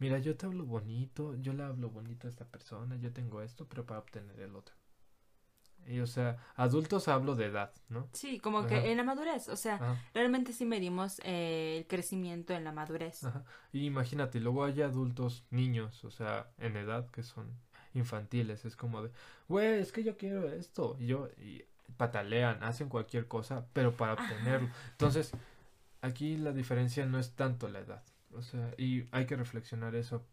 Mira, 0.00 0.18
yo 0.18 0.36
te 0.36 0.46
hablo 0.46 0.64
bonito, 0.64 1.36
yo 1.36 1.52
le 1.52 1.62
hablo 1.62 1.90
bonito 1.90 2.26
a 2.26 2.30
esta 2.30 2.44
persona, 2.44 2.96
yo 2.96 3.12
tengo 3.12 3.40
esto, 3.40 3.68
pero 3.68 3.86
para 3.86 4.00
obtener 4.00 4.40
el 4.40 4.56
otro. 4.56 4.74
Y 5.86 6.00
o 6.00 6.06
sea, 6.06 6.38
adultos 6.56 7.08
hablo 7.08 7.34
de 7.34 7.46
edad, 7.46 7.72
¿no? 7.88 8.08
Sí, 8.12 8.40
como 8.40 8.58
Ajá. 8.60 8.68
que 8.68 8.90
en 8.90 8.96
la 8.96 9.04
madurez, 9.04 9.48
o 9.48 9.56
sea, 9.56 9.74
Ajá, 9.76 9.96
realmente 10.14 10.52
sí 10.52 10.64
medimos 10.64 11.20
eh, 11.24 11.78
el 11.78 11.86
crecimiento 11.86 12.52
en 12.54 12.64
la 12.64 12.72
madurez. 12.72 13.22
ajá. 13.24 13.44
Y 13.72 13.86
imagínate, 13.86 14.40
luego 14.40 14.64
hay 14.64 14.82
adultos, 14.82 15.44
niños, 15.50 16.04
o 16.04 16.10
sea, 16.10 16.50
en 16.58 16.76
edad 16.76 17.08
que 17.10 17.22
son 17.22 17.50
infantiles, 17.94 18.64
es 18.64 18.76
como 18.76 19.02
de, 19.02 19.10
güey, 19.48 19.80
es 19.80 19.92
que 19.92 20.02
yo 20.04 20.16
quiero 20.16 20.48
esto, 20.48 20.96
y 20.98 21.06
yo, 21.06 21.28
y 21.38 21.64
patalean, 21.96 22.62
hacen 22.62 22.88
cualquier 22.88 23.26
cosa, 23.28 23.66
pero 23.72 23.96
para 23.96 24.14
obtenerlo. 24.14 24.68
Entonces, 24.92 25.32
aquí 26.02 26.36
la 26.38 26.52
diferencia 26.52 27.06
no 27.06 27.18
es 27.18 27.32
tanto 27.32 27.68
la 27.68 27.80
edad, 27.80 28.02
o 28.34 28.42
sea, 28.42 28.74
y 28.76 29.06
hay 29.12 29.26
que 29.26 29.36
reflexionar 29.36 29.94
eso. 29.94 30.24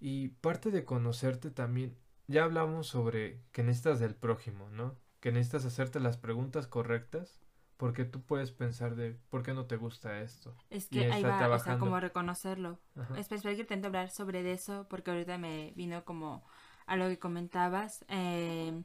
Y 0.00 0.28
parte 0.28 0.70
de 0.70 0.84
conocerte 0.84 1.50
también, 1.50 1.96
ya 2.26 2.44
hablamos 2.44 2.86
sobre 2.86 3.40
que 3.52 3.62
necesitas 3.62 4.00
del 4.00 4.14
prójimo, 4.14 4.68
¿no? 4.70 4.96
Que 5.20 5.32
necesitas 5.32 5.64
hacerte 5.64 6.00
las 6.00 6.16
preguntas 6.16 6.66
correctas, 6.66 7.40
porque 7.76 8.04
tú 8.04 8.22
puedes 8.22 8.52
pensar 8.52 8.96
de, 8.96 9.16
¿por 9.30 9.42
qué 9.42 9.54
no 9.54 9.66
te 9.66 9.76
gusta 9.76 10.20
esto? 10.20 10.54
Es 10.70 10.88
que 10.88 11.10
ahí 11.12 11.22
va, 11.22 11.28
o 11.28 11.30
sea, 11.30 11.38
trabajando. 11.38 11.84
como 11.84 12.00
reconocerlo. 12.00 12.78
Ajá. 12.96 13.18
Espera, 13.18 13.36
espera 13.36 13.54
que 13.54 13.62
intento 13.62 13.86
hablar 13.88 14.10
sobre 14.10 14.42
de 14.42 14.52
eso 14.52 14.86
porque 14.88 15.10
ahorita 15.10 15.38
me 15.38 15.72
vino 15.76 16.04
como 16.04 16.44
a 16.86 16.96
lo 16.96 17.08
que 17.08 17.18
comentabas. 17.18 18.04
eh, 18.08 18.82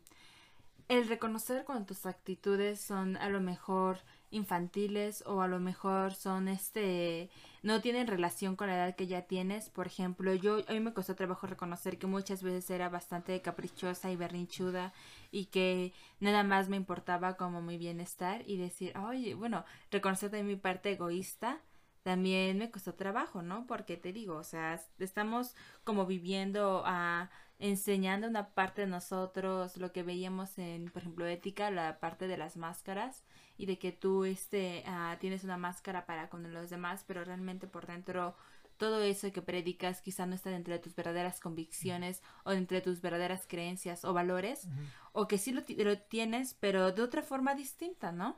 el 0.89 1.07
reconocer 1.07 1.65
cuando 1.65 1.85
tus 1.85 2.05
actitudes 2.07 2.81
son 2.81 3.15
a 3.17 3.29
lo 3.29 3.39
mejor 3.39 3.99
infantiles 4.31 5.23
o 5.25 5.41
a 5.41 5.47
lo 5.47 5.59
mejor 5.59 6.13
son 6.13 6.47
este 6.47 7.29
no 7.63 7.81
tienen 7.81 8.07
relación 8.07 8.55
con 8.55 8.67
la 8.67 8.75
edad 8.75 8.95
que 8.95 9.07
ya 9.07 9.23
tienes 9.23 9.69
por 9.69 9.87
ejemplo 9.87 10.33
yo 10.33 10.59
a 10.67 10.73
mí 10.73 10.79
me 10.79 10.93
costó 10.93 11.15
trabajo 11.15 11.47
reconocer 11.47 11.97
que 11.97 12.07
muchas 12.07 12.43
veces 12.43 12.69
era 12.69 12.89
bastante 12.89 13.41
caprichosa 13.41 14.11
y 14.11 14.15
berrinchuda 14.15 14.93
y 15.31 15.45
que 15.45 15.93
nada 16.19 16.43
más 16.43 16.69
me 16.69 16.77
importaba 16.77 17.35
como 17.37 17.61
mi 17.61 17.77
bienestar 17.77 18.43
y 18.45 18.57
decir 18.57 18.97
oye 18.97 19.33
bueno 19.33 19.65
reconocer 19.91 20.29
también 20.29 20.47
mi 20.47 20.55
parte 20.55 20.91
egoísta 20.91 21.59
también 22.03 22.57
me 22.57 22.71
costó 22.71 22.95
trabajo, 22.95 23.41
¿no? 23.41 23.67
Porque 23.67 23.97
te 23.97 24.13
digo, 24.13 24.35
o 24.37 24.43
sea, 24.43 24.79
estamos 24.99 25.55
como 25.83 26.05
viviendo, 26.05 26.83
a 26.85 27.29
enseñando 27.59 28.27
una 28.27 28.49
parte 28.53 28.81
de 28.81 28.87
nosotros, 28.87 29.77
lo 29.77 29.91
que 29.91 30.03
veíamos 30.03 30.57
en, 30.57 30.89
por 30.91 31.01
ejemplo, 31.01 31.25
ética, 31.27 31.71
la 31.71 31.99
parte 31.99 32.27
de 32.27 32.37
las 32.37 32.57
máscaras 32.57 33.23
y 33.57 33.65
de 33.65 33.77
que 33.77 33.91
tú, 33.91 34.23
este, 34.25 34.83
ah, 34.87 35.17
tienes 35.19 35.43
una 35.43 35.57
máscara 35.57 36.05
para 36.05 36.29
con 36.29 36.51
los 36.53 36.69
demás, 36.69 37.03
pero 37.07 37.23
realmente 37.25 37.67
por 37.67 37.85
dentro 37.87 38.35
todo 38.77 39.01
eso 39.01 39.31
que 39.33 39.41
predicas 39.41 40.01
quizá 40.01 40.25
no 40.25 40.35
está 40.35 40.49
dentro 40.51 40.73
de 40.73 40.79
tus 40.79 40.95
verdaderas 40.95 41.41
convicciones 41.41 42.21
o 42.45 42.51
dentro 42.51 42.75
de 42.77 42.81
tus 42.81 43.01
verdaderas 43.01 43.45
creencias 43.45 44.05
o 44.05 44.13
valores, 44.13 44.69
o 45.11 45.27
que 45.27 45.37
sí 45.37 45.51
lo, 45.51 45.63
lo 45.83 45.97
tienes, 45.99 46.53
pero 46.53 46.93
de 46.93 47.01
otra 47.01 47.21
forma 47.21 47.55
distinta, 47.55 48.13
¿no? 48.13 48.37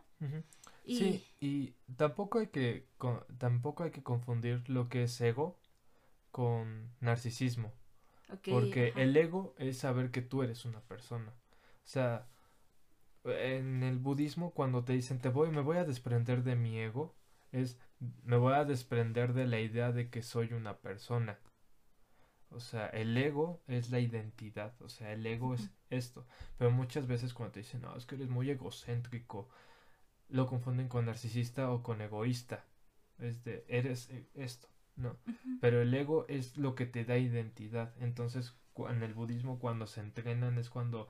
Y 0.84 0.98
Sí, 0.98 1.26
y 1.40 1.76
tampoco 1.96 2.40
hay 2.40 2.48
que 2.48 2.88
co- 2.98 3.26
tampoco 3.38 3.84
hay 3.84 3.92
que 3.92 4.04
confundir 4.04 4.68
lo 4.70 4.90
que 4.90 5.04
es 5.04 5.20
ego 5.22 5.60
con 6.32 6.92
narcisismo, 7.02 7.74
porque 8.50 8.90
ajá. 8.90 9.02
el 9.02 9.16
ego 9.18 9.56
es 9.58 9.78
saber 9.78 10.12
que 10.12 10.22
tú 10.22 10.44
eres 10.44 10.66
una 10.66 10.82
persona. 10.82 11.34
O 11.84 11.88
sea, 11.88 12.28
en 13.24 13.84
el 13.84 14.00
budismo 14.00 14.52
cuando 14.52 14.84
te 14.84 14.94
dicen 14.94 15.20
te 15.20 15.30
voy 15.30 15.52
me 15.52 15.62
voy 15.62 15.78
a 15.78 15.86
desprender 15.86 16.44
de 16.44 16.56
mi 16.56 16.80
ego, 16.80 17.16
es 17.52 17.78
me 18.24 18.38
voy 18.38 18.54
a 18.54 18.66
desprender 18.66 19.34
de 19.34 19.48
la 19.48 19.60
idea 19.60 19.92
de 19.92 20.10
que 20.10 20.24
soy 20.24 20.54
una 20.54 20.78
persona. 20.78 21.40
O 22.50 22.60
sea, 22.60 22.88
el 22.88 23.16
ego 23.18 23.62
es 23.68 23.92
la 23.92 24.00
identidad, 24.00 24.74
o 24.82 24.90
sea, 24.90 25.14
el 25.14 25.26
ego 25.26 25.54
es 25.54 25.72
esto. 25.90 26.26
Pero 26.58 26.72
muchas 26.72 27.08
veces 27.08 27.34
cuando 27.34 27.54
te 27.54 27.62
dicen, 27.62 27.82
no, 27.82 27.96
es 27.96 28.06
que 28.06 28.16
eres 28.16 28.30
muy 28.30 28.50
egocéntrico, 28.50 29.48
lo 30.28 30.48
confunden 30.48 30.90
con 30.90 31.06
narcisista 31.06 31.72
o 31.72 31.82
con 31.82 32.02
egoísta. 32.02 32.66
Es 33.20 33.44
de, 33.44 33.64
eres 33.68 34.10
eh, 34.10 34.28
esto, 34.34 34.68
¿no? 34.96 35.18
Pero 35.60 35.82
el 35.82 35.94
ego 35.94 36.26
es 36.28 36.58
lo 36.58 36.76
que 36.76 36.86
te 36.86 37.06
da 37.06 37.18
identidad. 37.18 37.94
Entonces, 38.00 38.56
en 38.90 39.04
el 39.04 39.14
budismo, 39.14 39.60
cuando 39.60 39.88
se 39.88 40.02
entrenan, 40.02 40.58
es 40.58 40.70
cuando 40.70 41.08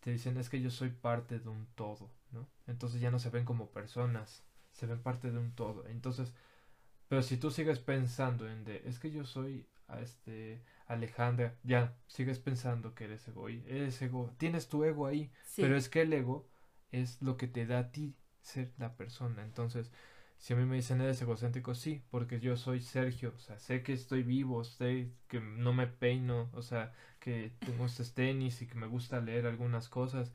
te 0.00 0.10
dicen, 0.10 0.36
es 0.36 0.48
que 0.48 0.60
yo 0.60 0.70
soy 0.70 0.90
parte 0.90 1.38
de 1.38 1.48
un 1.48 1.66
todo, 1.74 2.10
¿no? 2.30 2.48
Entonces 2.66 3.00
ya 3.00 3.10
no 3.10 3.18
se 3.18 3.30
ven 3.30 3.44
como 3.44 3.70
personas, 3.70 4.44
se 4.72 4.86
ven 4.86 5.02
parte 5.02 5.30
de 5.30 5.38
un 5.38 5.52
todo. 5.52 5.86
Entonces, 5.86 6.32
pero 7.08 7.22
si 7.22 7.36
tú 7.36 7.50
sigues 7.50 7.78
pensando 7.78 8.48
en 8.48 8.64
de, 8.64 8.82
es 8.86 8.98
que 8.98 9.10
yo 9.10 9.24
soy, 9.24 9.66
a 9.88 10.00
este, 10.00 10.62
Alejandra, 10.86 11.56
ya, 11.62 11.96
sigues 12.06 12.38
pensando 12.38 12.94
que 12.94 13.04
eres 13.04 13.26
ego, 13.28 13.48
eres 13.48 14.00
ego, 14.02 14.34
tienes 14.38 14.68
tu 14.68 14.84
ego 14.84 15.06
ahí, 15.06 15.30
Sí. 15.44 15.62
pero 15.62 15.76
es 15.76 15.88
que 15.88 16.02
el 16.02 16.12
ego 16.12 16.46
es 16.90 17.20
lo 17.22 17.36
que 17.36 17.48
te 17.48 17.66
da 17.66 17.78
a 17.78 17.92
ti 17.92 18.14
ser 18.42 18.72
la 18.78 18.96
persona. 18.96 19.42
Entonces, 19.42 19.90
si 20.44 20.52
a 20.52 20.56
mí 20.56 20.66
me 20.66 20.76
dicen 20.76 21.00
eres 21.00 21.22
egocéntrico, 21.22 21.74
sí, 21.74 22.02
porque 22.10 22.38
yo 22.38 22.54
soy 22.58 22.82
Sergio, 22.82 23.32
o 23.34 23.38
sea, 23.38 23.58
sé 23.58 23.82
que 23.82 23.94
estoy 23.94 24.22
vivo, 24.22 24.62
sé 24.62 25.08
que 25.26 25.40
no 25.40 25.72
me 25.72 25.86
peino, 25.86 26.50
o 26.52 26.60
sea, 26.60 26.92
que 27.18 27.50
tengo 27.64 27.86
estos 27.86 28.12
tenis 28.12 28.60
y 28.60 28.66
que 28.66 28.74
me 28.74 28.86
gusta 28.86 29.22
leer 29.22 29.46
algunas 29.46 29.88
cosas, 29.88 30.34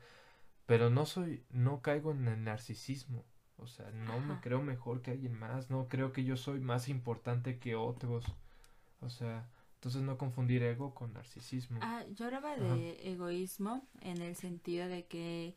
pero 0.66 0.90
no 0.90 1.06
soy, 1.06 1.44
no 1.50 1.80
caigo 1.80 2.10
en 2.10 2.26
el 2.26 2.42
narcisismo, 2.42 3.24
o 3.56 3.68
sea, 3.68 3.88
no 3.92 4.18
me 4.18 4.34
Ajá. 4.34 4.40
creo 4.42 4.60
mejor 4.62 5.00
que 5.00 5.12
alguien 5.12 5.38
más, 5.38 5.70
no 5.70 5.86
creo 5.86 6.12
que 6.12 6.24
yo 6.24 6.36
soy 6.36 6.58
más 6.58 6.88
importante 6.88 7.60
que 7.60 7.76
otros, 7.76 8.24
o 9.00 9.10
sea, 9.10 9.48
entonces 9.76 10.02
no 10.02 10.18
confundir 10.18 10.64
ego 10.64 10.92
con 10.92 11.12
narcisismo. 11.12 11.78
Ah, 11.82 12.04
yo 12.16 12.24
hablaba 12.26 12.50
Ajá. 12.50 12.74
de 12.74 13.12
egoísmo 13.12 13.86
en 14.00 14.20
el 14.22 14.34
sentido 14.34 14.88
de 14.88 15.04
que 15.06 15.54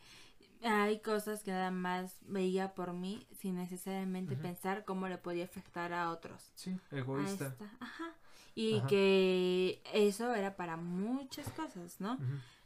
hay 0.63 0.99
cosas 0.99 1.43
que 1.43 1.51
nada 1.51 1.71
más 1.71 2.17
veía 2.21 2.73
por 2.73 2.93
mí 2.93 3.27
sin 3.31 3.55
necesariamente 3.55 4.35
pensar 4.35 4.85
cómo 4.85 5.07
le 5.07 5.17
podía 5.17 5.45
afectar 5.45 5.93
a 5.93 6.09
otros. 6.11 6.51
Sí, 6.55 6.77
egoísta. 6.91 7.55
ajá. 7.79 8.15
Y 8.55 8.77
Ajá. 8.77 8.87
que 8.87 9.81
eso 9.93 10.33
era 10.35 10.55
para 10.55 10.77
muchas 10.77 11.49
cosas, 11.49 11.99
¿no? 11.99 12.17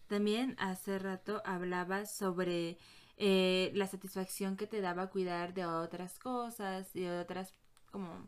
También 0.07 0.55
hace 0.59 0.99
rato 0.99 1.41
hablabas 1.45 2.15
sobre 2.15 2.77
eh, 3.17 3.71
la 3.73 3.87
satisfacción 3.87 4.57
que 4.57 4.67
te 4.67 4.81
daba 4.81 5.07
cuidar 5.09 5.53
de 5.53 5.65
otras 5.65 6.19
cosas 6.19 6.95
y 6.95 7.01
de 7.01 7.19
otras 7.19 7.53
como 7.91 8.27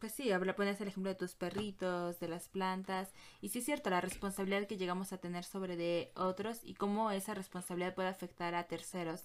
pues 0.00 0.12
sí, 0.12 0.30
pones 0.56 0.80
el 0.80 0.88
ejemplo 0.88 1.10
de 1.10 1.18
tus 1.18 1.34
perritos, 1.34 2.20
de 2.20 2.28
las 2.28 2.48
plantas 2.48 3.12
y 3.40 3.48
sí 3.48 3.60
es 3.60 3.64
cierto 3.64 3.90
la 3.90 4.00
responsabilidad 4.00 4.66
que 4.66 4.76
llegamos 4.76 5.12
a 5.12 5.18
tener 5.18 5.44
sobre 5.44 5.76
de 5.76 6.12
otros 6.14 6.60
y 6.64 6.74
cómo 6.74 7.10
esa 7.10 7.34
responsabilidad 7.34 7.94
puede 7.94 8.08
afectar 8.08 8.54
a 8.54 8.64
terceros. 8.64 9.24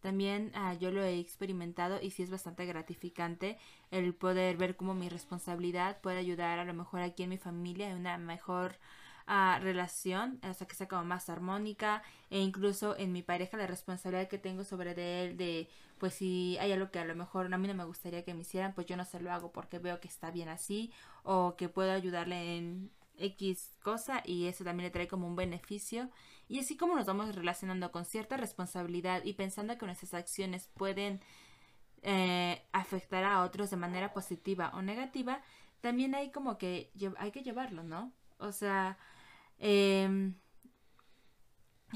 También 0.00 0.52
ah, 0.54 0.74
yo 0.74 0.92
lo 0.92 1.02
he 1.02 1.18
experimentado 1.18 2.00
y 2.00 2.10
sí 2.10 2.22
es 2.22 2.30
bastante 2.30 2.66
gratificante 2.66 3.58
el 3.90 4.14
poder 4.14 4.56
ver 4.56 4.76
cómo 4.76 4.94
mi 4.94 5.08
responsabilidad 5.08 6.00
puede 6.00 6.18
ayudar 6.18 6.58
a 6.60 6.64
lo 6.64 6.74
mejor 6.74 7.00
aquí 7.00 7.24
en 7.24 7.30
mi 7.30 7.38
familia 7.38 7.90
en 7.90 7.96
una 7.98 8.16
mejor 8.18 8.76
ah, 9.28 9.60
relación, 9.62 10.40
o 10.42 10.54
sea, 10.54 10.66
que 10.66 10.74
sea 10.74 10.88
como 10.88 11.04
más 11.04 11.28
armónica 11.28 12.02
e 12.30 12.40
incluso 12.40 12.96
en 12.96 13.12
mi 13.12 13.22
pareja 13.22 13.56
la 13.56 13.66
responsabilidad 13.66 14.28
que 14.28 14.38
tengo 14.38 14.64
sobre 14.64 14.94
de 14.94 15.24
él 15.24 15.36
de 15.36 15.68
pues 15.98 16.14
si 16.14 16.56
hay 16.58 16.72
algo 16.72 16.90
que 16.90 16.98
a 16.98 17.04
lo 17.04 17.14
mejor 17.14 17.52
a 17.52 17.58
mí 17.58 17.68
no 17.68 17.74
me 17.74 17.84
gustaría 17.84 18.24
que 18.24 18.34
me 18.34 18.42
hicieran, 18.42 18.74
pues 18.74 18.86
yo 18.86 18.96
no 18.96 19.04
se 19.04 19.20
lo 19.20 19.32
hago 19.32 19.52
porque 19.52 19.78
veo 19.78 20.00
que 20.00 20.08
está 20.08 20.30
bien 20.30 20.48
así 20.48 20.92
o 21.24 21.56
que 21.56 21.68
puedo 21.68 21.92
ayudarle 21.92 22.56
en 22.56 22.90
X 23.18 23.76
cosa 23.82 24.22
y 24.24 24.46
eso 24.46 24.64
también 24.64 24.86
le 24.86 24.90
trae 24.90 25.08
como 25.08 25.26
un 25.26 25.36
beneficio. 25.36 26.10
Y 26.48 26.60
así 26.60 26.76
como 26.76 26.94
nos 26.96 27.06
vamos 27.06 27.34
relacionando 27.34 27.92
con 27.92 28.04
cierta 28.04 28.36
responsabilidad 28.36 29.22
y 29.24 29.34
pensando 29.34 29.76
que 29.76 29.86
nuestras 29.86 30.14
acciones 30.14 30.68
pueden 30.74 31.20
eh, 32.02 32.62
afectar 32.72 33.24
a 33.24 33.42
otros 33.42 33.70
de 33.70 33.76
manera 33.76 34.12
positiva 34.12 34.70
o 34.74 34.82
negativa, 34.82 35.42
también 35.80 36.14
hay 36.14 36.30
como 36.30 36.58
que 36.58 36.92
hay 37.18 37.30
que 37.32 37.42
llevarlo, 37.42 37.82
¿no? 37.82 38.12
O 38.38 38.52
sea, 38.52 38.98
eh, 39.58 40.32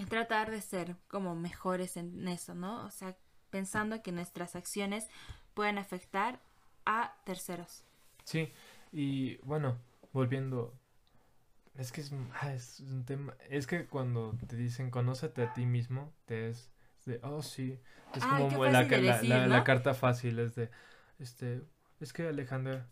tratar 0.09 0.51
de 0.51 0.61
ser 0.61 0.97
como 1.09 1.35
mejores 1.35 1.97
en 1.97 2.27
eso, 2.29 2.55
¿no? 2.55 2.85
O 2.85 2.91
sea, 2.91 3.17
pensando 3.51 4.03
que 4.03 4.13
nuestras 4.13 4.57
acciones 4.57 5.09
pueden 5.55 5.79
afectar 5.79 6.41
a 6.87 7.15
terceros. 7.25 7.85
Sí, 8.25 8.53
y 8.93 9.37
bueno, 9.39 9.79
volviendo 10.13 10.75
es 11.77 11.91
que 11.91 12.03
ah, 12.41 12.53
es, 12.53 12.81
un 12.81 13.05
tema. 13.05 13.35
Es 13.49 13.67
que 13.67 13.87
cuando 13.87 14.37
te 14.47 14.57
dicen 14.57 14.91
conócete 14.91 15.43
a 15.43 15.55
ti 15.55 15.65
mismo, 15.65 16.13
te 16.27 16.51
es 16.51 16.71
de, 17.07 17.19
oh 17.23 17.43
sí. 17.43 17.79
Es 18.15 18.25
como 18.25 18.65
la, 18.67 18.83
la, 18.83 19.65
carta 19.65 19.95
fácil, 19.95 20.39
es 20.39 20.55
de, 20.55 20.71
este, 21.19 21.63
es 21.99 22.13
que 22.13 22.29
Alejandra, 22.29 22.87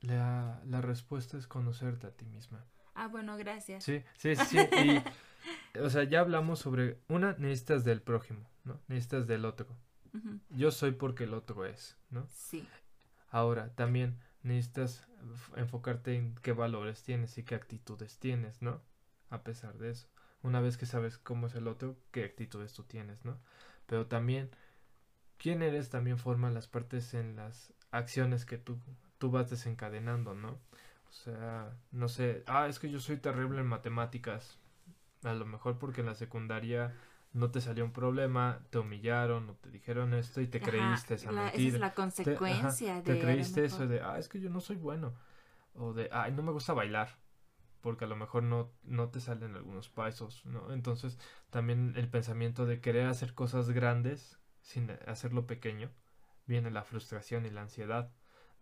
la, 0.00 0.62
la 0.64 0.80
respuesta 0.80 1.36
es 1.36 1.46
conocerte 1.46 2.06
a 2.06 2.10
ti 2.12 2.24
misma. 2.24 2.64
Ah, 2.94 3.08
bueno, 3.08 3.36
gracias. 3.36 3.84
Sí, 3.84 4.02
sí, 4.16 4.36
sí. 4.36 4.58
y, 4.58 5.78
o 5.78 5.90
sea, 5.90 6.04
ya 6.04 6.20
hablamos 6.20 6.60
sobre, 6.60 6.98
una, 7.08 7.34
necesitas 7.38 7.84
del 7.84 8.00
prójimo, 8.02 8.48
¿no? 8.64 8.80
Necesitas 8.88 9.26
del 9.26 9.44
otro. 9.44 9.66
Yo 10.50 10.70
soy 10.70 10.92
porque 10.92 11.24
el 11.24 11.34
otro 11.34 11.66
es, 11.66 11.96
¿no? 12.10 12.28
Sí. 12.30 12.68
Ahora, 13.30 13.74
también 13.74 14.16
necesitas 14.44 15.08
enfocarte 15.56 16.14
en 16.14 16.36
qué 16.36 16.52
valores 16.52 17.02
tienes 17.02 17.36
y 17.36 17.42
qué 17.42 17.56
actitudes 17.56 18.18
tienes, 18.20 18.62
¿no? 18.62 18.80
A 19.30 19.42
pesar 19.42 19.76
de 19.78 19.90
eso. 19.90 20.06
Una 20.42 20.60
vez 20.60 20.76
que 20.76 20.86
sabes 20.86 21.18
cómo 21.18 21.48
es 21.48 21.56
el 21.56 21.66
otro, 21.66 21.96
qué 22.12 22.22
actitudes 22.22 22.74
tú 22.74 22.84
tienes, 22.84 23.24
¿no? 23.24 23.40
Pero 23.86 24.06
también, 24.06 24.50
quién 25.36 25.62
eres 25.62 25.90
también 25.90 26.18
forma 26.18 26.50
las 26.50 26.68
partes 26.68 27.12
en 27.14 27.34
las 27.34 27.72
acciones 27.90 28.44
que 28.44 28.58
tú, 28.58 28.78
tú 29.18 29.32
vas 29.32 29.50
desencadenando, 29.50 30.34
¿no? 30.34 30.60
O 31.14 31.16
sea, 31.16 31.72
no 31.92 32.08
sé, 32.08 32.42
ah, 32.48 32.66
es 32.66 32.80
que 32.80 32.90
yo 32.90 32.98
soy 32.98 33.18
terrible 33.18 33.60
en 33.60 33.68
matemáticas. 33.68 34.58
A 35.22 35.32
lo 35.32 35.46
mejor 35.46 35.78
porque 35.78 36.00
en 36.00 36.08
la 36.08 36.16
secundaria 36.16 36.92
no 37.32 37.52
te 37.52 37.60
salió 37.60 37.84
un 37.84 37.92
problema, 37.92 38.60
te 38.70 38.78
humillaron 38.78 39.48
o 39.48 39.54
te 39.54 39.70
dijeron 39.70 40.12
esto 40.12 40.40
y 40.40 40.48
te 40.48 40.60
creíste 40.60 41.14
esa 41.14 41.30
mentira. 41.30 41.68
Esa 41.68 41.76
es 41.76 41.80
la 41.80 41.94
consecuencia 41.94 43.02
te, 43.04 43.12
de... 43.12 43.18
Te 43.18 43.24
creíste 43.24 43.64
eso 43.64 43.86
de, 43.86 44.00
ah, 44.00 44.18
es 44.18 44.28
que 44.28 44.40
yo 44.40 44.50
no 44.50 44.60
soy 44.60 44.74
bueno. 44.74 45.14
O 45.74 45.92
de, 45.92 46.10
ay, 46.12 46.32
no 46.32 46.42
me 46.42 46.50
gusta 46.50 46.72
bailar. 46.72 47.16
Porque 47.80 48.06
a 48.06 48.08
lo 48.08 48.16
mejor 48.16 48.42
no, 48.42 48.72
no 48.82 49.10
te 49.10 49.20
salen 49.20 49.54
algunos 49.54 49.88
pasos, 49.88 50.44
¿no? 50.44 50.72
Entonces, 50.72 51.18
también 51.50 51.92
el 51.96 52.08
pensamiento 52.08 52.66
de 52.66 52.80
querer 52.80 53.06
hacer 53.06 53.34
cosas 53.34 53.70
grandes 53.70 54.40
sin 54.62 54.90
hacerlo 55.06 55.46
pequeño, 55.46 55.90
viene 56.46 56.72
la 56.72 56.82
frustración 56.82 57.46
y 57.46 57.50
la 57.50 57.62
ansiedad. 57.62 58.10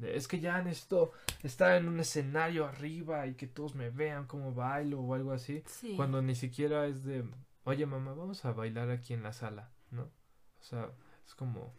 Es 0.02 0.28
que 0.28 0.40
ya 0.40 0.60
necesito 0.62 1.12
estar 1.42 1.76
en 1.76 1.88
un 1.88 2.00
escenario 2.00 2.66
arriba 2.66 3.26
y 3.26 3.34
que 3.34 3.46
todos 3.46 3.74
me 3.74 3.90
vean 3.90 4.26
como 4.26 4.54
bailo 4.54 5.00
o 5.00 5.14
algo 5.14 5.32
así. 5.32 5.62
Cuando 5.96 6.22
ni 6.22 6.34
siquiera 6.34 6.86
es 6.86 7.04
de, 7.04 7.24
oye 7.64 7.86
mamá, 7.86 8.14
vamos 8.14 8.44
a 8.44 8.52
bailar 8.52 8.90
aquí 8.90 9.14
en 9.14 9.22
la 9.22 9.32
sala, 9.32 9.70
¿no? 9.90 10.02
O 10.02 10.64
sea, 10.64 10.90
es 11.26 11.34
como 11.34 11.72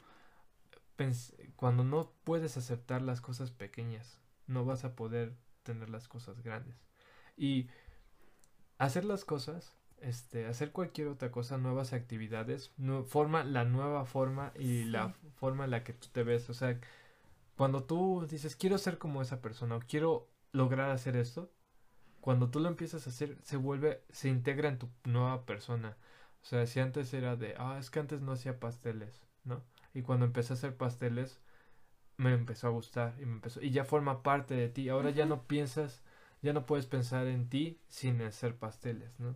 cuando 1.56 1.84
no 1.84 2.12
puedes 2.24 2.58
aceptar 2.58 3.02
las 3.02 3.22
cosas 3.22 3.52
pequeñas, 3.52 4.20
no 4.48 4.66
vas 4.66 4.86
a 4.86 4.96
poder 4.96 5.34
tener 5.64 5.90
las 5.90 6.08
cosas 6.08 6.42
grandes. 6.42 6.76
Y 7.36 7.70
hacer 8.78 9.06
las 9.06 9.26
cosas, 9.26 9.76
este, 10.02 10.46
hacer 10.46 10.72
cualquier 10.72 11.08
otra 11.08 11.32
cosa, 11.32 11.58
nuevas 11.58 11.94
actividades, 11.94 12.74
forma 13.08 13.44
la 13.44 13.66
nueva 13.66 14.06
forma 14.06 14.52
y 14.56 14.86
la 14.86 15.14
forma 15.36 15.66
en 15.66 15.72
la 15.72 15.84
que 15.84 15.94
tú 15.94 16.08
te 16.12 16.24
ves. 16.24 16.50
O 16.50 16.54
sea, 16.54 16.80
cuando 17.56 17.84
tú 17.84 18.26
dices, 18.30 18.56
quiero 18.56 18.78
ser 18.78 18.97
como 18.97 19.22
esa 19.22 19.41
persona 19.41 19.76
o 19.76 19.80
quiero 19.80 20.30
lograr 20.51 20.89
hacer 20.91 21.16
esto, 21.16 21.51
cuando 22.22 22.49
tú 22.49 22.60
lo 22.60 22.70
empiezas 22.70 23.06
a 23.06 23.10
hacer, 23.10 23.38
se 23.43 23.58
vuelve, 23.58 24.04
se 24.10 24.30
integra 24.30 24.70
en 24.70 24.80
tu 24.80 24.89
nueva 25.04 25.45
persona. 25.45 25.97
O 26.41 26.45
sea, 26.45 26.66
si 26.68 26.80
antes 26.80 27.14
era 27.14 27.36
de, 27.36 27.56
ah, 27.58 27.78
es 27.80 27.89
que 27.89 27.99
antes 27.99 28.22
no 28.22 28.32
hacía 28.32 28.60
pasteles, 28.60 29.22
¿no? 29.43 29.62
Y 29.93 30.01
cuando 30.01 30.26
empecé 30.26 30.54
a 30.54 30.56
hacer 30.56 30.76
pasteles, 30.78 31.39
me 32.18 32.34
empezó 32.34 32.68
a 32.68 32.72
gustar 32.72 33.16
y 33.20 33.26
me 33.26 33.34
empezó, 33.34 33.62
y 33.62 33.72
ya 33.72 33.86
forma 33.86 34.24
parte 34.24 34.56
de 34.56 34.70
ti. 34.70 34.89
Ahora 34.89 35.10
ya 35.10 35.26
no 35.26 35.43
piensas, 35.47 36.01
ya 36.41 36.54
no 36.54 36.66
puedes 36.66 36.86
pensar 36.86 37.28
en 37.28 37.49
ti 37.49 37.80
sin 37.89 38.22
hacer 38.22 38.56
pasteles, 38.58 39.20
¿no? 39.20 39.36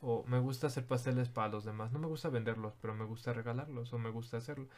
O 0.00 0.24
me 0.26 0.38
gusta 0.38 0.68
hacer 0.68 0.86
pasteles 0.86 1.28
para 1.28 1.48
los 1.48 1.64
demás. 1.64 1.92
No 1.92 1.98
me 1.98 2.06
gusta 2.06 2.30
venderlos, 2.30 2.74
pero 2.80 2.94
me 2.94 3.04
gusta 3.04 3.32
regalarlos 3.32 3.92
o 3.92 3.98
me 3.98 4.10
gusta 4.10 4.38
hacerlo. 4.38 4.68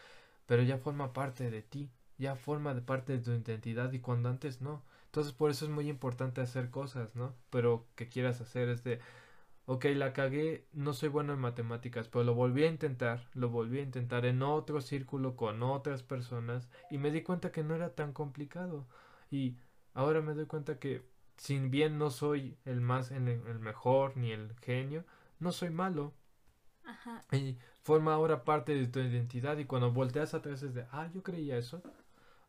Pero 0.46 0.62
ya 0.62 0.78
forma 0.78 1.12
parte 1.12 1.50
de 1.50 1.62
ti, 1.62 1.90
ya 2.22 2.36
forma 2.36 2.72
de 2.72 2.82
parte 2.82 3.12
de 3.12 3.18
tu 3.18 3.32
identidad 3.32 3.92
y 3.92 3.98
cuando 3.98 4.28
antes 4.28 4.62
no. 4.62 4.82
Entonces 5.06 5.32
por 5.32 5.50
eso 5.50 5.64
es 5.64 5.70
muy 5.70 5.88
importante 5.88 6.40
hacer 6.40 6.70
cosas, 6.70 7.14
¿no? 7.16 7.34
Pero 7.50 7.86
que 7.96 8.08
quieras 8.08 8.40
hacer 8.40 8.68
es 8.68 8.84
de, 8.84 9.00
ok, 9.66 9.86
la 9.96 10.12
cagué, 10.12 10.64
no 10.72 10.92
soy 10.94 11.08
bueno 11.08 11.32
en 11.32 11.40
matemáticas, 11.40 12.06
pero 12.06 12.24
lo 12.24 12.34
volví 12.34 12.62
a 12.62 12.68
intentar, 12.68 13.28
lo 13.34 13.50
volví 13.50 13.80
a 13.80 13.82
intentar 13.82 14.24
en 14.24 14.42
otro 14.42 14.80
círculo 14.80 15.34
con 15.34 15.64
otras 15.64 16.04
personas 16.04 16.70
y 16.90 16.98
me 16.98 17.10
di 17.10 17.22
cuenta 17.22 17.50
que 17.50 17.64
no 17.64 17.74
era 17.74 17.94
tan 17.94 18.12
complicado. 18.12 18.86
Y 19.28 19.56
ahora 19.92 20.20
me 20.20 20.34
doy 20.34 20.46
cuenta 20.46 20.78
que, 20.78 21.02
sin 21.36 21.72
bien 21.72 21.98
no 21.98 22.10
soy 22.10 22.56
el 22.64 22.80
más, 22.80 23.10
el, 23.10 23.26
el 23.26 23.58
mejor 23.58 24.16
ni 24.16 24.30
el 24.30 24.54
genio, 24.60 25.04
no 25.40 25.50
soy 25.50 25.70
malo. 25.70 26.14
Ajá. 26.84 27.24
Y 27.32 27.58
forma 27.82 28.14
ahora 28.14 28.44
parte 28.44 28.74
de 28.74 28.86
tu 28.86 29.00
identidad 29.00 29.58
y 29.58 29.64
cuando 29.64 29.90
volteas 29.90 30.34
atrás 30.34 30.62
es 30.62 30.72
de, 30.72 30.86
ah, 30.92 31.10
yo 31.12 31.22
creía 31.24 31.58
eso. 31.58 31.82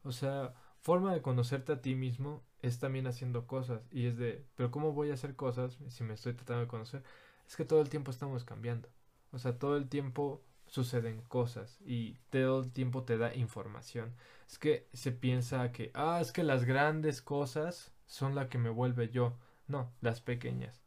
O 0.04 0.12
sea, 0.12 0.54
forma 0.80 1.14
de 1.14 1.22
conocerte 1.22 1.74
a 1.74 1.82
ti 1.82 1.96
mismo 1.96 2.44
es 2.62 2.80
también 2.80 3.08
haciendo 3.08 3.48
cosas 3.48 3.82
y 3.92 4.08
es 4.08 4.18
de, 4.18 4.46
pero 4.56 4.72
¿cómo 4.72 4.94
voy 4.94 5.12
a 5.12 5.16
hacer 5.16 5.36
cosas 5.36 5.78
si 5.90 6.04
me 6.04 6.14
estoy 6.14 6.34
tratando 6.34 6.62
de 6.62 6.68
conocer? 6.68 7.04
Es 7.48 7.56
que 7.56 7.66
todo 7.66 7.82
el 7.82 7.90
tiempo 7.90 8.12
estamos 8.12 8.44
cambiando. 8.44 8.90
O 9.32 9.40
sea, 9.40 9.58
todo 9.58 9.78
el 9.78 9.90
tiempo 9.90 10.42
suceden 10.68 11.22
cosas 11.22 11.80
y 11.86 12.16
todo 12.30 12.62
el 12.64 12.72
tiempo 12.72 13.04
te 13.04 13.18
da 13.18 13.36
información. 13.36 14.14
Es 14.48 14.58
que 14.58 14.88
se 14.94 15.12
piensa 15.12 15.72
que, 15.72 15.92
ah, 15.94 16.20
es 16.22 16.32
que 16.32 16.44
las 16.44 16.66
grandes 16.66 17.22
cosas 17.22 17.92
son 18.06 18.36
las 18.36 18.48
que 18.48 18.58
me 18.58 18.70
vuelve 18.70 19.10
yo. 19.10 19.38
No, 19.68 19.92
las 20.02 20.22
pequeñas. 20.22 20.82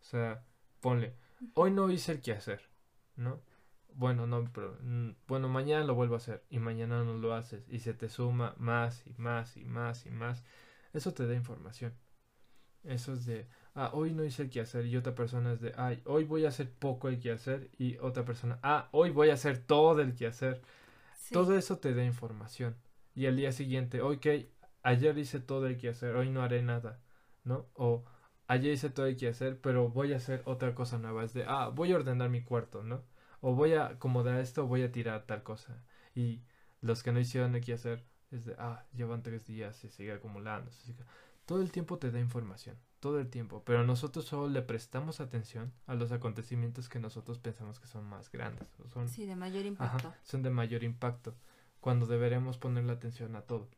O 0.00 0.04
sea, 0.04 0.44
ponle, 0.80 1.14
hoy 1.54 1.70
no 1.70 1.90
hice 1.90 2.12
el 2.12 2.20
quehacer, 2.20 2.62
¿no? 3.16 3.40
Bueno, 3.94 4.26
no, 4.26 4.44
pero 4.52 4.78
mm, 4.82 5.10
bueno, 5.28 5.48
mañana 5.48 5.84
lo 5.84 5.94
vuelvo 5.94 6.14
a 6.14 6.18
hacer 6.18 6.44
y 6.50 6.58
mañana 6.58 7.04
no 7.04 7.14
lo 7.14 7.34
haces 7.34 7.64
y 7.68 7.80
se 7.80 7.94
te 7.94 8.08
suma 8.08 8.54
más 8.58 9.06
y 9.06 9.14
más 9.18 9.56
y 9.56 9.64
más 9.64 10.06
y 10.06 10.10
más 10.10 10.42
eso 10.92 11.12
te 11.14 11.26
da 11.26 11.34
información. 11.34 11.94
Eso 12.84 13.12
es 13.12 13.26
de, 13.26 13.46
ah, 13.74 13.90
hoy 13.94 14.12
no 14.12 14.24
hice 14.24 14.42
el 14.42 14.50
quehacer 14.50 14.86
y 14.86 14.96
otra 14.96 15.14
persona 15.14 15.52
es 15.52 15.60
de, 15.60 15.72
ay, 15.76 16.02
hoy 16.04 16.24
voy 16.24 16.44
a 16.44 16.48
hacer 16.48 16.70
poco 16.70 17.08
el 17.08 17.20
quehacer 17.20 17.70
y 17.78 17.96
otra 17.98 18.24
persona, 18.24 18.58
ah, 18.62 18.88
hoy 18.92 19.10
voy 19.10 19.30
a 19.30 19.34
hacer 19.34 19.58
todo 19.58 20.00
el 20.00 20.14
quehacer. 20.14 20.62
Todo 21.32 21.56
eso 21.56 21.78
te 21.78 21.94
da 21.94 22.04
información. 22.04 22.76
Y 23.14 23.26
al 23.26 23.36
día 23.36 23.52
siguiente, 23.52 24.02
ok, 24.02 24.26
ayer 24.82 25.18
hice 25.18 25.40
todo 25.40 25.66
el 25.66 25.78
quehacer, 25.78 26.16
hoy 26.16 26.30
no 26.30 26.42
haré 26.42 26.62
nada, 26.62 27.00
¿no? 27.44 27.68
O 27.74 28.04
ayer 28.48 28.72
hice 28.72 28.90
todo 28.90 29.06
el 29.06 29.16
quehacer, 29.16 29.60
pero 29.60 29.88
voy 29.88 30.12
a 30.12 30.16
hacer 30.16 30.42
otra 30.46 30.74
cosa 30.74 30.98
nueva. 30.98 31.24
Es 31.24 31.32
de, 31.34 31.44
ah, 31.46 31.68
voy 31.68 31.92
a 31.92 31.96
ordenar 31.96 32.30
mi 32.30 32.42
cuarto, 32.42 32.82
¿no? 32.82 33.02
O 33.42 33.54
voy 33.54 33.74
a 33.74 33.86
acomodar 33.86 34.40
esto, 34.40 34.66
voy 34.66 34.82
a 34.82 34.92
tirar 34.92 35.26
tal 35.26 35.42
cosa. 35.42 35.84
Y 36.14 36.40
los 36.80 37.02
que 37.02 37.12
no 37.12 37.20
hicieron 37.20 37.54
el 37.54 37.62
quehacer, 37.62 38.04
es 38.30 38.46
de, 38.46 38.54
ah, 38.56 38.84
llevan 38.94 39.22
tres 39.22 39.46
días, 39.46 39.76
se 39.76 39.90
sigue 39.90 40.12
acumulando. 40.12 40.70
Todo 41.44 41.60
el 41.60 41.72
tiempo 41.72 41.98
te 41.98 42.12
da 42.12 42.20
información, 42.20 42.78
todo 43.00 43.18
el 43.18 43.28
tiempo, 43.28 43.62
pero 43.66 43.84
nosotros 43.84 44.24
solo 44.24 44.48
le 44.48 44.62
prestamos 44.62 45.20
atención 45.20 45.72
a 45.86 45.94
los 45.96 46.12
acontecimientos 46.12 46.88
que 46.88 47.00
nosotros 47.00 47.40
pensamos 47.40 47.80
que 47.80 47.88
son 47.88 48.04
más 48.08 48.30
grandes. 48.30 48.68
son, 48.92 49.08
sí, 49.08 49.26
de 49.26 49.36
mayor 49.36 49.66
impacto. 49.66 50.14
son 50.22 50.42
de 50.42 50.50
mayor 50.50 50.84
impacto, 50.84 51.34
cuando 51.80 52.06
deberemos 52.06 52.58
ponerle 52.58 52.92
atención 52.92 53.34
a 53.34 53.42
todo. 53.42 53.68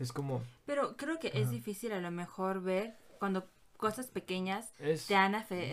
Es 0.00 0.12
como... 0.12 0.42
Pero 0.66 0.96
creo 0.96 1.18
que 1.18 1.30
es 1.32 1.48
difícil 1.48 1.92
a 1.92 2.00
lo 2.00 2.10
mejor 2.10 2.60
ver 2.60 2.98
cuando 3.18 3.48
cosas 3.76 4.06
pequeñas 4.08 4.72
te 5.06 5.14
han, 5.14 5.32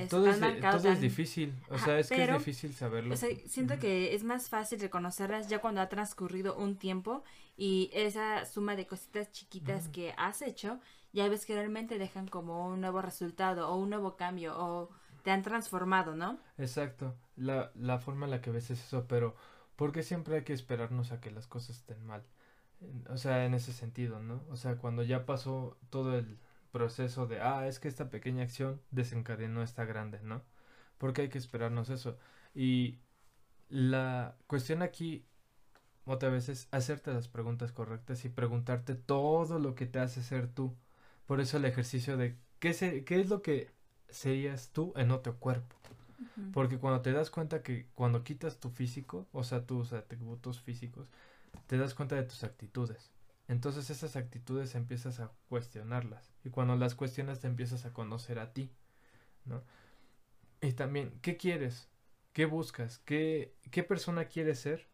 todo, 0.09 0.27
es, 0.27 0.39
todo 0.39 0.89
es 0.89 1.01
difícil, 1.01 1.53
o 1.69 1.77
sea, 1.77 1.99
es 1.99 2.09
que 2.09 2.23
es 2.23 2.33
difícil 2.33 2.73
saberlo. 2.73 3.15
siento 3.15 3.79
que 3.79 4.13
es 4.15 4.23
más 4.23 4.49
fácil 4.49 4.79
reconocerlas 4.79 5.47
ya 5.47 5.59
cuando 5.59 5.81
ha 5.81 5.89
transcurrido 5.89 6.55
un 6.55 6.77
tiempo 6.77 7.23
y 7.57 7.89
esa 7.93 8.45
suma 8.45 8.75
de 8.75 8.87
cositas 8.87 9.31
chiquitas 9.31 9.87
que 9.87 10.13
has 10.17 10.41
hecho 10.41 10.79
ya 11.13 11.29
ves 11.29 11.45
que 11.45 11.53
realmente 11.53 11.97
dejan 11.99 12.27
como 12.27 12.67
un 12.67 12.81
nuevo 12.81 13.01
resultado 13.01 13.69
o 13.69 13.77
un 13.77 13.91
nuevo 13.91 14.17
cambio 14.17 14.55
o 14.57 14.89
te 15.23 15.31
han 15.31 15.43
transformado, 15.43 16.15
¿no? 16.15 16.39
Exacto, 16.57 17.15
la, 17.37 17.71
la 17.75 17.99
forma 17.99 18.25
en 18.25 18.31
la 18.31 18.41
que 18.41 18.51
ves 18.51 18.71
es 18.71 18.83
eso, 18.83 19.05
pero 19.07 19.35
¿por 19.75 19.91
qué 19.91 20.03
siempre 20.03 20.37
hay 20.37 20.43
que 20.43 20.53
esperarnos 20.53 21.11
a 21.11 21.21
que 21.21 21.31
las 21.31 21.47
cosas 21.47 21.77
estén 21.77 22.03
mal? 22.05 22.23
O 23.09 23.17
sea, 23.17 23.45
en 23.45 23.53
ese 23.53 23.71
sentido, 23.71 24.19
¿no? 24.19 24.43
O 24.49 24.57
sea, 24.57 24.75
cuando 24.75 25.03
ya 25.03 25.25
pasó 25.25 25.77
todo 25.89 26.17
el 26.17 26.37
proceso 26.73 27.27
de, 27.27 27.39
ah, 27.39 27.67
es 27.67 27.79
que 27.79 27.87
esta 27.87 28.09
pequeña 28.09 28.43
acción 28.43 28.81
desencadenó 28.91 29.63
esta 29.63 29.85
grande, 29.85 30.19
¿no? 30.23 30.41
Porque 30.97 31.21
hay 31.21 31.29
que 31.29 31.37
esperarnos 31.37 31.89
eso. 31.89 32.17
Y 32.55 32.99
la 33.69 34.35
cuestión 34.47 34.81
aquí, 34.81 35.25
otra 36.05 36.29
vez, 36.29 36.49
es 36.49 36.67
hacerte 36.71 37.13
las 37.13 37.29
preguntas 37.29 37.71
correctas 37.71 38.25
y 38.25 38.29
preguntarte 38.29 38.95
todo 38.95 39.59
lo 39.59 39.75
que 39.75 39.85
te 39.85 39.99
hace 39.99 40.23
ser 40.23 40.47
tú. 40.49 40.75
Por 41.27 41.39
eso 41.41 41.57
el 41.57 41.65
ejercicio 41.65 42.17
de 42.17 42.37
qué, 42.59 42.73
se, 42.73 43.05
qué 43.05 43.21
es 43.21 43.29
lo 43.29 43.41
que 43.41 43.71
serías 44.09 44.71
tú 44.73 44.93
en 44.97 45.11
otro 45.11 45.37
cuerpo. 45.37 45.75
Porque 46.53 46.79
cuando 46.79 47.01
te 47.01 47.11
das 47.11 47.29
cuenta 47.29 47.63
que 47.63 47.87
cuando 47.95 48.23
quitas 48.23 48.59
tu 48.59 48.69
físico, 48.69 49.27
o 49.31 49.43
sea, 49.43 49.65
tus 49.65 49.93
atributos 49.93 50.59
físicos, 50.61 51.07
te 51.67 51.77
das 51.77 51.93
cuenta 51.93 52.15
de 52.15 52.23
tus 52.23 52.43
actitudes. 52.43 53.12
Entonces 53.47 53.89
esas 53.89 54.15
actitudes 54.15 54.75
empiezas 54.75 55.19
a 55.19 55.31
cuestionarlas. 55.49 56.33
Y 56.43 56.49
cuando 56.49 56.75
las 56.75 56.95
cuestionas 56.95 57.39
te 57.39 57.47
empiezas 57.47 57.85
a 57.85 57.93
conocer 57.93 58.39
a 58.39 58.53
ti. 58.53 58.71
¿no? 59.45 59.61
Y 60.61 60.73
también, 60.73 61.19
¿qué 61.21 61.37
quieres? 61.37 61.89
¿Qué 62.31 62.45
buscas? 62.45 62.99
¿Qué, 62.99 63.53
qué 63.69 63.83
persona 63.83 64.25
quieres 64.25 64.59
ser? 64.59 64.87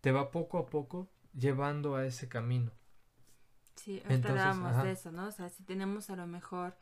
Te 0.00 0.12
va 0.12 0.30
poco 0.30 0.58
a 0.58 0.66
poco 0.66 1.08
llevando 1.32 1.94
a 1.94 2.04
ese 2.04 2.28
camino. 2.28 2.72
Sí, 3.76 4.02
ahorita 4.04 4.30
hablábamos 4.30 4.82
de 4.82 4.90
eso, 4.90 5.12
¿no? 5.12 5.28
O 5.28 5.30
sea, 5.30 5.48
si 5.48 5.62
tenemos 5.62 6.10
a 6.10 6.16
lo 6.16 6.26
mejor 6.26 6.76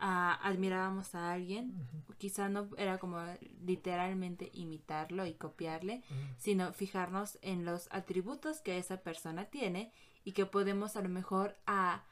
admirábamos 0.00 1.14
a 1.14 1.32
alguien, 1.32 1.74
quizá 2.18 2.48
no 2.48 2.68
era 2.78 2.98
como 2.98 3.18
literalmente 3.62 4.50
imitarlo 4.54 5.26
y 5.26 5.34
copiarle, 5.34 6.02
sino 6.38 6.72
fijarnos 6.72 7.38
en 7.42 7.64
los 7.64 7.88
atributos 7.92 8.60
que 8.60 8.78
esa 8.78 9.02
persona 9.02 9.44
tiene 9.46 9.92
y 10.24 10.32
que 10.32 10.46
podemos 10.46 10.96
a 10.96 11.02
lo 11.02 11.08
mejor 11.08 11.56
a, 11.66 12.04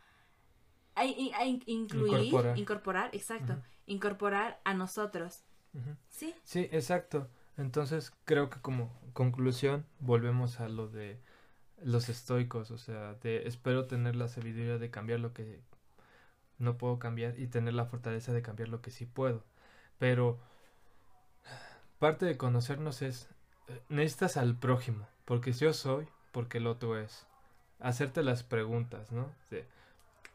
incluir, 1.66 2.34
incorporar, 2.56 3.10
exacto, 3.14 3.56
incorporar 3.86 4.60
a 4.64 4.74
nosotros. 4.74 5.44
Sí. 6.08 6.34
Sí, 6.44 6.68
exacto. 6.72 7.28
Entonces 7.56 8.12
creo 8.24 8.50
que 8.50 8.60
como 8.60 8.92
conclusión 9.12 9.84
volvemos 10.00 10.60
a 10.60 10.68
lo 10.68 10.88
de 10.88 11.20
los 11.82 12.08
estoicos, 12.08 12.70
o 12.70 12.78
sea, 12.78 13.14
de 13.14 13.46
espero 13.46 13.86
tener 13.86 14.16
la 14.16 14.28
sabiduría 14.28 14.78
de 14.78 14.90
cambiar 14.90 15.20
lo 15.20 15.32
que 15.32 15.60
no 16.58 16.76
puedo 16.76 16.98
cambiar 16.98 17.38
y 17.38 17.46
tener 17.46 17.74
la 17.74 17.86
fortaleza 17.86 18.32
de 18.32 18.42
cambiar 18.42 18.68
lo 18.68 18.80
que 18.80 18.90
sí 18.90 19.06
puedo. 19.06 19.44
Pero 19.98 20.38
parte 21.98 22.26
de 22.26 22.36
conocernos 22.36 23.02
es, 23.02 23.28
eh, 23.68 23.80
necesitas 23.88 24.36
al 24.36 24.56
prójimo, 24.56 25.08
porque 25.24 25.52
si 25.52 25.64
yo 25.64 25.72
soy, 25.72 26.08
porque 26.32 26.58
el 26.58 26.66
otro 26.66 26.98
es. 26.98 27.26
Hacerte 27.80 28.22
las 28.22 28.42
preguntas, 28.42 29.12
¿no? 29.12 29.30
De, 29.50 29.64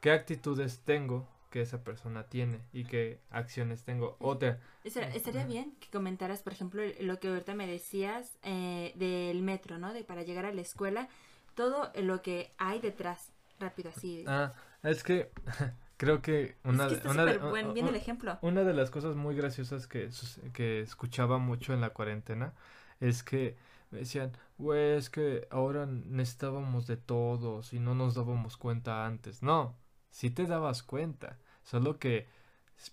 ¿Qué 0.01 0.11
actitudes 0.11 0.81
tengo 0.85 1.27
que 1.49 1.61
esa 1.61 1.83
persona 1.83 2.23
tiene 2.23 2.61
y 2.73 2.85
qué 2.85 3.19
acciones 3.29 3.83
tengo? 3.83 4.17
Otra. 4.19 4.59
Estaría 4.83 5.45
bien 5.45 5.75
que 5.79 5.89
comentaras, 5.89 6.41
por 6.41 6.53
ejemplo, 6.53 6.81
lo 7.01 7.19
que 7.19 7.27
ahorita 7.29 7.53
me 7.53 7.67
decías 7.67 8.37
eh, 8.43 8.91
del 8.95 9.41
metro, 9.43 9.77
¿no? 9.77 9.93
De 9.93 10.03
para 10.03 10.23
llegar 10.23 10.45
a 10.45 10.53
la 10.53 10.61
escuela, 10.61 11.07
todo 11.55 11.91
lo 12.01 12.21
que 12.21 12.51
hay 12.57 12.79
detrás, 12.79 13.31
rápido 13.59 13.91
así. 13.95 14.25
Ah, 14.27 14.53
es 14.83 15.03
que 15.03 15.31
Creo 15.97 16.21
que 16.21 16.57
una, 16.65 16.87
es 16.87 16.97
que 16.97 17.07
una, 17.07 17.23
de, 17.23 17.37
buen, 17.37 17.73
bien 17.73 17.87
el 17.87 17.95
ejemplo. 17.95 18.37
una 18.41 18.63
de 18.63 18.73
las 18.73 18.89
cosas 18.89 19.15
muy 19.15 19.35
graciosas 19.35 19.87
que, 19.87 20.09
que 20.51 20.81
escuchaba 20.81 21.37
mucho 21.37 21.73
en 21.73 21.79
la 21.79 21.91
cuarentena 21.91 22.53
es 22.99 23.23
que 23.23 23.55
me 23.93 23.99
decían, 23.99 24.31
güey, 24.57 24.97
es 24.97 25.11
que 25.11 25.47
ahora 25.51 25.85
necesitábamos 25.85 26.87
de 26.87 26.97
todos 26.97 27.73
y 27.73 27.79
no 27.79 27.93
nos 27.93 28.15
dábamos 28.15 28.57
cuenta 28.57 29.05
antes. 29.05 29.43
No, 29.43 29.75
sí 30.09 30.31
te 30.31 30.47
dabas 30.47 30.81
cuenta, 30.81 31.37
solo 31.63 31.99
que 31.99 32.27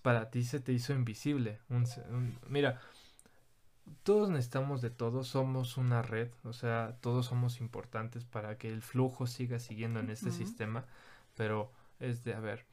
para 0.03 0.29
ti 0.29 0.43
se 0.43 0.59
te 0.59 0.73
hizo 0.73 0.93
invisible. 0.93 1.59
mira, 2.47 2.79
todos 4.03 4.29
necesitamos 4.29 4.81
de 4.81 4.91
todos, 4.91 5.27
somos 5.27 5.75
una 5.77 6.03
red, 6.03 6.29
o 6.43 6.53
sea, 6.53 6.97
todos 7.01 7.25
somos 7.25 7.59
importantes 7.61 8.23
para 8.23 8.59
que 8.59 8.69
el 8.69 8.83
flujo 8.83 9.25
siga 9.25 9.57
siguiendo 9.57 9.99
en 9.99 10.11
este 10.11 10.29
sistema, 10.31 10.85
pero 11.35 11.71
es 11.99 12.23
de, 12.23 12.35
a 12.35 12.39
ver, 12.39 12.67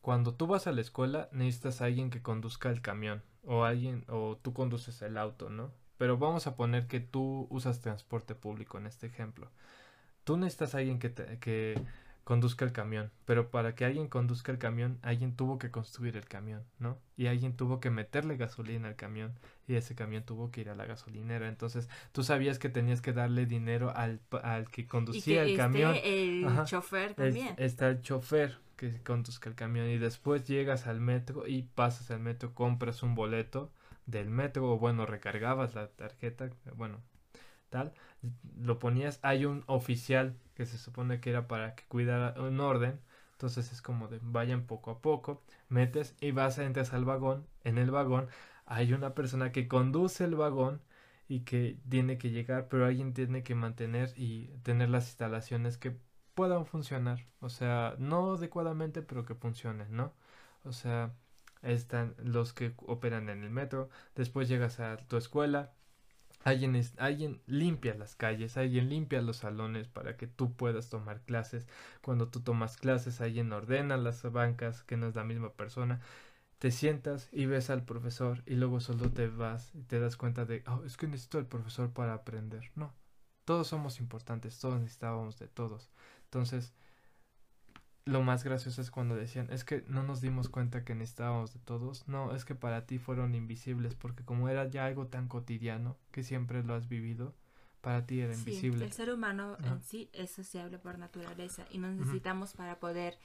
cuando 0.00 0.34
tú 0.34 0.46
vas 0.46 0.66
a 0.66 0.72
la 0.72 0.80
escuela 0.80 1.28
necesitas 1.32 1.82
a 1.82 1.84
alguien 1.84 2.08
que 2.08 2.22
conduzca 2.22 2.70
el 2.70 2.80
camión 2.80 3.22
o 3.44 3.64
alguien 3.64 4.06
o 4.08 4.38
tú 4.40 4.54
conduces 4.54 5.02
el 5.02 5.18
auto, 5.18 5.50
¿no? 5.50 5.70
Pero 5.98 6.18
vamos 6.18 6.46
a 6.46 6.56
poner 6.56 6.86
que 6.86 7.00
tú 7.00 7.46
usas 7.50 7.80
transporte 7.80 8.34
público 8.34 8.78
en 8.78 8.86
este 8.86 9.06
ejemplo. 9.06 9.50
Tú 10.24 10.36
necesitas 10.36 10.74
a 10.74 10.78
alguien 10.78 10.98
que, 10.98 11.12
que 11.12 11.80
conduzca 12.24 12.64
el 12.64 12.72
camión, 12.72 13.12
pero 13.26 13.50
para 13.50 13.74
que 13.74 13.84
alguien 13.84 14.08
conduzca 14.08 14.50
el 14.50 14.58
camión, 14.58 14.98
alguien 15.02 15.36
tuvo 15.36 15.58
que 15.58 15.70
construir 15.70 16.16
el 16.16 16.24
camión, 16.24 16.64
¿no? 16.78 16.98
Y 17.16 17.26
alguien 17.26 17.54
tuvo 17.54 17.80
que 17.80 17.90
meterle 17.90 18.36
gasolina 18.36 18.88
al 18.88 18.96
camión 18.96 19.34
y 19.68 19.74
ese 19.74 19.94
camión 19.94 20.24
tuvo 20.24 20.50
que 20.50 20.62
ir 20.62 20.70
a 20.70 20.74
la 20.74 20.86
gasolinera. 20.86 21.48
Entonces, 21.48 21.88
tú 22.12 22.24
sabías 22.24 22.58
que 22.58 22.70
tenías 22.70 23.02
que 23.02 23.12
darle 23.12 23.44
dinero 23.44 23.92
al, 23.94 24.20
al 24.42 24.70
que 24.70 24.86
conducía 24.86 25.42
el 25.42 25.56
camión. 25.56 25.94
El 26.02 26.46
chofer 26.64 27.14
también. 27.14 27.54
está 27.58 27.88
el 27.88 28.00
chofer, 28.00 28.58
que 28.76 29.02
conduzca 29.02 29.50
el 29.50 29.54
camión 29.54 29.88
y 29.88 29.98
después 29.98 30.44
llegas 30.44 30.86
al 30.86 31.00
metro 31.00 31.46
y 31.46 31.62
pasas 31.62 32.10
al 32.10 32.20
metro, 32.20 32.54
compras 32.54 33.02
un 33.02 33.14
boleto 33.14 33.70
del 34.06 34.30
metro 34.30 34.72
o 34.72 34.78
bueno, 34.78 35.06
recargabas 35.06 35.74
la 35.74 35.88
tarjeta, 35.88 36.50
bueno, 36.76 37.00
tal, 37.70 37.92
lo 38.58 38.78
ponías, 38.78 39.20
hay 39.22 39.44
un 39.46 39.64
oficial 39.66 40.36
que 40.54 40.66
se 40.66 40.78
supone 40.78 41.20
que 41.20 41.30
era 41.30 41.48
para 41.48 41.74
que 41.74 41.84
cuidara 41.88 42.34
un 42.40 42.60
orden, 42.60 43.00
entonces 43.32 43.72
es 43.72 43.82
como 43.82 44.08
de 44.08 44.20
vayan 44.22 44.66
poco 44.66 44.90
a 44.90 45.00
poco, 45.02 45.42
metes 45.68 46.16
y 46.20 46.30
vas, 46.32 46.58
entras 46.58 46.92
al 46.92 47.04
vagón, 47.04 47.46
en 47.64 47.78
el 47.78 47.90
vagón 47.90 48.28
hay 48.66 48.92
una 48.92 49.14
persona 49.14 49.52
que 49.52 49.68
conduce 49.68 50.24
el 50.24 50.34
vagón 50.36 50.82
y 51.28 51.40
que 51.40 51.78
tiene 51.88 52.18
que 52.18 52.30
llegar, 52.30 52.68
pero 52.68 52.86
alguien 52.86 53.14
tiene 53.14 53.42
que 53.42 53.54
mantener 53.54 54.12
y 54.16 54.48
tener 54.62 54.88
las 54.90 55.06
instalaciones 55.08 55.78
que 55.78 55.96
puedan 56.34 56.66
funcionar. 56.66 57.26
O 57.40 57.48
sea, 57.48 57.94
no 57.98 58.34
adecuadamente, 58.34 59.02
pero 59.02 59.24
que 59.24 59.34
funcionen, 59.34 59.94
¿no? 59.96 60.14
O 60.64 60.72
sea, 60.72 61.14
están 61.64 62.14
los 62.18 62.52
que 62.52 62.74
operan 62.86 63.28
en 63.28 63.42
el 63.42 63.50
metro. 63.50 63.88
Después 64.14 64.48
llegas 64.48 64.80
a 64.80 64.96
tu 64.96 65.16
escuela. 65.16 65.72
Alguien, 66.44 66.80
alguien 66.98 67.40
limpia 67.46 67.94
las 67.94 68.16
calles, 68.16 68.56
alguien 68.58 68.90
limpia 68.90 69.22
los 69.22 69.38
salones 69.38 69.88
para 69.88 70.16
que 70.18 70.26
tú 70.26 70.52
puedas 70.54 70.90
tomar 70.90 71.22
clases. 71.22 71.66
Cuando 72.02 72.28
tú 72.28 72.40
tomas 72.40 72.76
clases, 72.76 73.20
alguien 73.20 73.52
ordena 73.52 73.96
las 73.96 74.22
bancas, 74.30 74.82
que 74.82 74.96
no 74.98 75.06
es 75.08 75.14
la 75.14 75.24
misma 75.24 75.52
persona. 75.54 76.00
Te 76.58 76.70
sientas 76.70 77.28
y 77.32 77.46
ves 77.46 77.70
al 77.70 77.84
profesor 77.84 78.42
y 78.46 78.54
luego 78.56 78.80
solo 78.80 79.10
te 79.10 79.28
vas 79.28 79.74
y 79.74 79.82
te 79.82 80.00
das 80.00 80.16
cuenta 80.16 80.44
de, 80.44 80.62
oh, 80.66 80.82
es 80.84 80.96
que 80.96 81.06
necesito 81.06 81.38
al 81.38 81.46
profesor 81.46 81.92
para 81.92 82.14
aprender. 82.14 82.70
No, 82.74 82.92
todos 83.44 83.68
somos 83.68 84.00
importantes, 84.00 84.58
todos 84.58 84.80
necesitábamos 84.80 85.38
de 85.38 85.48
todos. 85.48 85.90
Entonces, 86.24 86.74
lo 88.06 88.22
más 88.22 88.44
gracioso 88.44 88.80
es 88.80 88.90
cuando 88.90 89.16
decían, 89.16 89.48
es 89.50 89.64
que 89.64 89.84
no 89.88 90.02
nos 90.02 90.20
dimos 90.20 90.48
cuenta 90.48 90.84
que 90.84 90.94
necesitábamos 90.94 91.54
de 91.54 91.60
todos. 91.60 92.06
No, 92.06 92.34
es 92.34 92.44
que 92.44 92.54
para 92.54 92.86
ti 92.86 92.98
fueron 92.98 93.34
invisibles, 93.34 93.94
porque 93.94 94.24
como 94.24 94.48
era 94.48 94.68
ya 94.68 94.84
algo 94.84 95.06
tan 95.06 95.28
cotidiano, 95.28 95.96
que 96.10 96.22
siempre 96.22 96.62
lo 96.62 96.74
has 96.74 96.88
vivido, 96.88 97.34
para 97.80 98.06
ti 98.06 98.20
era 98.20 98.34
invisible. 98.34 98.84
El 98.84 98.92
ser 98.92 99.10
humano 99.10 99.56
en 99.62 99.80
sí 99.82 100.10
es 100.12 100.30
sociable 100.30 100.78
por 100.78 100.98
naturaleza 100.98 101.66
y 101.70 101.78
nos 101.78 101.94
necesitamos 101.94 102.52
para 102.54 102.78
poder 102.78 103.18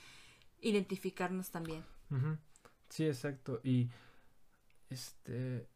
identificarnos 0.61 1.51
también. 1.51 1.83
Sí, 2.89 3.05
exacto. 3.05 3.59
Y 3.63 3.89
este 4.89 5.67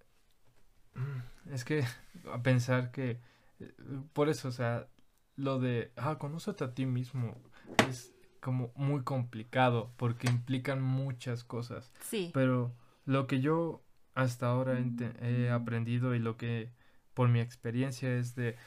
es 1.52 1.66
que 1.66 1.84
a 2.32 2.42
pensar 2.42 2.92
que 2.92 3.20
eh, 3.60 3.74
por 4.14 4.30
eso, 4.30 4.48
o 4.48 4.52
sea, 4.52 4.88
lo 5.36 5.60
de, 5.60 5.92
ah, 5.96 6.18
conócete 6.18 6.64
a 6.64 6.74
ti 6.74 6.86
mismo 6.86 7.42
es 7.88 8.14
como 8.44 8.74
muy 8.76 9.04
complicado 9.04 9.94
porque 9.96 10.30
implican 10.30 10.82
muchas 10.82 11.44
cosas. 11.46 11.92
Sí. 12.02 12.30
Pero 12.34 12.76
lo 13.06 13.26
que 13.26 13.40
yo 13.40 13.82
hasta 14.16 14.48
ahora 14.48 14.78
he 15.22 15.50
aprendido 15.50 16.14
y 16.14 16.20
lo 16.20 16.38
que 16.38 16.70
por 17.14 17.30
mi 17.30 17.40
experiencia 17.40 18.16
es 18.16 18.36
de, 18.36 18.58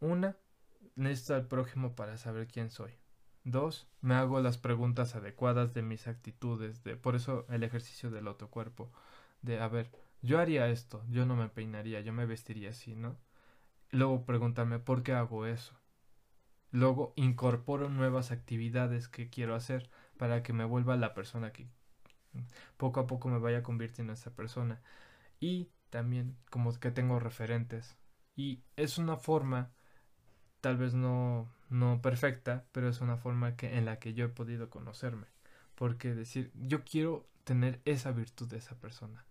una, 0.00 0.36
necesito 0.94 1.34
al 1.34 1.48
prójimo 1.48 1.96
para 1.96 2.16
saber 2.16 2.46
quién 2.46 2.70
soy. 2.70 2.92
Dos, 3.42 3.88
me 4.00 4.14
hago 4.14 4.40
las 4.40 4.58
preguntas 4.58 5.16
adecuadas 5.16 5.74
de 5.74 5.82
mis 5.82 6.06
actitudes, 6.06 6.84
de 6.84 6.96
por 6.96 7.16
eso 7.16 7.46
el 7.50 7.64
ejercicio 7.64 8.10
del 8.10 8.28
otro 8.28 8.48
cuerpo, 8.48 8.92
de 9.42 9.60
a 9.60 9.68
ver, 9.68 9.90
yo 10.22 10.38
haría 10.38 10.68
esto, 10.68 11.04
yo 11.10 11.26
no 11.26 11.36
me 11.36 11.48
peinaría, 11.48 12.00
yo 12.00 12.12
me 12.12 12.26
vestiría 12.26 12.70
así, 12.70 12.94
¿no? 12.94 13.16
Luego 13.90 14.24
preguntarme 14.24 14.78
por 14.78 15.02
qué 15.02 15.12
hago 15.12 15.46
eso. 15.46 15.74
Luego 16.72 17.12
incorporo 17.16 17.88
nuevas 17.88 18.30
actividades 18.32 19.08
que 19.08 19.28
quiero 19.30 19.54
hacer. 19.54 19.90
para 20.16 20.42
que 20.42 20.54
me 20.54 20.64
vuelva 20.64 20.96
la 20.96 21.12
persona 21.14 21.52
que 21.52 21.68
poco 22.76 23.00
a 23.00 23.06
poco 23.06 23.28
me 23.28 23.38
vaya 23.38 23.62
convirtiendo 23.62 24.12
en 24.12 24.18
esa 24.18 24.34
persona. 24.34 24.80
Y 25.40 25.68
también 25.90 26.36
como 26.50 26.72
que 26.78 26.90
tengo 26.90 27.20
referentes. 27.20 27.96
Y 28.36 28.62
es 28.76 28.98
una 28.98 29.16
forma, 29.16 29.70
tal 30.60 30.76
vez 30.76 30.94
no, 30.94 31.48
no 31.70 32.00
perfecta, 32.02 32.64
pero 32.72 32.88
es 32.88 33.00
una 33.00 33.16
forma 33.16 33.56
que, 33.56 33.76
en 33.78 33.84
la 33.84 33.98
que 33.98 34.14
yo 34.14 34.26
he 34.26 34.28
podido 34.28 34.70
conocerme. 34.70 35.26
Porque 35.74 36.14
decir, 36.14 36.50
yo 36.54 36.84
quiero 36.84 37.26
tener 37.44 37.80
esa 37.84 38.12
virtud 38.12 38.48
de 38.48 38.58
esa 38.58 38.76
persona. 38.76 39.24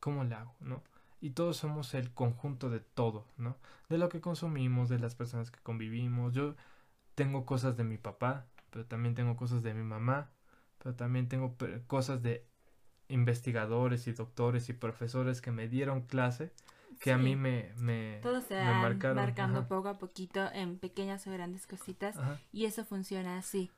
¿Cómo 0.00 0.24
le 0.24 0.34
hago? 0.34 0.54
¿No? 0.60 0.82
Y 1.20 1.30
todos 1.30 1.56
somos 1.56 1.94
el 1.94 2.12
conjunto 2.12 2.68
de 2.70 2.80
todo, 2.80 3.26
¿no? 3.38 3.56
De 3.88 3.96
lo 3.98 4.08
que 4.10 4.20
consumimos, 4.20 4.88
de 4.88 4.98
las 4.98 5.14
personas 5.14 5.50
que 5.50 5.60
convivimos. 5.60 6.34
Yo 6.34 6.54
tengo 7.14 7.46
cosas 7.46 7.76
de 7.76 7.84
mi 7.84 7.98
papá, 7.98 8.46
pero 8.70 8.86
también 8.86 9.14
tengo 9.14 9.36
cosas 9.36 9.62
de 9.62 9.74
mi 9.74 9.82
mamá, 9.82 10.30
pero 10.78 10.94
también 10.94 11.28
tengo 11.28 11.56
cosas 11.86 12.22
de 12.22 12.46
investigadores 13.08 14.06
y 14.06 14.12
doctores 14.12 14.68
y 14.68 14.72
profesores 14.72 15.40
que 15.40 15.50
me 15.50 15.68
dieron 15.68 16.02
clase 16.02 16.52
que 17.00 17.12
a 17.12 17.18
mí 17.18 17.36
me, 17.36 17.72
me, 17.76 18.20
Todo 18.22 18.40
se 18.40 18.54
me 18.54 18.72
marcaron. 18.72 19.16
marcando 19.16 19.66
poco 19.66 19.88
a 19.88 19.98
poquito 19.98 20.50
en 20.52 20.78
pequeñas 20.78 21.26
o 21.26 21.32
grandes 21.32 21.66
cositas 21.66 22.16
y 22.52 22.64
eso 22.64 22.84
funciona 22.84 23.38
así. 23.38 23.70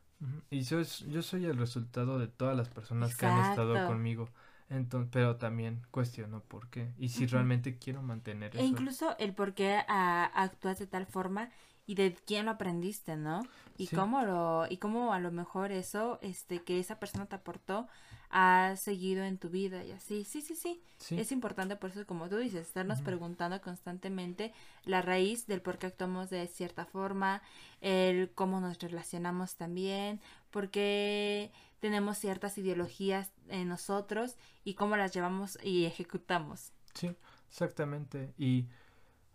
Y 0.51 0.63
yo, 0.63 0.81
yo 0.83 1.23
soy 1.23 1.45
el 1.45 1.59
resultado 1.59 2.19
de 2.19 2.29
todas 2.29 2.57
las 2.57 2.69
personas 2.69 3.17
que 3.17 3.27
han 3.27 3.51
estado 3.51 3.87
conmigo. 3.87 4.29
Entonces, 4.69 5.11
pero 5.13 5.37
también 5.37 5.83
cuestiono 5.93 6.41
por 6.41 6.69
qué 6.71 6.93
y 6.99 7.11
si 7.11 7.27
realmente 7.27 7.79
quiero 7.79 8.03
mantener 8.03 8.57
e 8.57 8.59
eso. 8.59 8.67
Incluso 8.67 9.17
el 9.19 9.33
por 9.33 9.55
qué 9.55 9.81
ah, 9.87 10.31
actúas 10.35 10.79
de 10.81 10.89
tal 10.89 11.07
forma 11.07 11.51
y 11.87 11.95
de 11.95 12.15
quién 12.15 12.47
lo 12.47 12.53
aprendiste, 12.53 13.17
¿no? 13.17 13.43
Y 13.79 13.89
cómo 13.89 14.23
lo 14.23 14.67
y 14.69 14.79
cómo 14.79 15.13
a 15.13 15.21
lo 15.21 15.31
mejor 15.31 15.71
eso 15.71 16.19
este 16.23 16.63
que 16.63 16.81
esa 16.81 16.99
persona 16.99 17.27
te 17.27 17.37
aportó 17.37 17.89
ha 18.31 18.75
seguido 18.77 19.25
en 19.25 19.39
tu 19.39 19.49
vida 19.51 19.85
y 19.85 19.93
así. 19.93 20.25
Sí, 20.25 20.41
sí, 20.41 20.55
sí. 20.55 20.83
Es 21.11 21.31
importante 21.31 21.77
por 21.77 21.91
eso 21.91 22.07
como 22.07 22.29
tú 22.29 22.37
dices, 22.37 22.67
estarnos 22.67 23.01
preguntando 23.01 23.61
constantemente 23.61 24.53
la 24.85 25.03
raíz 25.03 25.47
del 25.47 25.63
por 25.63 25.79
qué 25.79 25.87
actuamos 25.87 26.31
de 26.31 26.47
cierta 26.49 26.85
forma, 26.85 27.43
el 27.81 28.31
cómo 28.35 28.61
nos 28.61 28.79
relacionamos 28.79 29.57
también, 29.57 30.21
por 30.51 30.71
qué 30.71 31.53
tenemos 31.81 32.19
ciertas 32.19 32.59
ideologías 32.59 33.31
en 33.49 33.69
nosotros 33.69 34.37
y 34.65 34.75
cómo 34.75 34.97
las 34.97 35.13
llevamos 35.13 35.59
y 35.63 35.85
ejecutamos. 35.85 36.73
Sí, 36.95 37.15
exactamente. 37.49 38.33
Y 38.39 38.67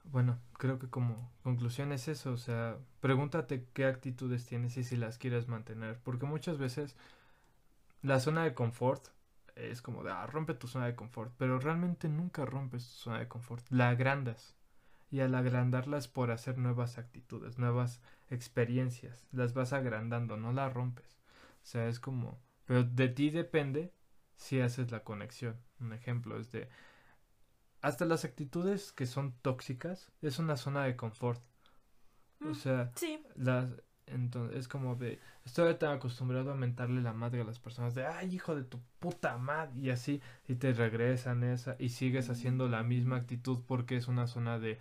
bueno, 0.03 0.39
creo 0.53 0.79
que 0.79 0.89
como 0.89 1.31
conclusión 1.43 1.91
es 1.91 2.07
eso, 2.07 2.33
o 2.33 2.37
sea, 2.37 2.77
pregúntate 2.99 3.67
qué 3.73 3.85
actitudes 3.85 4.45
tienes 4.45 4.77
y 4.77 4.83
si 4.83 4.97
las 4.97 5.17
quieres 5.17 5.47
mantener, 5.47 5.99
porque 6.03 6.25
muchas 6.25 6.57
veces 6.57 6.95
la 8.01 8.19
zona 8.19 8.43
de 8.43 8.53
confort 8.53 9.07
es 9.55 9.81
como 9.81 10.03
de, 10.03 10.11
ah, 10.11 10.25
rompe 10.27 10.53
tu 10.53 10.67
zona 10.67 10.87
de 10.87 10.95
confort, 10.95 11.33
pero 11.37 11.59
realmente 11.59 12.09
nunca 12.09 12.45
rompes 12.45 12.83
tu 12.85 12.95
zona 12.95 13.19
de 13.19 13.27
confort, 13.27 13.65
la 13.69 13.89
agrandas. 13.89 14.55
Y 15.11 15.19
al 15.19 15.35
agrandarlas 15.35 16.07
por 16.07 16.31
hacer 16.31 16.57
nuevas 16.57 16.97
actitudes, 16.97 17.57
nuevas 17.57 17.99
experiencias, 18.29 19.27
las 19.33 19.53
vas 19.53 19.73
agrandando, 19.73 20.37
no 20.37 20.53
la 20.53 20.69
rompes. 20.69 21.19
O 21.63 21.65
sea, 21.65 21.87
es 21.89 21.99
como, 21.99 22.39
pero 22.65 22.85
de 22.85 23.09
ti 23.09 23.29
depende 23.29 23.91
si 24.37 24.61
haces 24.61 24.89
la 24.89 25.03
conexión. 25.03 25.57
Un 25.81 25.91
ejemplo 25.91 26.39
es 26.39 26.51
de, 26.53 26.69
hasta 27.81 28.05
las 28.05 28.25
actitudes 28.25 28.91
que 28.91 29.05
son 29.05 29.33
tóxicas 29.41 30.11
es 30.21 30.39
una 30.39 30.57
zona 30.57 30.85
de 30.85 30.95
confort. 30.95 31.41
O 32.41 32.49
mm, 32.49 32.55
sea, 32.55 32.91
las 33.35 33.69
entonces 34.07 34.57
es 34.57 34.67
como 34.67 34.95
de 34.95 35.19
estoy 35.45 35.73
tan 35.75 35.93
acostumbrado 35.93 36.51
a 36.51 36.55
mentarle 36.55 37.01
la 37.01 37.13
madre 37.13 37.41
a 37.41 37.45
las 37.45 37.59
personas 37.59 37.95
de 37.95 38.05
ay 38.05 38.33
hijo 38.33 38.55
de 38.55 38.63
tu 38.63 38.79
puta 38.99 39.37
madre 39.37 39.79
y 39.79 39.89
así 39.89 40.21
y 40.47 40.55
te 40.55 40.73
regresan 40.73 41.43
esa 41.43 41.75
y 41.79 41.89
sigues 41.89 42.27
mm. 42.27 42.31
haciendo 42.31 42.67
la 42.67 42.83
misma 42.83 43.17
actitud 43.17 43.59
porque 43.65 43.95
es 43.95 44.07
una 44.07 44.27
zona 44.27 44.59
de 44.59 44.79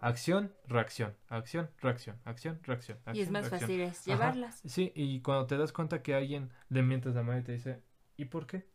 acción, 0.00 0.52
reacción, 0.68 1.14
acción, 1.28 1.70
reacción, 1.80 2.16
acción, 2.24 2.60
reacción. 2.62 2.98
y 3.12 3.20
es 3.20 3.30
más 3.30 3.48
fácil 3.48 3.80
es 3.80 4.04
llevarlas. 4.04 4.62
Sí, 4.64 4.92
y 4.94 5.20
cuando 5.20 5.46
te 5.46 5.56
das 5.56 5.72
cuenta 5.72 6.02
que 6.02 6.14
alguien 6.14 6.50
le 6.68 6.82
mientes 6.82 7.14
la 7.14 7.22
madre 7.22 7.42
te 7.42 7.52
dice, 7.52 7.82
¿y 8.16 8.26
por 8.26 8.46
qué? 8.46 8.66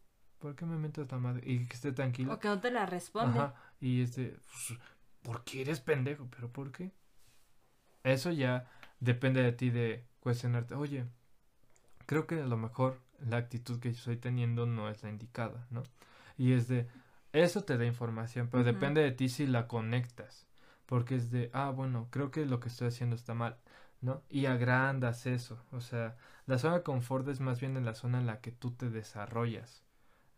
¿Por 0.44 0.58
qué 0.58 0.66
me 0.66 0.76
mientes 0.78 1.10
la 1.10 1.20
madre? 1.20 1.41
Y 1.50 1.66
que 1.68 1.74
esté 1.74 1.94
tranquilo. 1.94 2.34
O 2.34 2.39
que 2.39 2.50
no 2.50 2.60
te 2.60 2.70
la 2.70 2.86
responde. 2.86 3.39
Ajá, 3.39 3.56
y 3.80 4.02
este, 4.02 4.38
pues, 4.52 4.78
¿por 5.22 5.46
qué 5.46 5.62
eres 5.62 5.80
pendejo? 5.80 6.28
¿Pero 6.36 6.52
por 6.52 6.74
qué? 6.74 6.91
Eso 8.04 8.30
ya 8.30 8.70
depende 9.00 9.41
de 9.41 9.54
ti 9.54 9.70
de 9.70 10.06
cuestionarte. 10.20 10.76
Oye, 10.76 11.06
creo 12.06 12.28
que 12.28 12.41
a 12.41 12.46
lo 12.46 12.58
mejor 12.58 13.00
la 13.26 13.38
actitud 13.38 13.80
que 13.80 13.88
estoy 13.88 14.18
teniendo 14.18 14.66
no 14.66 14.89
es 14.89 15.02
la 15.02 15.10
indicada, 15.12 15.66
¿no? 15.70 15.82
Y 16.38 16.52
es 16.52 16.68
de, 16.68 16.89
eso 17.32 17.64
te 17.64 17.78
da 17.78 17.86
información, 17.86 18.50
pero 18.52 18.66
depende 18.66 19.02
de 19.02 19.14
ti 19.14 19.30
si 19.30 19.48
la 19.48 19.70
conectas. 19.70 20.46
Porque 20.86 21.16
es 21.16 21.32
de, 21.32 21.52
ah, 21.54 21.70
bueno, 21.70 22.10
creo 22.12 22.32
que 22.32 22.46
lo 22.46 22.60
que 22.60 22.68
estoy 22.68 22.89
haciendo 22.89 23.16
está 23.16 23.34
mal, 23.34 23.56
¿no? 24.02 24.22
Y 24.30 24.48
agrandas 24.48 25.26
eso. 25.26 25.64
O 25.72 25.80
sea, 25.80 26.18
la 26.48 26.58
zona 26.58 26.80
de 26.80 26.84
confort 26.84 27.30
es 27.30 27.39
más 27.39 27.62
bien 27.62 27.78
en 27.78 27.86
la 27.86 27.94
zona 27.94 28.20
en 28.20 28.26
la 28.26 28.41
que 28.41 28.52
tú 28.52 28.72
te 28.72 28.89
desarrollas 28.89 29.82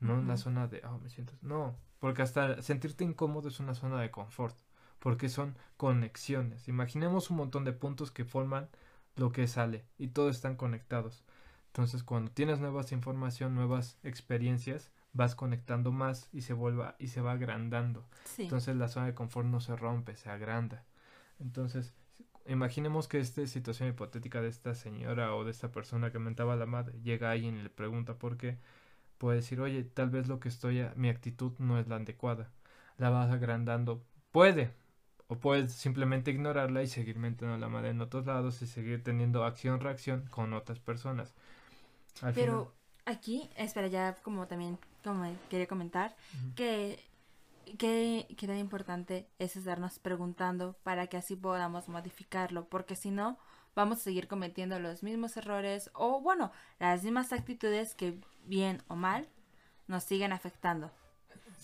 no 0.05 0.19
en 0.19 0.27
la 0.27 0.37
zona 0.37 0.67
de, 0.67 0.81
oh, 0.85 0.99
me 0.99 1.09
siento. 1.09 1.33
No, 1.41 1.75
porque 1.99 2.21
hasta 2.21 2.61
sentirte 2.61 3.03
incómodo 3.03 3.47
es 3.47 3.59
una 3.59 3.75
zona 3.75 3.99
de 3.99 4.11
confort, 4.11 4.55
porque 4.99 5.29
son 5.29 5.57
conexiones. 5.77 6.67
Imaginemos 6.67 7.29
un 7.29 7.37
montón 7.37 7.65
de 7.65 7.73
puntos 7.73 8.11
que 8.11 8.25
forman 8.25 8.69
lo 9.15 9.31
que 9.31 9.47
sale 9.47 9.85
y 9.97 10.07
todos 10.07 10.35
están 10.35 10.55
conectados. 10.55 11.23
Entonces, 11.67 12.03
cuando 12.03 12.31
tienes 12.31 12.59
nuevas 12.59 12.91
información, 12.91 13.55
nuevas 13.55 13.97
experiencias, 14.03 14.91
vas 15.13 15.35
conectando 15.35 15.91
más 15.91 16.29
y 16.31 16.41
se 16.41 16.53
vuelva 16.53 16.95
y 16.99 17.07
se 17.07 17.21
va 17.21 17.33
agrandando. 17.33 18.05
Entonces, 18.37 18.75
la 18.75 18.87
zona 18.87 19.07
de 19.07 19.13
confort 19.13 19.47
no 19.47 19.59
se 19.59 19.75
rompe, 19.75 20.15
se 20.15 20.29
agranda. 20.29 20.83
Entonces, 21.39 21.93
imaginemos 22.47 23.07
que 23.07 23.19
esta 23.19 23.45
situación 23.47 23.89
hipotética 23.89 24.41
de 24.41 24.49
esta 24.49 24.75
señora 24.75 25.35
o 25.35 25.43
de 25.43 25.51
esta 25.51 25.71
persona 25.71 26.11
que 26.11 26.19
mentaba 26.19 26.55
la 26.55 26.65
madre, 26.65 26.99
llega 27.01 27.31
alguien 27.31 27.57
y 27.57 27.63
le 27.63 27.69
pregunta 27.69 28.15
por 28.19 28.37
qué 28.37 28.57
puede 29.17 29.37
decir, 29.37 29.59
oye, 29.61 29.83
tal 29.83 30.09
vez 30.09 30.27
lo 30.27 30.39
que 30.39 30.49
estoy, 30.49 30.85
mi 30.95 31.09
actitud 31.09 31.53
no 31.59 31.79
es 31.79 31.87
la 31.87 31.97
adecuada. 31.97 32.51
La 32.97 33.09
vas 33.09 33.31
agrandando. 33.31 34.03
Puede. 34.31 34.73
O 35.27 35.37
puedes 35.39 35.73
simplemente 35.73 36.31
ignorarla 36.31 36.83
y 36.83 36.87
seguir 36.87 37.17
metiendo 37.17 37.57
la 37.57 37.67
madre 37.67 37.89
en 37.89 38.01
otros 38.01 38.25
lados 38.25 38.61
y 38.61 38.67
seguir 38.67 39.03
teniendo 39.03 39.43
acción-reacción 39.43 40.27
con 40.29 40.53
otras 40.53 40.79
personas. 40.79 41.33
Pero 42.33 42.73
aquí, 43.05 43.49
espera, 43.55 43.87
ya 43.87 44.15
como 44.21 44.47
también 44.47 44.77
como 45.03 45.31
quería 45.49 45.67
comentar, 45.67 46.15
que, 46.55 47.03
que, 47.77 48.27
que 48.37 48.47
tan 48.47 48.57
importante 48.57 49.27
es 49.39 49.55
estarnos 49.55 49.99
preguntando 49.99 50.75
para 50.83 51.07
que 51.07 51.17
así 51.17 51.35
podamos 51.35 51.89
modificarlo, 51.89 52.65
porque 52.65 52.95
si 52.95 53.11
no, 53.11 53.37
vamos 53.75 53.99
a 53.99 54.01
seguir 54.01 54.27
cometiendo 54.27 54.79
los 54.79 55.03
mismos 55.03 55.35
errores 55.37 55.91
o, 55.93 56.21
bueno, 56.21 56.51
las 56.79 57.03
mismas 57.03 57.33
actitudes 57.33 57.93
que, 57.93 58.19
bien 58.45 58.81
o 58.87 58.95
mal, 58.95 59.27
nos 59.87 60.03
siguen 60.03 60.31
afectando. 60.31 60.91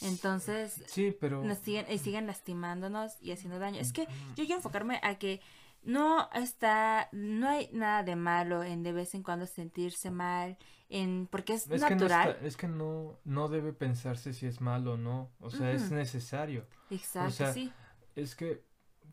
Entonces, 0.02 0.84
sí, 0.88 1.16
pero... 1.20 1.44
nos 1.44 1.60
siguen, 1.60 1.86
y 1.90 1.98
siguen 1.98 2.28
lastimándonos 2.28 3.18
y 3.22 3.32
haciendo 3.32 3.60
daño. 3.60 3.80
Es 3.80 3.94
que 3.94 4.06
yo 4.36 4.46
quiero 4.46 4.56
enfocarme 4.56 5.00
a 5.04 5.16
que 5.16 5.42
no 5.84 6.30
está, 6.34 7.10
no 7.12 7.50
hay 7.50 7.70
nada 7.72 8.04
de 8.04 8.16
malo 8.16 8.64
en 8.64 8.84
de 8.84 8.94
vez 8.94 9.16
en 9.16 9.24
cuando 9.24 9.46
sentirse 9.46 10.12
mal, 10.12 10.58
en 10.90 11.28
porque 11.28 11.54
es, 11.54 11.68
natural. 11.68 12.38
es 12.42 12.58
que 12.58 12.68
no, 12.68 13.18
no 13.24 13.48
debe 13.48 13.74
pensarse 13.74 14.34
si 14.34 14.46
es 14.46 14.62
malo 14.62 14.94
o 14.94 14.98
no, 14.98 15.32
o 15.40 15.50
sea, 15.50 15.72
es 15.72 15.92
necesario. 15.92 16.66
Exacto, 16.90 17.54
sí. 17.54 17.72
Es 18.16 18.36
que 18.36 18.64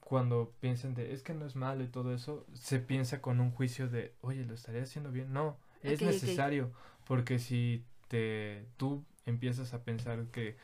cuando 0.09 0.55
piensan 0.61 0.95
de 0.95 1.13
es 1.13 1.23
que 1.23 1.35
no 1.35 1.45
es 1.45 1.55
malo 1.55 1.85
y 1.85 1.89
todo 1.89 2.15
eso, 2.15 2.47
se 2.55 2.79
piensa 2.79 3.21
con 3.21 3.41
un 3.41 3.51
juicio 3.51 3.91
de, 3.91 4.15
oye, 4.23 4.43
lo 4.47 4.55
estaría 4.55 4.83
haciendo 4.83 5.13
bien. 5.13 5.35
No, 5.35 5.59
es 5.83 6.01
necesario, 6.01 6.73
porque 7.05 7.39
si 7.39 7.85
te 8.09 8.65
tú 8.79 9.05
empiezas 9.27 9.75
a 9.75 9.85
pensar 9.85 10.25
que 10.33 10.57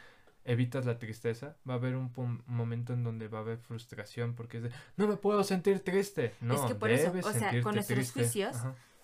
evitas 0.46 0.86
la 0.86 0.98
tristeza, 0.98 1.58
va 1.68 1.74
a 1.74 1.76
haber 1.76 1.94
un 1.94 2.10
momento 2.46 2.94
en 2.94 3.04
donde 3.04 3.28
va 3.28 3.36
a 3.36 3.40
haber 3.42 3.58
frustración 3.58 4.34
porque 4.34 4.56
es 4.56 4.62
de, 4.62 4.70
no 4.96 5.06
me 5.06 5.16
puedo 5.16 5.44
sentir 5.44 5.80
triste. 5.80 6.32
No, 6.40 6.54
es 6.54 6.60
que 6.62 6.74
por 6.74 6.90
eso, 6.90 7.12
o 7.12 7.32
sea, 7.32 7.62
con 7.62 7.74
nuestros 7.74 8.12
juicios, 8.12 8.56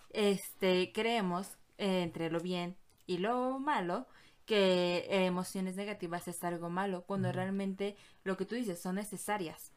este, 0.09 0.91
creemos 0.95 1.59
eh, 1.76 2.01
entre 2.01 2.30
lo 2.30 2.41
bien 2.41 2.76
y 3.07 3.18
lo 3.18 3.59
malo 3.59 4.07
que 4.47 5.07
emociones 5.11 5.76
negativas 5.76 6.28
es 6.28 6.43
algo 6.45 6.70
malo, 6.70 7.05
cuando 7.07 7.30
realmente 7.30 7.95
lo 8.24 8.38
que 8.38 8.47
tú 8.47 8.55
dices 8.55 8.80
son 8.80 8.95
necesarias. 8.95 9.70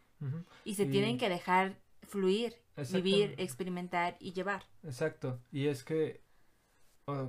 Y 0.65 0.75
se 0.75 0.85
tienen 0.85 1.17
que 1.17 1.29
dejar 1.29 1.77
fluir, 2.07 2.55
vivir, 2.91 3.35
experimentar 3.37 4.17
y 4.19 4.33
llevar. 4.33 4.63
Exacto. 4.83 5.41
Y 5.51 5.67
es 5.67 5.83
que, 5.83 6.21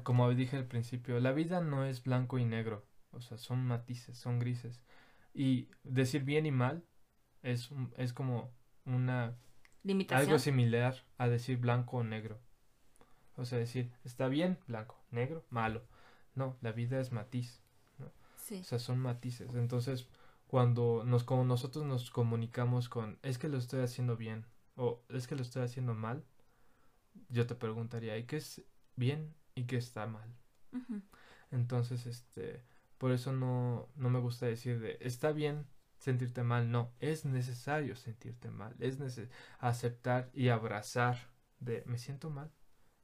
como 0.02 0.32
dije 0.34 0.56
al 0.56 0.66
principio, 0.66 1.18
la 1.20 1.32
vida 1.32 1.60
no 1.60 1.84
es 1.84 2.02
blanco 2.02 2.38
y 2.38 2.44
negro. 2.44 2.86
O 3.12 3.20
sea, 3.20 3.38
son 3.38 3.64
matices, 3.64 4.18
son 4.18 4.38
grises. 4.38 4.82
Y 5.32 5.68
decir 5.82 6.24
bien 6.24 6.46
y 6.46 6.52
mal 6.52 6.84
es, 7.42 7.70
es 7.96 8.12
como 8.12 8.52
una... 8.84 9.36
Limitación. 9.82 10.28
Algo 10.28 10.38
similar 10.38 11.04
a 11.18 11.28
decir 11.28 11.58
blanco 11.58 11.98
o 11.98 12.04
negro. 12.04 12.40
O 13.36 13.44
sea, 13.44 13.58
decir, 13.58 13.90
está 14.04 14.28
bien, 14.28 14.58
blanco, 14.66 14.98
negro, 15.10 15.44
malo. 15.50 15.82
No, 16.34 16.56
la 16.62 16.72
vida 16.72 17.00
es 17.00 17.12
matiz. 17.12 17.60
¿no? 17.98 18.10
Sí. 18.36 18.60
O 18.60 18.64
sea, 18.64 18.78
son 18.78 18.98
matices. 18.98 19.54
Entonces, 19.54 20.08
cuando 20.46 21.04
nos, 21.04 21.24
como 21.24 21.44
nosotros 21.44 21.84
nos 21.86 22.10
comunicamos 22.10 22.88
con, 22.88 23.18
es 23.22 23.38
que 23.38 23.48
lo 23.48 23.58
estoy 23.58 23.82
haciendo 23.82 24.16
bien 24.16 24.46
o 24.76 25.02
es 25.08 25.26
que 25.26 25.36
lo 25.36 25.42
estoy 25.42 25.62
haciendo 25.62 25.94
mal, 25.94 26.24
yo 27.28 27.46
te 27.46 27.54
preguntaría, 27.54 28.16
¿y 28.18 28.24
qué 28.24 28.36
es 28.38 28.62
bien 28.96 29.34
y 29.54 29.64
qué 29.66 29.76
está 29.76 30.06
mal? 30.06 30.34
Entonces, 31.50 32.06
este, 32.06 32.62
por 32.98 33.12
eso 33.12 33.32
no, 33.32 33.88
no 33.96 34.10
me 34.10 34.18
gusta 34.20 34.46
decir 34.46 34.80
de, 34.80 34.98
está 35.00 35.32
bien 35.32 35.66
sentirte 35.98 36.42
mal, 36.42 36.70
no, 36.70 36.92
es 37.00 37.24
necesario 37.24 37.96
sentirte 37.96 38.50
mal, 38.50 38.74
es 38.80 39.00
nece- 39.00 39.28
aceptar 39.58 40.30
y 40.34 40.48
abrazar 40.48 41.30
de, 41.60 41.82
me 41.86 41.98
siento 41.98 42.30
mal, 42.30 42.50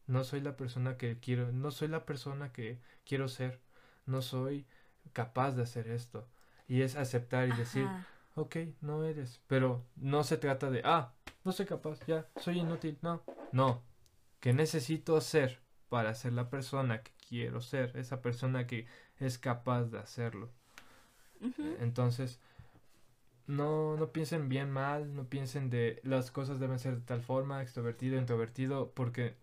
no 0.07 0.25
soy 0.25 0.41
la 0.41 0.57
persona 0.57 0.97
que 0.97 1.19
quiero, 1.21 1.53
no 1.53 1.71
soy 1.71 1.89
la 1.89 2.07
persona 2.07 2.53
que 2.53 2.81
quiero 3.07 3.29
ser, 3.29 3.61
no 4.07 4.23
soy 4.23 4.67
capaz 5.13 5.53
de 5.53 5.63
hacer 5.63 5.89
esto. 5.89 6.29
Y 6.71 6.83
es 6.83 6.95
aceptar 6.95 7.49
y 7.49 7.53
decir, 7.53 7.89
ok, 8.37 8.57
no 8.81 9.03
eres, 9.03 9.41
pero 9.49 9.85
no 9.97 10.23
se 10.23 10.37
trata 10.37 10.71
de, 10.71 10.83
ah, 10.85 11.13
no 11.43 11.51
soy 11.51 11.67
capaz, 11.67 11.99
ya, 12.07 12.29
soy 12.37 12.61
inútil, 12.61 12.97
no, 13.03 13.25
no, 13.51 13.83
que 14.39 14.53
necesito 14.53 15.21
ser 15.21 15.59
para 15.89 16.15
ser 16.15 16.33
la 16.33 16.49
persona 16.49 17.03
que 17.03 17.11
quiero 17.29 17.61
ser, 17.61 17.97
esa 17.97 18.23
persona 18.23 18.69
que 18.69 18.87
es 19.19 19.37
capaz 19.37 19.87
de 19.87 19.99
hacerlo. 19.99 20.49
Ujú. 21.41 21.75
Entonces, 21.81 22.39
no, 23.49 23.97
no 23.97 24.13
piensen 24.13 24.49
bien 24.49 24.71
mal, 24.71 25.13
no 25.17 25.25
piensen 25.25 25.71
de 25.71 26.01
las 26.05 26.31
cosas 26.31 26.61
deben 26.61 26.79
ser 26.79 26.95
de 26.95 27.03
tal 27.03 27.21
forma, 27.21 27.63
extrovertido, 27.63 28.17
introvertido, 28.17 28.93
porque 28.93 29.35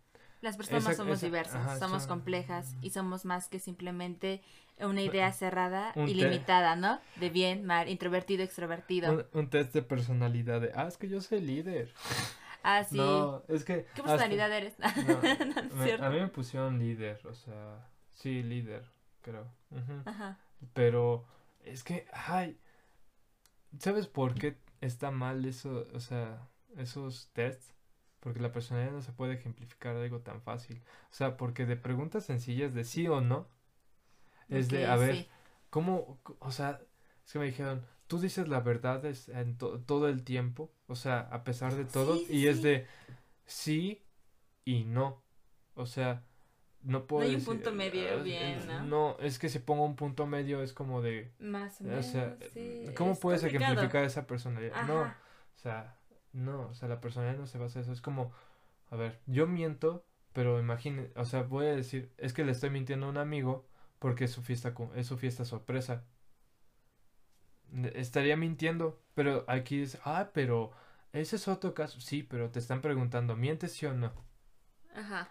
Las 0.41 0.55
personas 0.57 0.83
Esa- 0.85 0.93
somos 0.95 1.17
esa- 1.17 1.25
diversas, 1.25 1.55
ajá, 1.65 1.79
somos 1.79 2.03
son- 2.03 2.09
complejas 2.09 2.75
y 2.81 2.91
somos 2.91 3.25
más 3.25 3.47
que 3.49 3.59
simplemente 3.59 4.41
una 4.79 5.01
idea 5.01 5.31
cerrada 5.33 5.91
y 5.95 6.13
limitada, 6.13 6.75
¿no? 6.75 6.99
De 7.15 7.29
bien, 7.31 7.65
mal, 7.65 7.89
introvertido, 7.89 8.43
extrovertido. 8.43 9.11
un, 9.11 9.25
un 9.33 9.49
test 9.49 9.73
de 9.73 9.81
personalidad 9.81 10.61
de, 10.61 10.71
ah, 10.75 10.87
es 10.87 10.97
que 10.97 11.09
yo 11.09 11.19
soy 11.21 11.41
líder. 11.41 11.91
Ah, 12.61 12.83
sí. 12.89 12.97
No, 12.97 13.41
es 13.47 13.65
que... 13.65 13.85
¿Qué 13.95 14.01
hasta- 14.01 14.03
personalidad 14.03 14.51
eres? 14.51 14.75
No, 15.07 15.21
No, 15.21 15.61
es 15.61 15.73
me- 15.73 15.83
cierto. 15.85 16.05
a 16.05 16.09
mí 16.11 16.19
me 16.19 16.27
pusieron 16.27 16.77
líder, 16.77 17.19
o 17.25 17.33
sea, 17.33 17.87
sí, 18.13 18.43
líder, 18.43 18.85
creo. 19.23 19.47
Ajá. 20.05 20.37
Pero 20.75 21.25
es 21.63 21.83
que, 21.83 22.05
ay, 22.13 22.59
¿sabes 23.79 24.07
por 24.07 24.35
qué 24.35 24.57
está 24.81 25.09
mal 25.11 25.43
eso, 25.45 25.87
o 25.93 25.99
sea, 25.99 26.47
esos 26.77 27.29
tests? 27.33 27.73
Porque 28.19 28.39
la 28.41 28.51
personalidad 28.51 28.93
no 28.93 29.01
se 29.01 29.13
puede 29.13 29.35
ejemplificar 29.35 29.95
de 29.95 30.03
algo 30.05 30.21
tan 30.21 30.41
fácil. 30.41 30.83
O 31.11 31.13
sea, 31.13 31.37
porque 31.37 31.65
de 31.65 31.77
preguntas 31.77 32.25
sencillas 32.25 32.73
de 32.73 32.83
sí 32.83 33.07
o 33.07 33.21
no, 33.21 33.47
es 34.49 34.69
de, 34.69 34.85
a 34.85 34.95
ver, 34.95 35.15
sí. 35.15 35.29
¿cómo, 35.69 36.19
o 36.39 36.51
sea, 36.51 36.81
es 37.25 37.33
que 37.33 37.39
me 37.39 37.45
dijeron, 37.45 37.85
tú 38.07 38.19
dices 38.19 38.47
la 38.47 38.59
verdad 38.61 39.05
es 39.05 39.29
en 39.29 39.57
to- 39.57 39.79
todo 39.81 40.07
el 40.09 40.23
tiempo, 40.23 40.71
o 40.87 40.95
sea, 40.95 41.19
a 41.31 41.43
pesar 41.43 41.75
de 41.75 41.85
todo, 41.85 42.15
Sí, 42.15 42.25
sí, 42.27 42.33
y 42.35 42.47
es 42.47 42.61
de 42.61 42.87
sí 43.45 44.03
y 44.65 44.85
no. 44.85 45.23
O 45.75 45.85
sea, 45.85 46.25
no 46.83 47.07
puedo 47.07 47.25
hay 47.25 47.35
un 47.35 47.41
decir, 47.41 47.55
punto 47.57 47.73
medio 47.73 48.01
ah, 48.17 48.23
bien, 48.23 48.67
¿no? 48.67 48.87
No, 48.87 49.17
es 49.19 49.39
que 49.39 49.49
si 49.49 49.59
pongo 49.59 49.85
un 49.85 49.95
punto 49.95 50.27
medio 50.27 50.63
es 50.63 50.73
como 50.73 51.01
de, 51.01 51.31
Más 51.39 51.81
o 51.81 51.83
o 51.83 51.87
menos. 51.87 52.05
sea, 52.05 52.37
sí, 52.53 52.59
¿cómo 52.95 53.13
es 53.13 53.19
puedes 53.19 53.41
complicado. 53.41 53.75
ejemplificar 53.75 54.03
esa 54.05 54.27
personalidad? 54.27 54.81
No, 54.83 55.01
o 55.03 55.13
sea, 55.55 55.96
no, 56.37 56.69
o 56.69 56.73
sea, 56.75 56.87
la 56.89 57.01
personalidad 57.01 57.39
no 57.39 57.47
se 57.47 57.57
basa 57.57 57.79
en 57.79 57.83
eso, 57.83 57.93
es 57.93 58.01
como, 58.01 58.31
a 58.91 58.95
ver, 58.97 59.21
yo 59.27 59.47
miento, 59.47 60.05
pero 60.33 60.59
imagine, 60.59 61.11
o 61.15 61.25
sea, 61.25 61.43
voy 61.43 61.67
a 61.67 61.75
decir, 61.75 62.11
es 62.17 62.33
que 62.33 62.45
le 62.45 62.51
estoy 62.53 62.69
mintiendo 62.71 63.07
a 63.07 63.09
un 63.09 63.17
amigo 63.17 63.67
porque 63.99 64.25
es 64.25 64.31
su 64.31 64.43
fiesta, 64.43 64.73
es 64.95 65.07
su 65.07 65.17
fiesta 65.17 65.45
sorpresa. 65.45 66.05
Estaría 67.93 68.35
mintiendo, 68.37 68.99
pero 69.13 69.43
aquí 69.47 69.81
es, 69.81 69.99
ah, 70.05 70.31
pero 70.33 70.71
ese 71.13 71.35
es 71.35 71.47
otro 71.47 71.73
caso, 71.73 71.99
sí, 72.01 72.23
pero 72.23 72.49
te 72.49 72.59
están 72.59 72.81
preguntando, 72.81 73.35
¿mientes 73.35 73.73
sí 73.73 73.85
o 73.85 73.93
no? 73.93 74.13
Ajá. 74.95 75.29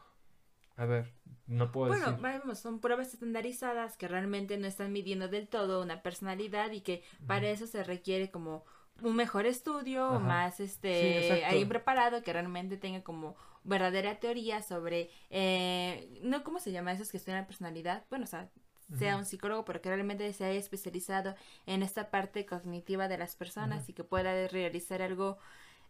A 0.76 0.84
ver, 0.86 1.12
no 1.48 1.70
puedo 1.72 1.88
Bueno, 1.88 2.06
decir. 2.06 2.18
vamos, 2.20 2.58
son 2.58 2.80
pruebas 2.80 3.14
estandarizadas 3.14 3.96
que 3.96 4.08
realmente 4.08 4.58
no 4.58 4.66
están 4.66 4.92
midiendo 4.92 5.28
del 5.28 5.48
todo 5.48 5.82
una 5.82 6.02
personalidad 6.02 6.70
y 6.72 6.80
que 6.80 7.04
para 7.26 7.48
eso 7.48 7.66
se 7.66 7.84
requiere 7.84 8.30
como 8.30 8.64
un 9.02 9.16
mejor 9.16 9.46
estudio, 9.46 10.06
Ajá. 10.06 10.18
más 10.18 10.60
este 10.60 11.44
ahí 11.44 11.64
preparado 11.64 12.22
que 12.22 12.32
realmente 12.32 12.76
tenga 12.76 13.02
como 13.02 13.36
verdadera 13.64 14.18
teoría 14.20 14.62
sobre 14.62 15.10
eh, 15.30 16.20
no 16.22 16.44
cómo 16.44 16.60
se 16.60 16.72
llama 16.72 16.92
esos 16.92 17.10
que 17.10 17.16
estudian 17.16 17.40
la 17.40 17.46
personalidad, 17.46 18.04
bueno, 18.10 18.24
o 18.24 18.28
sea, 18.28 18.48
sea 18.96 19.16
un 19.16 19.24
psicólogo, 19.24 19.64
pero 19.64 19.82
que 19.82 19.88
realmente 19.88 20.32
se 20.32 20.44
haya 20.44 20.58
especializado 20.58 21.34
en 21.66 21.82
esta 21.82 22.10
parte 22.10 22.46
cognitiva 22.46 23.08
de 23.08 23.18
las 23.18 23.34
personas 23.34 23.88
y 23.88 23.92
que 23.92 24.04
pueda 24.04 24.46
realizar 24.46 25.02
algo 25.02 25.38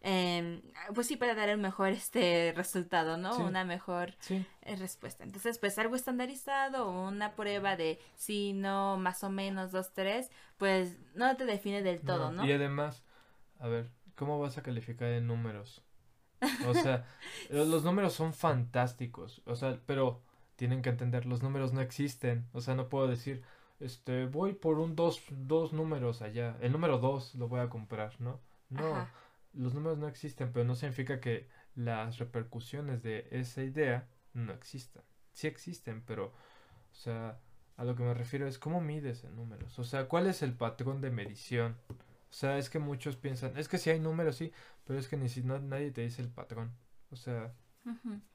eh, 0.03 0.63
pues 0.95 1.07
sí 1.07 1.17
para 1.17 1.35
dar 1.35 1.49
el 1.49 1.59
mejor 1.59 1.89
este 1.89 2.53
resultado, 2.57 3.17
¿no? 3.17 3.37
Sí. 3.37 3.43
Una 3.43 3.65
mejor 3.65 4.15
Sí, 4.21 4.45
eh, 4.63 4.77
respuesta. 4.77 5.25
Entonces, 5.25 5.59
pues 5.59 5.79
algo 5.79 5.97
estandarizado 5.97 6.91
una 6.91 7.35
prueba 7.35 7.77
de 7.77 7.99
sí, 8.17 8.53
no, 8.53 8.97
más 8.99 9.25
o 9.25 9.31
menos, 9.31 9.73
dos, 9.73 9.93
tres, 9.93 10.31
pues 10.59 10.97
no 11.15 11.37
te 11.37 11.45
define 11.47 11.83
del 11.83 12.01
todo, 12.01 12.31
¿no? 12.33 12.45
Y 12.47 12.53
además, 12.53 13.03
a 13.61 13.69
ver, 13.69 13.91
¿cómo 14.17 14.39
vas 14.39 14.59
a 14.59 14.63
calificar 14.63 15.09
en 15.09 15.27
números? 15.27 15.83
O 16.67 16.75
sea, 16.75 17.07
lo- 17.51 17.65
los 17.65 17.85
números 17.85 18.13
son 18.15 18.33
fantásticos, 18.33 19.43
o 19.47 19.57
sea, 19.57 19.79
pero 19.87 20.23
tienen 20.57 20.83
que 20.83 20.89
entender, 20.91 21.27
los 21.27 21.43
números 21.43 21.73
no 21.73 21.81
existen, 21.81 22.47
o 22.53 22.61
sea, 22.61 22.75
no 22.75 22.89
puedo 22.89 23.09
decir, 23.09 23.43
este, 23.81 24.27
voy 24.27 24.55
por 24.55 24.79
un 24.79 24.97
dos, 24.97 25.21
dos 25.31 25.73
números 25.73 26.23
allá, 26.23 26.57
el 26.61 26.73
número 26.73 26.99
dos 26.99 27.35
lo 27.35 27.49
voy 27.49 27.61
a 27.61 27.69
comprar, 27.69 28.19
¿no? 28.21 28.41
No, 28.71 28.91
Ajá. 28.91 29.11
Los 29.57 29.75
números 29.75 29.99
no 29.99 30.09
existen, 30.09 30.53
pero 30.53 30.65
no 30.65 30.75
significa 30.75 31.21
que 31.21 31.49
las 31.75 32.19
repercusiones 32.19 33.03
de 33.03 33.27
esa 33.31 33.63
idea 33.63 34.09
no 34.35 34.53
existan. 34.53 35.03
Sí 35.33 35.47
existen, 35.47 36.03
pero, 36.03 36.27
o 36.27 36.95
sea, 36.95 37.39
a 37.77 37.85
lo 37.85 37.95
que 37.95 38.03
me 38.03 38.15
refiero 38.15 38.47
es 38.47 38.59
cómo 38.59 38.81
mides 38.81 39.25
en 39.25 39.37
números. 39.37 39.79
O 39.79 39.85
sea, 39.85 40.09
¿cuál 40.09 40.27
es 40.27 40.43
el 40.43 40.55
patrón 40.55 41.01
de 41.01 41.11
medición? 41.11 41.77
O 41.91 42.33
sea, 42.33 42.59
es 42.59 42.71
que 42.71 42.79
muchos 42.79 43.17
piensan, 43.17 43.57
es 43.57 43.69
que 43.69 43.79
si 43.79 43.91
hay 43.91 44.01
números, 44.01 44.37
sí, 44.37 44.53
pero 44.85 44.99
es 44.99 45.09
que 45.09 45.17
ni 45.17 45.29
si 45.29 45.43
no, 45.43 45.59
nadie 45.59 45.91
te 45.91 46.03
dice 46.03 46.23
el 46.23 46.29
patrón. 46.29 46.73
O 47.11 47.17
sea. 47.17 47.53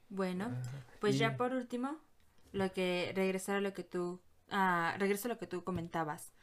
Bueno, 0.09 0.51
pues 0.99 1.15
Y- 1.15 1.19
ya 1.19 1.38
por 1.38 1.53
último, 1.53 1.97
lo 2.53 2.72
que 2.72 3.11
regresar 3.15 3.57
a 3.57 3.61
lo 3.61 3.74
que 3.74 3.84
tú, 3.84 4.19
ah, 4.49 4.95
regreso 4.97 5.28
a 5.28 5.30
lo 5.30 5.38
que 5.38 5.47
tú 5.47 5.63
comentabas, 5.63 6.34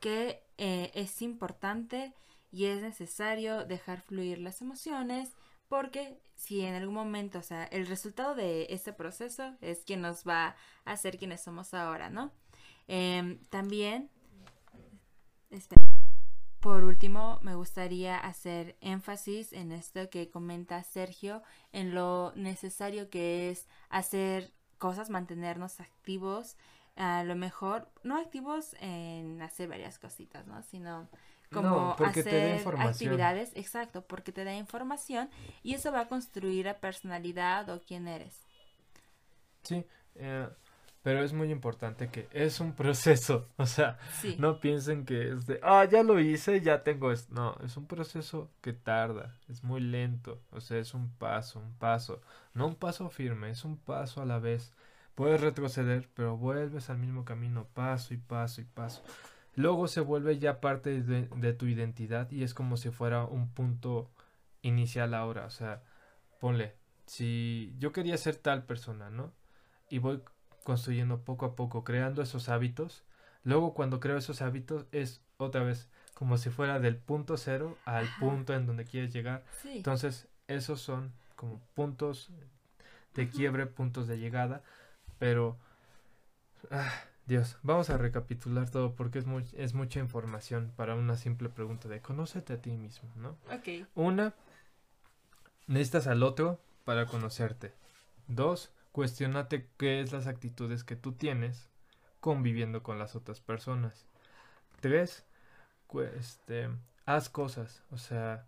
que 0.00 0.42
eh, 0.58 0.90
es 0.94 1.22
importante 1.22 2.12
y 2.52 2.66
es 2.66 2.82
necesario 2.82 3.64
dejar 3.64 4.02
fluir 4.02 4.38
las 4.38 4.60
emociones 4.60 5.34
porque 5.68 6.20
si 6.36 6.60
en 6.60 6.74
algún 6.74 6.94
momento, 6.94 7.38
o 7.38 7.42
sea, 7.42 7.64
el 7.64 7.86
resultado 7.86 8.34
de 8.34 8.66
este 8.68 8.92
proceso 8.92 9.56
es 9.62 9.84
quien 9.86 10.02
nos 10.02 10.28
va 10.28 10.54
a 10.84 10.92
hacer 10.92 11.16
quienes 11.16 11.40
somos 11.40 11.72
ahora, 11.72 12.10
¿no? 12.10 12.30
Em, 12.88 13.38
también, 13.48 14.10
espera. 15.48 15.80
por 16.60 16.84
último, 16.84 17.40
me 17.42 17.54
gustaría 17.54 18.18
hacer 18.18 18.76
énfasis 18.82 19.52
en 19.54 19.72
esto 19.72 20.10
que 20.10 20.30
comenta 20.30 20.82
Sergio, 20.84 21.42
en 21.72 21.94
lo 21.94 22.32
necesario 22.36 23.08
que 23.08 23.50
es 23.50 23.66
hacer 23.88 24.52
cosas, 24.78 25.08
mantenernos 25.10 25.80
activos, 25.80 26.56
a 26.96 27.24
lo 27.24 27.34
mejor, 27.34 27.90
no 28.02 28.18
activos 28.18 28.76
en 28.80 29.40
hacer 29.40 29.68
varias 29.68 29.98
cositas, 29.98 30.46
¿no? 30.46 30.62
Sino 30.62 31.08
como 31.52 31.68
No, 31.68 31.92
hacer 32.02 32.62
actividades, 32.78 33.52
exacto, 33.54 34.02
porque 34.06 34.32
te 34.32 34.44
da 34.44 34.54
información 34.54 35.30
y 35.62 35.74
eso 35.74 35.92
va 35.92 36.00
a 36.02 36.08
construir 36.08 36.66
la 36.66 36.78
personalidad 36.80 37.68
o 37.70 37.80
quién 37.86 38.08
eres. 38.08 38.34
Sí, 39.62 39.84
eh, 40.16 40.48
pero 41.02 41.22
es 41.24 41.32
muy 41.32 41.50
importante 41.50 42.10
que 42.10 42.28
es 42.32 42.60
un 42.60 42.74
proceso. 42.74 43.48
O 43.56 43.66
sea, 43.66 43.98
Sí. 44.20 44.36
no 44.38 44.60
piensen 44.60 45.04
que 45.04 45.30
es 45.32 45.46
de, 45.46 45.60
ah, 45.62 45.84
ya 45.84 46.02
lo 46.02 46.20
hice, 46.20 46.60
ya 46.60 46.82
tengo 46.82 47.12
esto. 47.12 47.32
No, 47.34 47.56
es 47.64 47.76
un 47.76 47.86
proceso 47.86 48.50
que 48.60 48.72
tarda, 48.72 49.36
es 49.48 49.62
muy 49.64 49.80
lento. 49.80 50.40
O 50.50 50.60
sea, 50.60 50.78
es 50.78 50.94
un 50.94 51.10
paso, 51.10 51.60
un 51.60 51.72
paso. 51.78 52.20
No 52.54 52.66
un 52.66 52.76
paso 52.76 53.08
firme, 53.10 53.50
es 53.50 53.64
un 53.64 53.76
paso 53.78 54.22
a 54.22 54.26
la 54.26 54.38
vez. 54.38 54.72
Puedes 55.14 55.40
retroceder, 55.40 56.08
pero 56.14 56.36
vuelves 56.36 56.88
al 56.90 56.98
mismo 56.98 57.24
camino, 57.24 57.66
paso 57.74 58.14
y 58.14 58.16
paso 58.16 58.60
y 58.62 58.64
paso. 58.64 59.02
Luego 59.54 59.86
se 59.86 60.00
vuelve 60.00 60.38
ya 60.38 60.60
parte 60.60 61.02
de, 61.02 61.28
de 61.28 61.52
tu 61.52 61.66
identidad 61.66 62.30
y 62.30 62.42
es 62.42 62.54
como 62.54 62.76
si 62.76 62.90
fuera 62.90 63.24
un 63.24 63.50
punto 63.50 64.10
inicial 64.62 65.14
ahora. 65.14 65.44
O 65.44 65.50
sea, 65.50 65.82
ponle, 66.40 66.74
si 67.06 67.74
yo 67.78 67.92
quería 67.92 68.16
ser 68.16 68.36
tal 68.36 68.64
persona, 68.64 69.10
¿no? 69.10 69.32
Y 69.90 69.98
voy 69.98 70.22
construyendo 70.64 71.20
poco 71.24 71.44
a 71.44 71.54
poco, 71.54 71.84
creando 71.84 72.22
esos 72.22 72.48
hábitos. 72.48 73.04
Luego 73.44 73.74
cuando 73.74 74.00
creo 74.00 74.16
esos 74.16 74.40
hábitos 74.40 74.86
es 74.92 75.20
otra 75.36 75.62
vez 75.64 75.90
como 76.14 76.38
si 76.38 76.50
fuera 76.50 76.78
del 76.78 76.96
punto 76.96 77.36
cero 77.36 77.76
al 77.84 78.06
Ajá. 78.06 78.20
punto 78.20 78.54
en 78.54 78.66
donde 78.66 78.84
quieres 78.84 79.12
llegar. 79.12 79.44
Sí. 79.60 79.78
Entonces, 79.78 80.28
esos 80.46 80.80
son 80.80 81.12
como 81.36 81.60
puntos 81.74 82.30
de 83.14 83.28
quiebre, 83.28 83.66
puntos 83.66 84.06
de 84.06 84.18
llegada, 84.18 84.62
pero... 85.18 85.58
ah, 86.70 86.92
Dios, 87.32 87.56
vamos 87.62 87.88
a 87.88 87.96
recapitular 87.96 88.68
todo 88.68 88.94
porque 88.94 89.18
es, 89.18 89.24
muy, 89.24 89.46
es 89.56 89.72
mucha 89.72 90.00
información 90.00 90.70
para 90.76 90.94
una 90.94 91.16
simple 91.16 91.48
pregunta 91.48 91.88
de 91.88 92.02
conócete 92.02 92.52
a 92.52 92.60
ti 92.60 92.72
mismo, 92.72 93.08
¿no? 93.16 93.38
Ok. 93.50 93.88
Una, 93.94 94.34
necesitas 95.66 96.08
al 96.08 96.24
otro 96.24 96.60
para 96.84 97.06
conocerte. 97.06 97.72
Dos, 98.26 98.70
cuestionate 98.92 99.66
qué 99.78 100.02
es 100.02 100.12
las 100.12 100.26
actitudes 100.26 100.84
que 100.84 100.94
tú 100.94 101.12
tienes 101.12 101.70
conviviendo 102.20 102.82
con 102.82 102.98
las 102.98 103.16
otras 103.16 103.40
personas. 103.40 104.04
Tres, 104.80 105.24
este, 106.18 106.68
haz 107.06 107.30
cosas. 107.30 107.82
O 107.90 107.96
sea, 107.96 108.46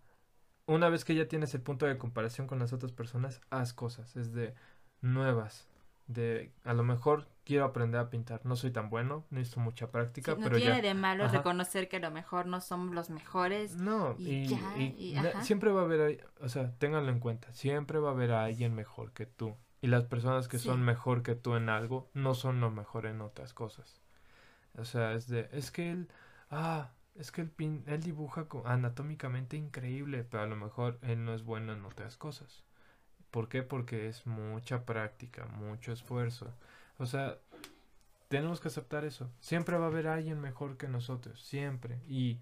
una 0.67 0.89
vez 0.89 1.05
que 1.05 1.15
ya 1.15 1.27
tienes 1.27 1.55
el 1.55 1.61
punto 1.61 1.87
de 1.87 1.97
comparación 1.97 2.45
con 2.45 2.59
las 2.59 2.71
otras 2.71 2.91
personas, 2.91 3.41
haz 3.49 3.73
cosas. 3.73 4.15
Es 4.15 4.31
de 4.31 4.53
nuevas. 5.01 5.67
De 6.07 6.51
a 6.63 6.73
lo 6.73 6.83
mejor 6.83 7.27
quiero 7.45 7.65
aprender 7.65 7.99
a 7.99 8.09
pintar. 8.09 8.45
No 8.45 8.55
soy 8.55 8.71
tan 8.71 8.89
bueno, 8.89 9.25
necesito 9.31 9.59
mucha 9.59 9.91
práctica, 9.91 10.33
Sí, 10.33 10.37
no 10.39 10.43
pero 10.45 10.57
tiene 10.57 10.75
ya. 10.77 10.81
de 10.81 10.93
malo 10.93 11.25
Ajá. 11.25 11.37
reconocer 11.37 11.87
que 11.89 11.97
a 11.97 11.99
lo 11.99 12.11
mejor 12.11 12.45
no 12.45 12.61
somos 12.61 12.93
los 12.93 13.09
mejores. 13.09 13.75
No, 13.75 14.15
y 14.19 14.29
y, 14.29 14.47
ya, 14.47 14.77
y 14.77 14.95
y 15.11 15.13
na- 15.15 15.29
ajá. 15.29 15.43
siempre 15.43 15.71
va 15.71 15.81
a 15.81 15.85
haber, 15.85 16.27
o 16.41 16.49
sea, 16.49 16.71
ténganlo 16.77 17.11
en 17.11 17.19
cuenta, 17.19 17.51
siempre 17.53 17.99
va 17.99 18.09
a 18.09 18.13
haber 18.13 18.31
a 18.33 18.43
alguien 18.45 18.73
mejor 18.75 19.13
que 19.13 19.25
tú. 19.25 19.55
Y 19.81 19.87
las 19.87 20.03
personas 20.05 20.47
que 20.47 20.57
Sí. 20.59 20.65
son 20.65 20.83
mejor 20.83 21.21
que 21.23 21.35
tú 21.35 21.55
en 21.55 21.69
algo 21.69 22.09
no 22.13 22.33
son 22.35 22.59
lo 22.61 22.71
mejor 22.71 23.05
en 23.07 23.21
otras 23.21 23.53
cosas. 23.53 24.01
O 24.77 24.85
sea, 24.85 25.13
es 25.13 25.27
de, 25.27 25.49
es 25.51 25.71
que 25.71 25.91
él, 25.91 26.09
ah, 26.51 26.91
es 27.15 27.31
que 27.31 27.41
él, 27.41 27.51
pin- 27.55 27.83
él 27.87 28.01
dibuja 28.03 28.47
anatómicamente 28.65 29.57
increíble, 29.57 30.23
pero 30.23 30.43
a 30.43 30.47
lo 30.47 30.55
mejor 30.55 30.99
él 31.01 31.23
no 31.25 31.33
es 31.33 31.43
bueno 31.43 31.73
en 31.73 31.85
otras 31.85 32.17
cosas. 32.17 32.63
¿Por 33.31 33.49
qué? 33.49 33.63
Porque 33.63 34.07
es 34.07 34.25
mucha 34.25 34.85
práctica, 34.85 35.45
mucho 35.45 35.91
esfuerzo. 35.91 36.53
O 36.97 37.05
sea, 37.05 37.37
tenemos 38.27 38.59
que 38.59 38.69
aceptar 38.69 39.05
eso. 39.05 39.29
Siempre 39.39 39.77
va 39.77 39.85
a 39.85 39.89
haber 39.89 40.07
alguien 40.07 40.39
mejor 40.39 40.77
que 40.77 40.87
nosotros, 40.87 41.41
siempre. 41.41 41.99
Y 42.07 42.39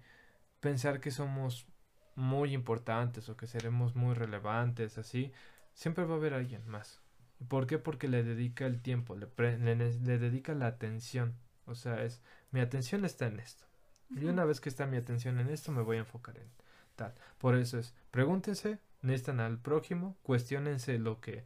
pensar 0.60 1.00
que 1.00 1.10
somos 1.10 1.66
muy 2.14 2.54
importantes 2.54 3.28
o 3.28 3.36
que 3.36 3.46
seremos 3.46 3.96
muy 3.96 4.14
relevantes, 4.14 4.98
así, 4.98 5.32
siempre 5.72 6.04
va 6.04 6.14
a 6.14 6.18
haber 6.18 6.34
alguien 6.34 6.66
más. 6.68 7.00
¿Por 7.48 7.66
qué? 7.66 7.78
Porque 7.78 8.06
le 8.06 8.22
dedica 8.22 8.64
el 8.66 8.80
tiempo, 8.80 9.16
le, 9.16 9.26
pre- 9.26 9.58
le, 9.58 9.74
le 9.74 10.18
dedica 10.18 10.54
la 10.54 10.68
atención. 10.68 11.34
O 11.66 11.74
sea, 11.74 12.04
es, 12.04 12.22
mi 12.52 12.60
atención 12.60 13.04
está 13.04 13.26
en 13.26 13.40
esto. 13.40 13.64
Y 14.10 14.26
una 14.26 14.44
vez 14.44 14.60
que 14.60 14.68
está 14.68 14.86
mi 14.86 14.96
atención 14.96 15.40
en 15.40 15.48
esto, 15.50 15.72
me 15.72 15.82
voy 15.82 15.96
a 15.96 16.00
enfocar 16.00 16.38
en 16.38 16.48
tal. 16.94 17.12
Por 17.38 17.56
eso 17.56 17.78
es, 17.78 17.94
pregúntense, 18.12 18.78
necesitan 19.04 19.40
al 19.40 19.58
prójimo, 19.58 20.16
cuestionense 20.22 20.98
lo 20.98 21.20
que, 21.20 21.44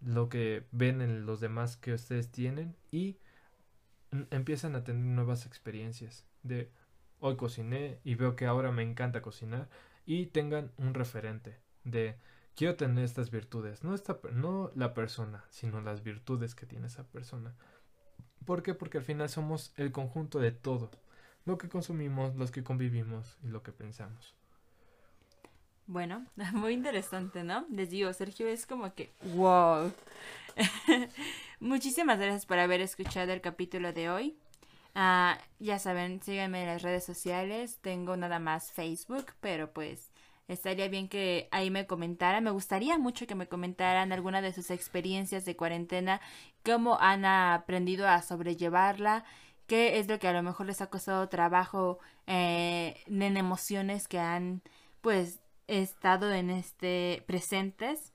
lo 0.00 0.28
que 0.28 0.66
ven 0.70 1.02
en 1.02 1.26
los 1.26 1.40
demás 1.40 1.76
que 1.76 1.92
ustedes 1.92 2.30
tienen 2.30 2.76
y 2.90 3.18
empiezan 4.30 4.76
a 4.76 4.84
tener 4.84 5.04
nuevas 5.04 5.46
experiencias. 5.46 6.24
De 6.42 6.70
hoy 7.20 7.36
cociné 7.36 7.98
y 8.04 8.14
veo 8.14 8.36
que 8.36 8.46
ahora 8.46 8.70
me 8.70 8.82
encanta 8.82 9.22
cocinar 9.22 9.68
y 10.06 10.26
tengan 10.26 10.72
un 10.76 10.94
referente 10.94 11.58
de 11.82 12.16
quiero 12.54 12.76
tener 12.76 13.04
estas 13.04 13.30
virtudes, 13.30 13.82
no 13.82 13.94
esta 13.94 14.20
no 14.32 14.70
la 14.74 14.94
persona, 14.94 15.44
sino 15.50 15.80
las 15.80 16.02
virtudes 16.02 16.54
que 16.54 16.66
tiene 16.66 16.86
esa 16.86 17.04
persona. 17.04 17.54
¿Por 18.44 18.62
qué? 18.62 18.74
Porque 18.74 18.98
al 18.98 19.04
final 19.04 19.28
somos 19.28 19.72
el 19.76 19.90
conjunto 19.90 20.38
de 20.38 20.52
todo, 20.52 20.90
lo 21.44 21.58
que 21.58 21.68
consumimos, 21.68 22.36
los 22.36 22.50
que 22.50 22.62
convivimos 22.62 23.38
y 23.42 23.48
lo 23.48 23.62
que 23.62 23.72
pensamos. 23.72 24.36
Bueno, 25.86 26.26
muy 26.52 26.72
interesante, 26.72 27.44
¿no? 27.44 27.66
Les 27.70 27.90
digo, 27.90 28.12
Sergio 28.12 28.48
es 28.48 28.66
como 28.66 28.94
que, 28.94 29.12
wow. 29.34 29.92
Muchísimas 31.60 32.18
gracias 32.18 32.46
por 32.46 32.58
haber 32.58 32.80
escuchado 32.80 33.32
el 33.32 33.40
capítulo 33.40 33.92
de 33.92 34.10
hoy. 34.10 34.36
Ah, 34.94 35.38
ya 35.58 35.78
saben, 35.78 36.22
síganme 36.22 36.62
en 36.62 36.68
las 36.68 36.82
redes 36.82 37.04
sociales. 37.04 37.78
Tengo 37.80 38.16
nada 38.16 38.38
más 38.38 38.72
Facebook, 38.72 39.32
pero 39.40 39.72
pues 39.72 40.10
estaría 40.48 40.88
bien 40.88 41.08
que 41.08 41.48
ahí 41.50 41.70
me 41.70 41.86
comentaran. 41.86 42.44
Me 42.44 42.50
gustaría 42.50 42.98
mucho 42.98 43.26
que 43.26 43.34
me 43.34 43.48
comentaran 43.48 44.12
alguna 44.12 44.40
de 44.40 44.52
sus 44.52 44.70
experiencias 44.70 45.44
de 45.44 45.56
cuarentena, 45.56 46.20
cómo 46.64 46.98
han 47.00 47.24
aprendido 47.24 48.08
a 48.08 48.22
sobrellevarla, 48.22 49.24
qué 49.66 49.98
es 49.98 50.08
lo 50.08 50.18
que 50.18 50.28
a 50.28 50.32
lo 50.32 50.42
mejor 50.42 50.66
les 50.66 50.80
ha 50.80 50.88
costado 50.88 51.28
trabajo 51.28 51.98
eh, 52.26 53.02
en 53.06 53.36
emociones 53.36 54.08
que 54.08 54.18
han 54.20 54.62
pues 55.00 55.40
estado 55.66 56.32
en 56.32 56.50
este 56.50 57.22
presentes 57.26 58.12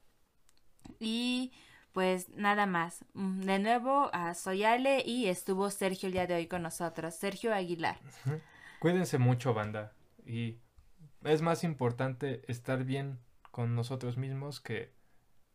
y 0.99 1.51
pues 1.91 2.29
nada 2.29 2.65
más 2.65 3.05
Mm, 3.13 3.41
de 3.41 3.59
nuevo 3.59 4.09
ah, 4.13 4.33
soy 4.33 4.63
Ale 4.63 5.03
y 5.05 5.27
estuvo 5.27 5.69
Sergio 5.69 6.07
el 6.07 6.13
día 6.13 6.27
de 6.27 6.35
hoy 6.35 6.47
con 6.47 6.61
nosotros 6.61 7.15
Sergio 7.15 7.53
Aguilar 7.53 7.97
Cuídense 8.79 9.17
mucho, 9.17 9.53
banda. 9.53 9.93
Y 10.25 10.61
es 11.23 11.41
más 11.41 11.65
importante 11.65 12.49
estar 12.49 12.85
bien 12.85 13.19
con 13.51 13.75
nosotros 13.75 14.15
mismos 14.15 14.61
que 14.61 14.93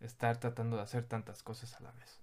estar 0.00 0.36
tratando 0.36 0.76
de 0.76 0.82
hacer 0.82 1.06
tantas 1.06 1.42
cosas 1.42 1.74
a 1.74 1.80
la 1.84 1.92
vez. 1.92 2.20